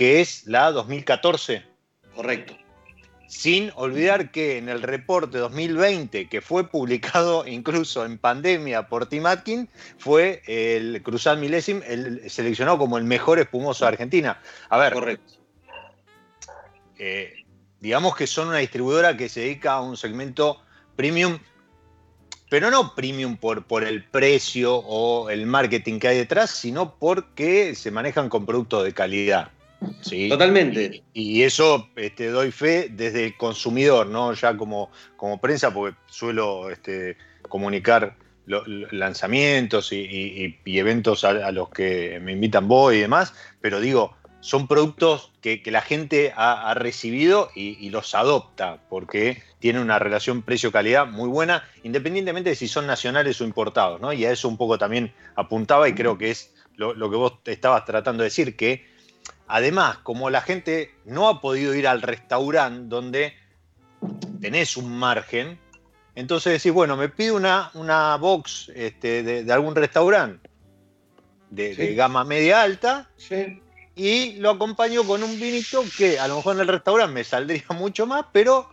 que 0.00 0.22
es 0.22 0.46
la 0.46 0.72
2014. 0.72 1.62
Correcto. 2.14 2.56
Sin 3.28 3.70
olvidar 3.74 4.30
que 4.30 4.56
en 4.56 4.70
el 4.70 4.80
reporte 4.80 5.36
2020, 5.36 6.26
que 6.30 6.40
fue 6.40 6.70
publicado 6.70 7.46
incluso 7.46 8.06
en 8.06 8.16
pandemia 8.16 8.88
por 8.88 9.04
Tim 9.04 9.26
Atkin, 9.26 9.68
fue 9.98 10.40
el 10.46 11.02
Cruzal 11.02 11.36
Milesim 11.36 11.82
el, 11.86 12.30
seleccionado 12.30 12.78
como 12.78 12.96
el 12.96 13.04
mejor 13.04 13.40
espumoso 13.40 13.84
de 13.84 13.88
Argentina. 13.88 14.40
A 14.70 14.78
ver. 14.78 14.94
Correcto. 14.94 15.34
Eh, 16.98 17.34
digamos 17.80 18.16
que 18.16 18.26
son 18.26 18.48
una 18.48 18.56
distribuidora 18.56 19.18
que 19.18 19.28
se 19.28 19.40
dedica 19.40 19.72
a 19.74 19.82
un 19.82 19.98
segmento 19.98 20.62
premium, 20.96 21.38
pero 22.48 22.70
no 22.70 22.94
premium 22.94 23.36
por, 23.36 23.66
por 23.66 23.84
el 23.84 24.02
precio 24.02 24.76
o 24.76 25.28
el 25.28 25.44
marketing 25.44 25.98
que 25.98 26.08
hay 26.08 26.16
detrás, 26.16 26.48
sino 26.52 26.94
porque 26.98 27.74
se 27.74 27.90
manejan 27.90 28.30
con 28.30 28.46
productos 28.46 28.84
de 28.84 28.94
calidad. 28.94 29.50
Totalmente. 30.28 31.02
Y, 31.14 31.42
eso 31.42 31.88
este, 31.96 32.28
doy 32.28 32.50
fe 32.50 32.88
desde 32.90 33.26
el 33.26 33.36
consumidor, 33.36 34.06
¿no? 34.06 34.32
Ya 34.34 34.56
como, 34.56 34.90
como 35.16 35.40
prensa, 35.40 35.72
porque 35.72 35.96
suelo 36.06 36.70
este, 36.70 37.16
comunicar 37.48 38.16
lanzamientos 38.46 39.92
y, 39.92 40.58
eventos 40.64 41.24
a, 41.24 41.52
los 41.52 41.70
que 41.70 42.18
me 42.20 42.32
invitan 42.32 42.66
vos 42.68 42.92
y 42.94 42.98
demás, 42.98 43.32
pero 43.60 43.80
digo, 43.80 44.16
son 44.40 44.66
productos 44.66 45.30
que, 45.40 45.62
la 45.66 45.82
gente 45.82 46.32
ha, 46.36 46.74
recibido 46.74 47.50
y, 47.54 47.88
los 47.90 48.14
adopta, 48.14 48.80
porque 48.88 49.42
tienen 49.60 49.82
una 49.82 49.98
relación 49.98 50.42
precio-calidad 50.42 51.06
muy 51.06 51.28
buena, 51.28 51.64
independientemente 51.84 52.50
de 52.50 52.56
si 52.56 52.66
son 52.66 52.86
nacionales 52.86 53.40
o 53.40 53.44
importados, 53.44 54.00
¿no? 54.00 54.12
Y 54.12 54.24
a 54.24 54.32
eso 54.32 54.48
un 54.48 54.56
poco 54.56 54.78
también 54.78 55.12
apuntaba 55.36 55.88
y 55.88 55.94
creo 55.94 56.18
que 56.18 56.30
es 56.30 56.52
lo, 56.76 56.94
lo 56.94 57.10
que 57.10 57.16
vos 57.16 57.34
estabas 57.44 57.84
tratando 57.84 58.22
de 58.22 58.28
decir, 58.28 58.56
que 58.56 58.89
Además, 59.52 59.98
como 59.98 60.30
la 60.30 60.42
gente 60.42 60.94
no 61.04 61.28
ha 61.28 61.40
podido 61.40 61.74
ir 61.74 61.88
al 61.88 62.02
restaurante 62.02 62.84
donde 62.86 63.34
tenés 64.40 64.76
un 64.76 64.96
margen, 64.96 65.58
entonces 66.14 66.52
decís, 66.52 66.72
bueno, 66.72 66.96
me 66.96 67.08
pido 67.08 67.34
una, 67.34 67.72
una 67.74 68.14
box 68.16 68.70
este, 68.76 69.24
de, 69.24 69.52
algún 69.52 69.74
restaurante 69.74 70.48
de, 71.50 71.94
gama 71.96 72.22
media 72.22 72.62
alta 72.62 73.10
y 73.96 74.34
lo 74.34 74.50
acompaño 74.50 75.02
con 75.02 75.24
un 75.24 75.40
vinito 75.40 75.82
que 75.98 76.20
a 76.20 76.28
lo 76.28 76.36
mejor 76.36 76.54
en 76.54 76.60
el 76.60 76.68
restaurante 76.68 77.12
me 77.12 77.24
saldría 77.24 77.64
mucho 77.76 78.06
más, 78.06 78.26
pero 78.32 78.70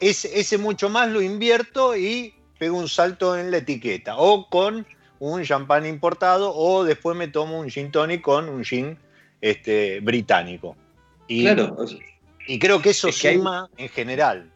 ese, 0.00 0.40
ese 0.40 0.56
mucho 0.56 0.88
más 0.88 1.10
lo 1.10 1.20
invierto 1.20 1.94
y 1.94 2.34
pego 2.58 2.78
un 2.78 2.88
salto 2.88 3.36
en 3.36 3.50
la 3.50 3.58
etiqueta. 3.58 4.16
O 4.16 4.48
con 4.48 4.86
un 5.18 5.44
champán 5.44 5.84
importado 5.84 6.54
o 6.54 6.84
después 6.84 7.14
me 7.18 7.28
tomo 7.28 7.58
un 7.58 7.68
gin 7.68 7.92
tonic 7.92 8.22
con 8.22 8.48
un 8.48 8.64
gin 8.64 8.98
este, 9.40 10.00
británico. 10.00 10.76
Y, 11.26 11.42
claro. 11.42 11.76
Y 12.46 12.58
creo 12.58 12.80
que 12.80 12.90
eso 12.90 13.12
suma 13.12 13.68
en 13.76 13.88
general. 13.90 14.50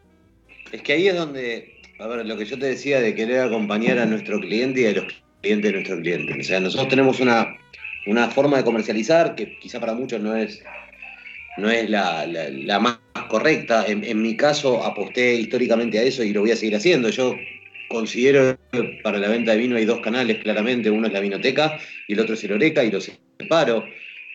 Es 0.71 0.81
que 0.81 0.93
ahí 0.93 1.07
es 1.07 1.15
donde, 1.15 1.79
a 1.99 2.07
ver, 2.07 2.25
lo 2.25 2.35
que 2.35 2.45
yo 2.45 2.57
te 2.57 2.65
decía 2.65 2.99
de 2.99 3.13
querer 3.13 3.41
acompañar 3.41 3.99
a 3.99 4.05
nuestro 4.05 4.39
cliente 4.39 4.81
y 4.81 4.85
a 4.87 4.91
los 4.93 5.13
clientes 5.41 5.71
de 5.71 5.73
nuestro 5.73 5.99
cliente. 5.99 6.39
O 6.39 6.43
sea, 6.43 6.59
nosotros 6.59 6.89
tenemos 6.89 7.19
una, 7.19 7.55
una 8.07 8.29
forma 8.29 8.57
de 8.57 8.63
comercializar 8.63 9.35
que 9.35 9.59
quizá 9.59 9.79
para 9.79 9.93
muchos 9.93 10.19
no 10.21 10.35
es, 10.35 10.63
no 11.57 11.69
es 11.69 11.87
la, 11.87 12.79
más 12.79 12.99
correcta. 13.29 13.85
En, 13.85 14.03
en, 14.03 14.21
mi 14.21 14.35
caso 14.35 14.83
aposté 14.83 15.35
históricamente 15.35 15.99
a 15.99 16.03
eso 16.03 16.23
y 16.23 16.33
lo 16.33 16.41
voy 16.41 16.51
a 16.51 16.55
seguir 16.55 16.75
haciendo. 16.75 17.09
Yo 17.09 17.35
considero 17.89 18.57
que 18.71 18.99
para 19.03 19.19
la 19.19 19.27
venta 19.27 19.51
de 19.51 19.59
vino 19.59 19.75
hay 19.75 19.85
dos 19.85 19.99
canales 19.99 20.41
claramente, 20.41 20.89
uno 20.89 21.05
es 21.05 21.13
la 21.13 21.19
vinoteca 21.19 21.77
y 22.07 22.13
el 22.13 22.19
otro 22.21 22.33
es 22.33 22.43
el 22.43 22.53
Oreca 22.53 22.83
y 22.83 22.89
los 22.89 23.11
separo 23.39 23.85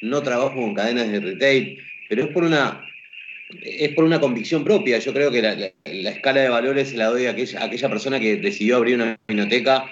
no 0.01 0.23
trabajo 0.23 0.55
con 0.55 0.75
cadenas 0.75 1.11
de 1.11 1.21
retail, 1.21 1.79
pero 2.09 2.25
es 2.25 2.29
por 2.31 2.45
una, 2.45 2.85
es 3.63 3.91
por 3.91 4.05
una 4.05 4.21
convicción 4.21 4.65
propia. 4.65 4.99
Yo 4.99 5.13
creo 5.13 5.31
que 5.31 5.43
la, 5.43 6.11
escala 6.11 6.41
de 6.41 6.49
valores 6.49 6.91
se 6.91 6.97
la 6.97 7.07
doy 7.07 7.27
a 7.27 7.31
aquella, 7.31 7.89
persona 7.89 8.21
que 8.21 8.37
decidió 8.37 8.77
abrir 8.77 8.97
una 8.97 9.19
biblioteca 9.29 9.85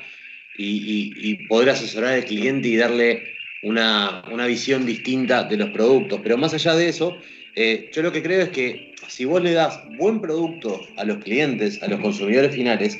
y, 0.58 1.46
poder 1.48 1.70
asesorar 1.70 2.14
al 2.14 2.24
cliente 2.24 2.68
y 2.68 2.76
darle 2.76 3.24
una, 3.62 4.22
visión 4.46 4.86
distinta 4.86 5.44
de 5.44 5.56
los 5.56 5.70
productos. 5.70 6.20
Pero 6.22 6.36
más 6.38 6.54
allá 6.54 6.74
de 6.74 6.88
eso, 6.88 7.18
Eh, 7.58 7.88
yo 7.90 8.02
lo 8.02 8.12
que 8.12 8.22
creo 8.22 8.42
es 8.42 8.50
que 8.50 8.92
si 9.08 9.24
vos 9.24 9.42
le 9.42 9.52
das 9.52 9.80
buen 9.96 10.20
producto 10.20 10.78
a 10.98 11.04
los 11.04 11.24
clientes, 11.24 11.82
a 11.82 11.88
los 11.88 12.00
consumidores 12.00 12.54
finales, 12.54 12.98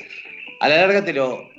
a 0.59 0.67
la 0.67 0.77
larga 0.77 1.05
te 1.05 1.13
lo, 1.13 1.51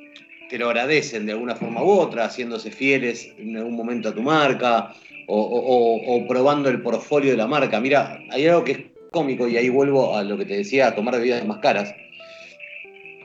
te 0.51 0.59
lo 0.59 0.67
agradecen 0.67 1.25
de 1.25 1.33
alguna 1.33 1.55
forma 1.55 1.81
u 1.81 1.91
otra, 1.91 2.25
haciéndose 2.25 2.73
fieles 2.73 3.33
en 3.39 3.57
algún 3.57 3.77
momento 3.77 4.09
a 4.09 4.15
tu 4.15 4.23
marca 4.23 4.97
o, 5.29 6.25
probando 6.27 6.69
el 6.69 6.83
portfolio 6.83 7.31
de 7.31 7.37
la 7.37 7.47
marca. 7.47 7.81
Mira, 7.81 8.19
hay 8.31 8.47
algo 8.47 8.65
que 8.65 8.73
es 8.73 8.79
cómico 9.11 9.47
y 9.47 9.57
ahí 9.57 9.69
vuelvo 9.69 10.17
a 10.17 10.25
lo 10.25 10.37
que 10.39 10.47
te 10.47 10.57
decía, 10.57 10.89
a 10.89 10.95
tomar 10.95 11.17
bebidas 11.17 11.47
más 11.47 11.59
caras. 11.59 11.95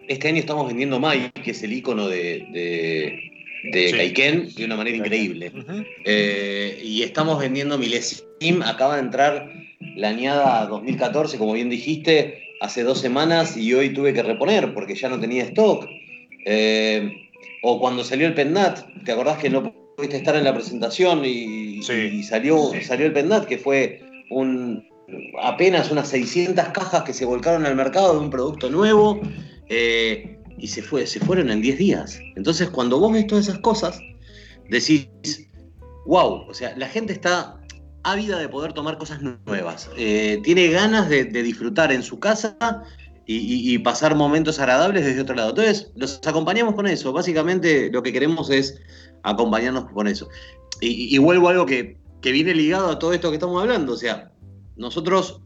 Este 0.08 0.28
año 0.28 0.40
estamos 0.40 0.68
vendiendo 0.68 1.00
Mai, 1.00 1.32
que 1.32 1.52
es 1.52 1.64
el 1.64 1.72
icono 1.72 2.10
de, 2.10 2.46
de, 3.72 3.92
Kaiken, 3.92 4.54
de 4.54 4.66
una 4.66 4.76
manera 4.76 4.98
increíble. 4.98 5.52
Eh, 6.06 6.82
y 6.84 7.04
estamos 7.04 7.40
vendiendo 7.40 7.78
Milesim, 7.78 8.62
acaba 8.66 8.96
de 8.96 9.02
entrar 9.02 9.50
la 9.96 10.10
añada 10.10 10.66
2014, 10.66 11.38
como 11.38 11.54
bien 11.54 11.70
dijiste, 11.70 12.44
hace 12.60 12.84
dos 12.84 13.00
semanas 13.00 13.56
y 13.56 13.74
hoy 13.74 13.94
tuve 13.94 14.14
que 14.14 14.24
reponer 14.24 14.74
porque 14.74 14.96
ya 14.96 15.08
no 15.08 15.20
tenía 15.20 15.44
stock. 15.44 15.88
Eh, 16.46 17.30
o 17.62 17.80
cuando 17.80 18.04
salió 18.04 18.28
el 18.28 18.34
Pendant, 18.34 18.80
¿te 19.06 19.14
acordás 19.14 19.38
que 19.38 19.50
no 19.50 19.83
pudiste 19.96 20.18
estar 20.18 20.36
en 20.36 20.44
la 20.44 20.54
presentación 20.54 21.24
y, 21.26 21.82
salió, 22.24 22.72
salió 22.82 23.06
el 23.06 23.14
Pendant, 23.14 23.46
que 23.46 23.58
fue 23.58 24.02
un, 24.30 24.88
apenas 25.42 25.92
unas 25.92 26.08
600 26.10 26.70
cajas 26.70 27.04
que 27.04 27.14
se 27.14 27.26
volcaron 27.26 27.66
al 27.66 27.76
mercado 27.76 28.14
de 28.14 28.20
un 28.20 28.30
producto 28.30 28.70
nuevo 28.70 29.20
eh, 29.70 30.38
y 30.58 30.68
se, 30.68 30.82
fue, 30.82 31.06
se 31.06 31.20
fueron 31.20 31.50
en 31.50 31.62
10 31.62 31.78
días. 31.78 32.20
Entonces, 32.36 32.70
cuando 32.70 33.00
vos 33.00 33.12
ves 33.12 33.28
todas 33.28 33.48
esas 33.48 33.60
cosas, 33.60 34.00
decís, 34.70 35.10
wow, 36.06 36.46
o 36.48 36.54
sea, 36.54 36.76
la 36.78 36.88
gente 36.88 37.14
está 37.14 37.60
ávida 38.04 38.40
de 38.40 38.50
poder 38.50 38.74
tomar 38.74 38.98
cosas 38.98 39.22
nuevas, 39.46 39.90
eh, 39.98 40.40
tiene 40.44 40.68
ganas 40.68 41.10
de, 41.10 41.26
disfrutar 41.26 41.92
en 41.92 42.04
su 42.04 42.20
casa 42.20 42.84
y, 43.26 43.78
pasar 43.80 44.16
momentos 44.16 44.60
agradables 44.60 45.06
desde 45.06 45.22
otro 45.22 45.36
lado. 45.36 45.50
Entonces, 45.52 45.92
los 45.96 46.20
acompañamos 46.26 46.76
con 46.76 46.88
eso. 46.88 47.14
Básicamente, 47.14 47.90
lo 47.92 48.04
que 48.04 48.12
queremos 48.12 48.50
es 48.50 48.82
acompañarnos 49.24 49.90
con 49.92 50.08
eso. 50.08 50.30
Y, 50.82 51.18
vuelvo 51.18 51.48
a 51.48 51.52
algo 51.52 51.66
que, 51.66 51.98
que 52.22 52.32
viene 52.32 52.54
ligado 52.54 52.92
a 52.92 53.00
todo 53.00 53.14
esto 53.14 53.30
que 53.30 53.36
estamos 53.36 53.62
hablando. 53.62 53.94
O 53.94 53.98
sea, 53.98 54.32
nosotros 54.76 55.42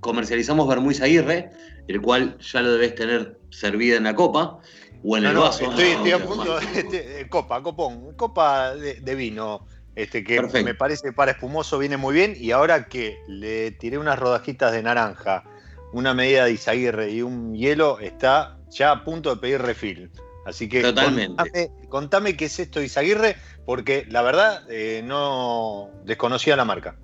comercializamos 0.00 0.68
Bermúdez 0.68 1.00
Aguirre, 1.00 1.50
el 1.88 2.00
cual 2.00 2.38
ya 2.38 2.60
lo 2.60 2.72
debes 2.72 2.94
tener 2.94 3.38
servida 3.50 3.96
en 3.96 4.04
la 4.04 4.14
copa 4.14 4.58
o 5.04 5.16
en 5.16 5.24
el 5.24 5.36
vaso. 5.36 5.70
Estoy, 5.70 6.10
a 6.10 6.24
punto 6.24 6.58
de, 6.58 7.26
copa, 7.30 7.62
copón, 7.62 8.14
copa 8.14 8.74
de, 8.74 9.14
vino, 9.14 9.66
este 9.94 10.22
que 10.22 10.40
me 10.62 10.74
parece 10.74 11.12
para 11.12 11.32
espumoso 11.32 11.78
viene 11.78 11.96
muy 11.96 12.14
bien 12.14 12.34
y 12.36 12.50
ahora 12.50 12.88
que 12.88 13.18
le 13.26 13.72
tiré 13.72 13.98
unas 13.98 14.18
rodajitas 14.18 14.72
de 14.72 14.82
naranja, 14.82 15.44
una 15.92 16.14
medida 16.14 16.44
de 16.44 16.52
Isaguirre 16.52 17.10
y 17.10 17.22
un 17.22 17.54
hielo, 17.54 17.98
está 18.00 18.58
ya 18.70 18.92
a 18.92 19.04
punto 19.04 19.34
de 19.34 19.40
pedir 19.40 19.62
refil. 19.62 20.10
Así 20.48 20.66
que 20.66 20.80
Totalmente. 20.80 21.70
Contame, 21.90 22.34
qué 22.34 22.46
es 22.46 22.58
esto 22.58 22.80
de 22.80 22.86
Isaguirre, 22.86 23.36
porque 23.66 24.06
la 24.08 24.22
verdad 24.22 24.62
eh, 24.70 25.02
no 25.04 25.90
desconocía 26.06 26.56
la 26.56 26.64
marca. 26.64 26.96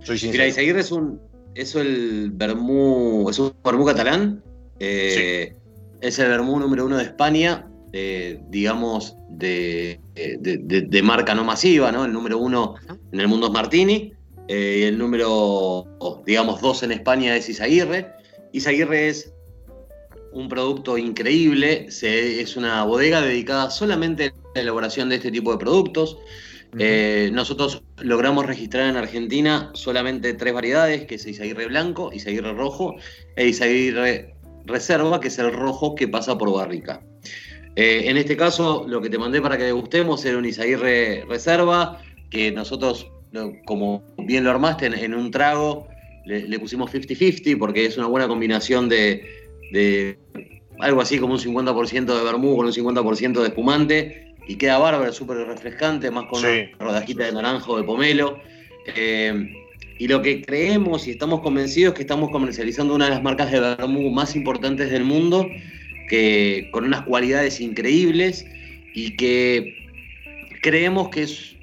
Soy 0.00 0.18
sincero. 0.18 0.44
Mira, 0.44 0.46
Isaguirre 0.46 0.80
es 0.80 0.92
un, 0.92 1.18
es 1.54 1.74
el 1.74 2.30
vermú, 2.34 3.30
es 3.30 3.38
un 3.38 3.54
vermú 3.64 3.86
catalán. 3.86 4.44
Eh, 4.78 5.56
es 6.02 6.18
el 6.18 6.28
vermú 6.28 6.60
número 6.60 6.84
uno 6.84 6.98
de 6.98 7.04
España, 7.04 7.66
eh, 7.94 8.42
digamos, 8.50 9.16
de, 9.30 9.98
de, 10.14 11.02
marca 11.02 11.34
no 11.34 11.44
masiva, 11.44 11.90
¿no? 11.90 12.04
El 12.04 12.12
número 12.12 12.36
uno 12.36 12.74
en 13.10 13.20
el 13.20 13.28
mundo 13.28 13.46
es 13.46 13.52
Martini. 13.54 14.12
Y 14.48 14.82
el 14.82 14.98
número, 14.98 15.86
digamos, 16.26 16.60
dos 16.60 16.82
en 16.82 16.92
España 16.92 17.36
es 17.36 17.48
Isaguirre. 17.48 18.12
Isaguirre 18.52 19.08
es 19.08 19.32
un 20.32 20.48
producto 20.48 20.98
increíble, 20.98 21.88
es 21.88 22.56
una 22.56 22.84
bodega 22.84 23.20
dedicada 23.20 23.70
solamente 23.70 24.26
a 24.26 24.32
la 24.54 24.60
elaboración 24.62 25.08
de 25.08 25.16
este 25.16 25.30
tipo 25.30 25.52
de 25.52 25.58
productos. 25.58 26.18
Eh, 26.78 27.30
nosotros 27.32 27.82
logramos 27.98 28.46
registrar 28.46 28.88
en 28.88 28.96
Argentina 28.96 29.70
solamente 29.74 30.34
tres 30.34 30.54
variedades, 30.54 31.04
que 31.06 31.16
es 31.16 31.26
Isaguirre 31.26 31.66
Blanco, 31.66 32.12
Isaguirre 32.12 32.52
Rojo 32.52 32.94
e 33.34 33.48
Isaguirre 33.48 34.34
Reserva, 34.66 35.20
que 35.20 35.28
es 35.28 35.38
el 35.38 35.52
rojo 35.52 35.94
que 35.94 36.06
pasa 36.06 36.38
por 36.38 36.52
barrica. 36.52 37.02
Eh, 37.74 38.04
en 38.06 38.16
este 38.16 38.36
caso, 38.36 38.84
lo 38.86 39.00
que 39.00 39.10
te 39.10 39.18
mandé 39.18 39.40
para 39.40 39.56
que 39.56 39.64
degustemos 39.64 40.24
era 40.24 40.38
un 40.38 40.44
Isaguirre 40.44 41.24
Reserva, 41.28 42.00
que 42.30 42.52
nosotros, 42.52 43.10
como 43.66 44.04
bien 44.18 44.44
lo 44.44 44.50
armaste, 44.50 44.86
en, 44.86 45.14
un 45.14 45.30
trago 45.32 45.88
le, 46.24 46.58
pusimos 46.60 46.92
50-50 46.92 47.58
porque 47.58 47.86
es 47.86 47.96
una 47.96 48.06
buena 48.06 48.28
combinación 48.28 48.88
de, 48.88 49.39
de 49.72 50.18
algo 50.80 51.00
así 51.00 51.18
como 51.18 51.34
un 51.34 51.40
50% 51.40 52.18
de 52.18 52.24
vermú 52.24 52.56
con 52.56 52.66
un 52.66 52.72
50% 52.72 53.40
de 53.40 53.48
espumante 53.48 54.34
y 54.48 54.56
queda 54.56 54.78
bárbaro, 54.78 55.12
súper 55.12 55.36
refrescante, 55.46 56.10
más 56.10 56.24
con 56.26 56.40
una 56.40 56.70
rodajita 56.78 57.24
de 57.24 57.32
naranjo 57.32 57.76
de 57.76 57.84
pomelo. 57.84 58.38
Eh, 58.96 59.54
y 59.98 60.08
lo 60.08 60.22
que 60.22 60.42
creemos 60.42 61.06
y 61.06 61.10
estamos 61.10 61.40
convencidos 61.40 61.92
es 61.92 61.96
que 61.96 62.02
estamos 62.02 62.30
comercializando 62.30 62.94
una 62.94 63.04
de 63.04 63.10
las 63.10 63.22
marcas 63.22 63.52
de 63.52 63.60
vermú 63.60 64.10
más 64.10 64.34
importantes 64.34 64.90
del 64.90 65.04
mundo, 65.04 65.46
que, 66.08 66.68
con 66.72 66.84
unas 66.84 67.02
cualidades 67.02 67.60
increíbles 67.60 68.46
y 68.94 69.16
que 69.16 69.74
creemos 70.62 71.10
que 71.10 71.22
es 71.22 71.54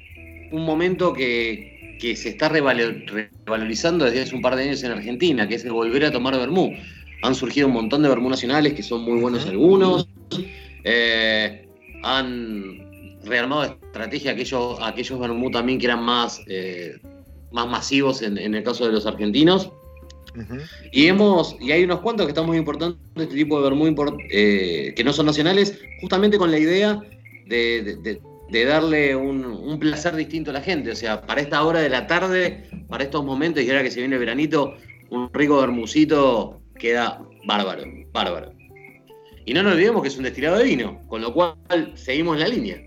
un 0.52 0.64
momento 0.64 1.12
que, 1.12 1.96
que 2.00 2.16
se 2.16 2.28
está 2.28 2.48
revalorizando 2.48 4.04
desde 4.04 4.22
hace 4.22 4.34
un 4.34 4.40
par 4.40 4.56
de 4.56 4.62
años 4.62 4.82
en 4.82 4.92
Argentina, 4.92 5.48
que 5.48 5.56
es 5.56 5.64
el 5.64 5.72
volver 5.72 6.04
a 6.04 6.12
tomar 6.12 6.38
vermú. 6.38 6.72
Han 7.22 7.34
surgido 7.34 7.66
un 7.66 7.74
montón 7.74 8.02
de 8.02 8.08
vermú 8.08 8.30
nacionales 8.30 8.74
que 8.74 8.82
son 8.82 9.02
muy 9.02 9.20
buenos 9.20 9.46
algunos. 9.46 10.08
Eh, 10.84 11.68
han 12.02 13.20
rearmado 13.24 13.64
estrategia 13.64 14.32
aquellos, 14.32 14.78
aquellos 14.80 15.18
vermú 15.18 15.50
también 15.50 15.78
que 15.78 15.86
eran 15.86 16.02
más, 16.02 16.40
eh, 16.46 16.96
más 17.50 17.68
masivos 17.68 18.22
en, 18.22 18.38
el 18.38 18.62
caso 18.62 18.86
de 18.86 18.92
los 18.92 19.06
argentinos. 19.06 19.70
Y 20.92 21.06
hemos, 21.06 21.56
y 21.60 21.72
hay 21.72 21.82
unos 21.82 22.00
cuantos 22.00 22.26
que 22.26 22.30
están 22.30 22.46
muy 22.46 22.58
importantes 22.58 23.00
de 23.16 23.24
este 23.24 23.34
tipo 23.34 23.56
de 23.56 23.70
vermú 23.70 23.92
eh, 24.30 24.92
que 24.94 25.02
no 25.02 25.12
son 25.12 25.26
nacionales, 25.26 25.80
justamente 26.00 26.38
con 26.38 26.52
la 26.52 26.58
idea 26.58 27.02
de, 27.46 28.20
darle 28.64 29.16
un, 29.16 29.78
placer 29.80 30.14
distinto 30.14 30.50
a 30.50 30.54
la 30.54 30.60
gente. 30.60 30.92
O 30.92 30.96
sea, 30.96 31.22
para 31.22 31.40
esta 31.40 31.64
hora 31.64 31.80
de 31.80 31.88
la 31.88 32.06
tarde, 32.06 32.68
para 32.88 33.02
estos 33.02 33.24
momentos, 33.24 33.64
y 33.64 33.70
ahora 33.70 33.82
que 33.82 33.90
se 33.90 33.98
viene 33.98 34.14
el 34.14 34.20
veranito, 34.20 34.74
un 35.10 35.32
rico 35.32 35.58
vermucito 35.60 36.57
queda 36.78 37.20
bárbaro, 37.44 37.84
bárbaro. 38.12 38.52
Y 39.44 39.54
no 39.54 39.62
nos 39.62 39.72
olvidemos 39.72 40.02
que 40.02 40.08
es 40.08 40.16
un 40.16 40.24
destilado 40.24 40.58
de 40.58 40.64
vino, 40.64 41.00
con 41.08 41.22
lo 41.22 41.32
cual 41.32 41.56
seguimos 41.94 42.38
la 42.38 42.48
línea. 42.48 42.82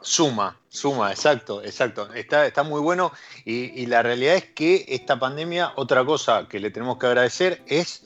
Suma, 0.00 0.60
suma, 0.68 1.10
exacto, 1.10 1.62
exacto. 1.64 2.12
Está, 2.14 2.46
está 2.46 2.62
muy 2.62 2.80
bueno 2.80 3.10
y, 3.44 3.86
la 3.86 4.02
realidad 4.02 4.36
es 4.36 4.44
que 4.44 4.84
esta 4.88 5.18
pandemia, 5.18 5.72
otra 5.76 6.04
cosa 6.04 6.46
que 6.48 6.60
le 6.60 6.70
tenemos 6.70 6.98
que 6.98 7.06
agradecer 7.06 7.62
es 7.66 8.04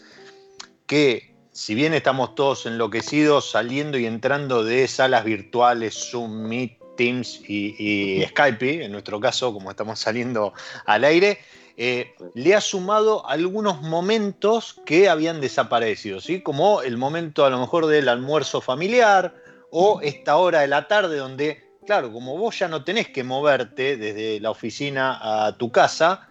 que 0.86 1.34
si 1.50 1.74
bien 1.74 1.92
estamos 1.92 2.34
todos 2.34 2.66
enloquecidos 2.66 3.50
saliendo 3.50 3.98
y 3.98 4.06
entrando 4.06 4.62
de 4.64 4.86
salas 4.86 5.24
virtuales, 5.24 6.10
Zoom, 6.10 6.48
Meet, 6.48 6.78
Teams 6.96 7.42
y 7.46 8.24
Skype, 8.28 8.84
en 8.84 8.92
nuestro 8.92 9.20
caso, 9.20 9.52
como 9.52 9.70
estamos 9.70 9.98
saliendo 9.98 10.54
al 10.86 11.04
aire, 11.04 11.40
eh, 11.80 12.16
le 12.34 12.56
ha 12.56 12.60
sumado 12.60 13.24
algunos 13.28 13.82
momentos 13.82 14.80
que 14.84 15.08
habían 15.08 15.40
desaparecido, 15.40 16.20
¿sí? 16.20 16.42
como 16.42 16.82
el 16.82 16.96
momento 16.96 17.44
a 17.44 17.50
lo 17.50 17.60
mejor 17.60 17.86
del 17.86 18.08
almuerzo 18.08 18.60
familiar 18.60 19.32
o 19.70 20.00
esta 20.02 20.38
hora 20.38 20.62
de 20.62 20.66
la 20.66 20.88
tarde 20.88 21.18
donde, 21.18 21.62
claro, 21.86 22.12
como 22.12 22.36
vos 22.36 22.58
ya 22.58 22.66
no 22.66 22.82
tenés 22.82 23.10
que 23.10 23.22
moverte 23.22 23.96
desde 23.96 24.40
la 24.40 24.50
oficina 24.50 25.46
a 25.46 25.56
tu 25.56 25.70
casa, 25.70 26.28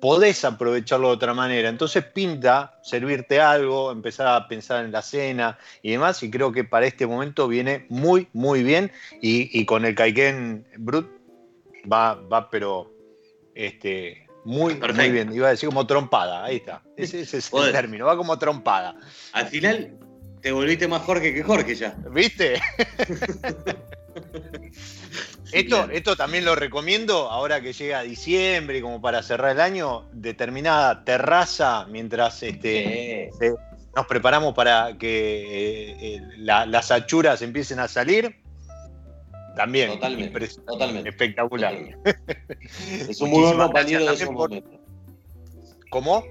podés 0.00 0.44
aprovecharlo 0.44 1.08
de 1.08 1.14
otra 1.14 1.34
manera. 1.34 1.68
Entonces 1.68 2.04
pinta 2.04 2.78
servirte 2.84 3.40
algo, 3.40 3.90
empezar 3.90 4.28
a 4.28 4.46
pensar 4.46 4.84
en 4.84 4.92
la 4.92 5.02
cena 5.02 5.58
y 5.82 5.90
demás, 5.90 6.22
y 6.22 6.30
creo 6.30 6.52
que 6.52 6.62
para 6.62 6.86
este 6.86 7.04
momento 7.04 7.48
viene 7.48 7.84
muy, 7.88 8.28
muy 8.32 8.62
bien, 8.62 8.92
y, 9.20 9.66
con 9.66 9.84
el 9.84 9.96
Kaiken 9.96 10.64
Brut 10.76 11.10
va, 11.90 12.14
va 12.14 12.48
pero 12.48 12.92
este, 13.56 14.23
muy, 14.44 14.74
bien, 15.10 15.32
iba 15.32 15.48
a 15.48 15.50
decir 15.50 15.68
como 15.68 15.86
trompada, 15.86 16.44
ahí 16.44 16.56
está. 16.56 16.82
Ese, 16.96 17.22
es 17.22 17.52
el 17.52 17.72
término, 17.72 18.06
va 18.06 18.16
como 18.16 18.38
trompada. 18.38 18.94
Al 19.32 19.46
final 19.46 19.96
te 20.42 20.52
volviste 20.52 20.86
más 20.86 21.02
Jorge 21.02 21.32
que 21.32 21.42
Jorge 21.42 21.74
ya. 21.74 21.96
¿Viste? 22.10 22.54
esto, 25.52 25.88
esto 25.90 26.16
también 26.16 26.44
lo 26.44 26.54
recomiendo 26.54 27.30
ahora 27.30 27.62
que 27.62 27.72
llega 27.72 28.02
diciembre, 28.02 28.82
como 28.82 29.00
para 29.00 29.22
cerrar 29.22 29.52
el 29.52 29.60
año, 29.60 30.06
determinada 30.12 31.04
terraza 31.04 31.86
mientras 31.88 32.42
este, 32.42 33.30
nos 33.96 34.06
preparamos 34.06 34.54
para 34.54 34.98
que 34.98 35.06
eh, 35.08 36.16
eh, 36.16 36.22
las 36.36 36.90
achuras 36.90 37.40
empiecen 37.40 37.78
a 37.78 37.88
salir 37.88 38.43
también. 39.54 39.90
Totalmente. 39.90 40.48
Totalmente. 40.66 41.08
Espectacular. 41.10 41.74
Es 43.08 43.20
un 43.20 43.30
muy 43.30 43.42
buen 43.42 43.58
compañero 43.58 44.04
de 44.06 44.14
esos 44.14 44.30
momentos. 44.30 44.80
¿Cómo? 45.90 46.24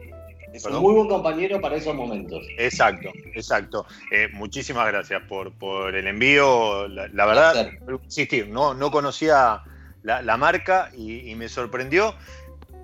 Es 0.53 0.65
un 0.65 0.81
muy 0.81 0.93
buen 0.93 1.07
compañero 1.07 1.59
para 1.59 1.77
esos 1.77 1.95
momentos. 1.95 2.45
Exacto, 2.57 3.09
exacto. 3.33 3.87
Eh, 4.11 4.27
muchísimas 4.33 4.87
gracias 4.87 5.23
por, 5.27 5.95
el 5.95 6.07
envío. 6.07 6.87
La, 6.87 7.25
verdad, 7.25 7.71
insistir, 8.03 8.49
no, 8.49 8.75
no 8.75 8.91
conocía 8.91 9.63
la, 10.03 10.37
marca 10.37 10.91
y, 10.95 11.33
me 11.35 11.49
sorprendió. 11.49 12.13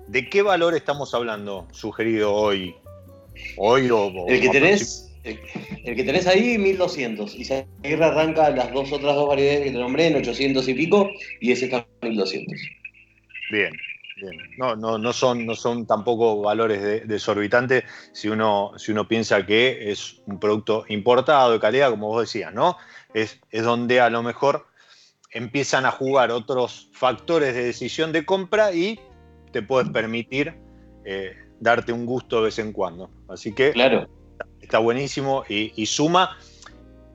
¿De 0.08 0.28
qué 0.28 0.42
valor 0.42 0.74
estamos 0.74 1.14
hablando 1.14 1.68
sugerido 1.70 2.34
hoy? 2.34 2.74
Hoy 3.56 3.88
o, 3.90 4.26
el 4.26 4.40
que 4.40 4.48
tenés 4.48 5.09
el, 5.24 5.96
que 5.96 6.04
tenés 6.04 6.26
ahí, 6.26 6.58
1200. 6.58 7.34
Y 7.34 7.44
Seguirra 7.44 8.08
arranca 8.08 8.50
las 8.50 8.72
dos 8.72 8.92
otras 8.92 9.14
dos 9.14 9.28
variedades 9.28 9.64
que 9.64 9.70
te 9.70 9.78
nombré 9.78 10.08
en 10.08 10.16
800 10.16 10.68
y 10.68 10.74
pico, 10.74 11.10
y 11.40 11.52
ese 11.52 11.66
está 11.66 11.86
en 12.00 12.08
1200. 12.10 12.58
Bien, 13.50 13.72
no, 14.58 14.76
no, 14.76 14.98
no, 14.98 15.12
son, 15.12 15.46
no 15.46 15.54
son 15.54 15.86
tampoco 15.86 16.42
valores 16.42 17.06
desorbitantes 17.06 17.84
si 18.12 18.28
uno, 18.28 18.72
si 18.76 18.92
uno 18.92 19.08
piensa 19.08 19.44
que 19.46 19.90
es 19.90 20.22
un 20.26 20.38
producto 20.38 20.84
importado 20.88 21.52
de 21.52 21.60
calidad, 21.60 21.90
como 21.90 22.08
vos 22.08 22.22
decías, 22.22 22.52
¿no? 22.52 22.76
Es, 23.14 23.40
es 23.50 23.64
donde 23.64 24.00
a 24.00 24.10
lo 24.10 24.22
mejor 24.22 24.66
empiezan 25.32 25.86
a 25.86 25.90
jugar 25.90 26.30
otros 26.30 26.90
factores 26.92 27.54
de 27.54 27.64
decisión 27.64 28.12
de 28.12 28.24
compra 28.24 28.72
y 28.72 29.00
te 29.52 29.62
puedes 29.62 29.88
permitir 29.90 30.54
eh, 31.04 31.36
darte 31.60 31.92
un 31.92 32.06
gusto 32.06 32.36
de 32.36 32.42
vez 32.44 32.58
en 32.58 32.72
cuando. 32.72 33.10
Así 33.28 33.52
que 33.52 33.72
claro. 33.72 34.08
Está 34.60 34.78
buenísimo 34.78 35.44
y, 35.48 35.86
suma. 35.86 36.38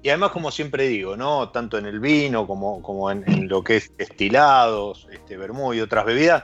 Y 0.03 0.09
además, 0.09 0.31
como 0.31 0.51
siempre 0.51 0.87
digo, 0.87 1.17
¿no? 1.17 1.49
Tanto 1.49 1.77
en 1.77 1.85
el 1.85 1.99
vino 1.99 2.45
como, 2.45 2.81
como 2.81 3.09
en, 3.09 3.47
lo 3.47 3.63
que 3.63 3.77
es 3.77 3.91
estilados, 3.97 5.07
este, 5.11 5.37
vermú 5.37 5.73
y 5.73 5.81
otras 5.81 6.05
bebidas, 6.05 6.43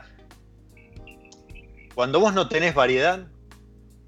cuando 1.93 2.20
vos 2.20 2.34
no 2.34 2.47
tenés 2.47 2.74
variedad, 2.74 3.28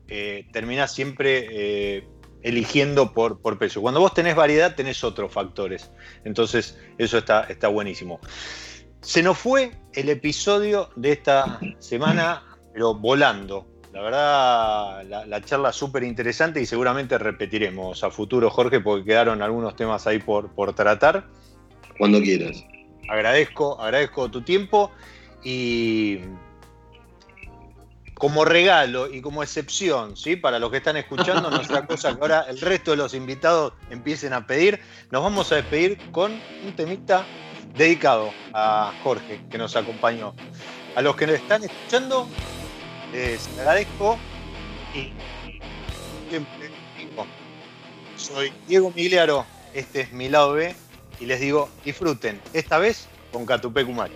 eh, 0.07 0.47
terminás 0.51 0.93
siempre 0.93 1.47
eh, 1.51 2.07
eligiendo 2.41 3.13
por, 3.13 3.41
por 3.41 3.57
precio. 3.57 3.81
Cuando 3.81 3.99
vos 3.99 4.13
tenés 4.13 4.35
variedad, 4.35 4.75
tenés 4.75 5.03
otros 5.03 5.31
factores. 5.31 5.91
Entonces, 6.23 6.77
eso 6.97 7.17
está, 7.17 7.43
está 7.43 7.67
buenísimo. 7.67 8.19
Se 9.01 9.21
nos 9.21 9.37
fue 9.37 9.71
el 9.93 10.09
episodio 10.09 10.89
de 10.95 11.11
esta 11.11 11.59
semana, 11.79 12.43
pero 12.73 12.95
volando. 12.95 13.67
La 13.93 14.01
verdad, 14.01 15.25
la, 15.27 15.41
charla 15.41 15.71
súper 15.71 16.03
interesante 16.03 16.59
y 16.59 16.65
seguramente 16.65 17.15
repetiremos 17.19 18.03
a 18.03 18.09
futuro, 18.09 18.49
Jorge, 18.49 18.79
porque 18.79 19.05
quedaron 19.05 19.43
algunos 19.43 19.75
temas 19.75 20.07
ahí 20.07 20.17
por, 20.17 20.49
por 20.49 20.73
tratar. 20.73 21.27
Cuando 21.99 22.19
quieras. 22.19 22.65
Agradezco, 23.07 23.79
agradezco 23.79 24.31
tu 24.31 24.41
tiempo 24.41 24.89
y 25.43 26.21
como 28.15 28.45
regalo 28.45 29.13
y 29.13 29.21
como 29.21 29.43
excepción, 29.43 30.17
¿sí? 30.17 30.37
Para 30.37 30.57
los 30.57 30.71
que 30.71 30.77
están 30.77 30.97
escuchando, 30.97 31.51
no 31.51 31.63
sea 31.63 31.85
cosa 31.85 32.15
que 32.15 32.21
ahora 32.21 32.45
el 32.49 32.59
resto 32.61 32.91
de 32.91 32.97
los 32.97 33.13
invitados 33.13 33.73
empiecen 33.91 34.33
a 34.33 34.47
pedir. 34.47 34.79
Nos 35.11 35.21
vamos 35.21 35.51
a 35.51 35.57
despedir 35.57 35.99
con 36.11 36.31
un 36.65 36.75
temita 36.75 37.27
dedicado 37.75 38.31
a 38.53 38.91
Jorge, 39.03 39.41
que 39.51 39.59
nos 39.59 39.75
acompañó. 39.75 40.33
A 40.95 41.01
los 41.03 41.15
que 41.15 41.27
nos 41.27 41.35
están 41.35 41.63
escuchando, 41.63 42.27
les 43.13 43.47
agradezco 43.59 44.17
y 44.93 45.11
siempre 46.29 46.71
soy 48.17 48.51
Diego 48.67 48.91
Migliaro, 48.95 49.45
este 49.73 50.01
es 50.01 50.11
mi 50.13 50.29
lado 50.29 50.53
B, 50.53 50.73
y 51.19 51.25
les 51.25 51.39
digo, 51.39 51.69
disfruten, 51.85 52.41
esta 52.53 52.77
vez 52.79 53.07
con 53.31 53.45
Catupé 53.45 53.85
Kumari. 53.85 54.13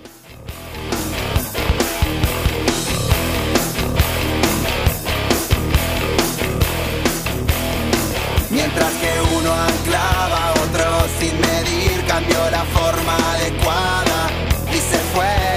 Mientras 8.50 8.94
que 8.94 9.36
uno 9.38 9.54
anclaba, 9.54 10.54
otro 10.54 11.08
sin 11.20 11.40
medir 11.40 12.06
cambió 12.08 12.50
la 12.50 12.64
forma 12.66 13.34
adecuada 13.34 14.30
y 14.72 14.78
se 14.78 14.98
fue. 15.14 15.57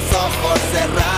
los 0.00 0.12
ojos 0.12 0.60
cerrados 0.72 1.17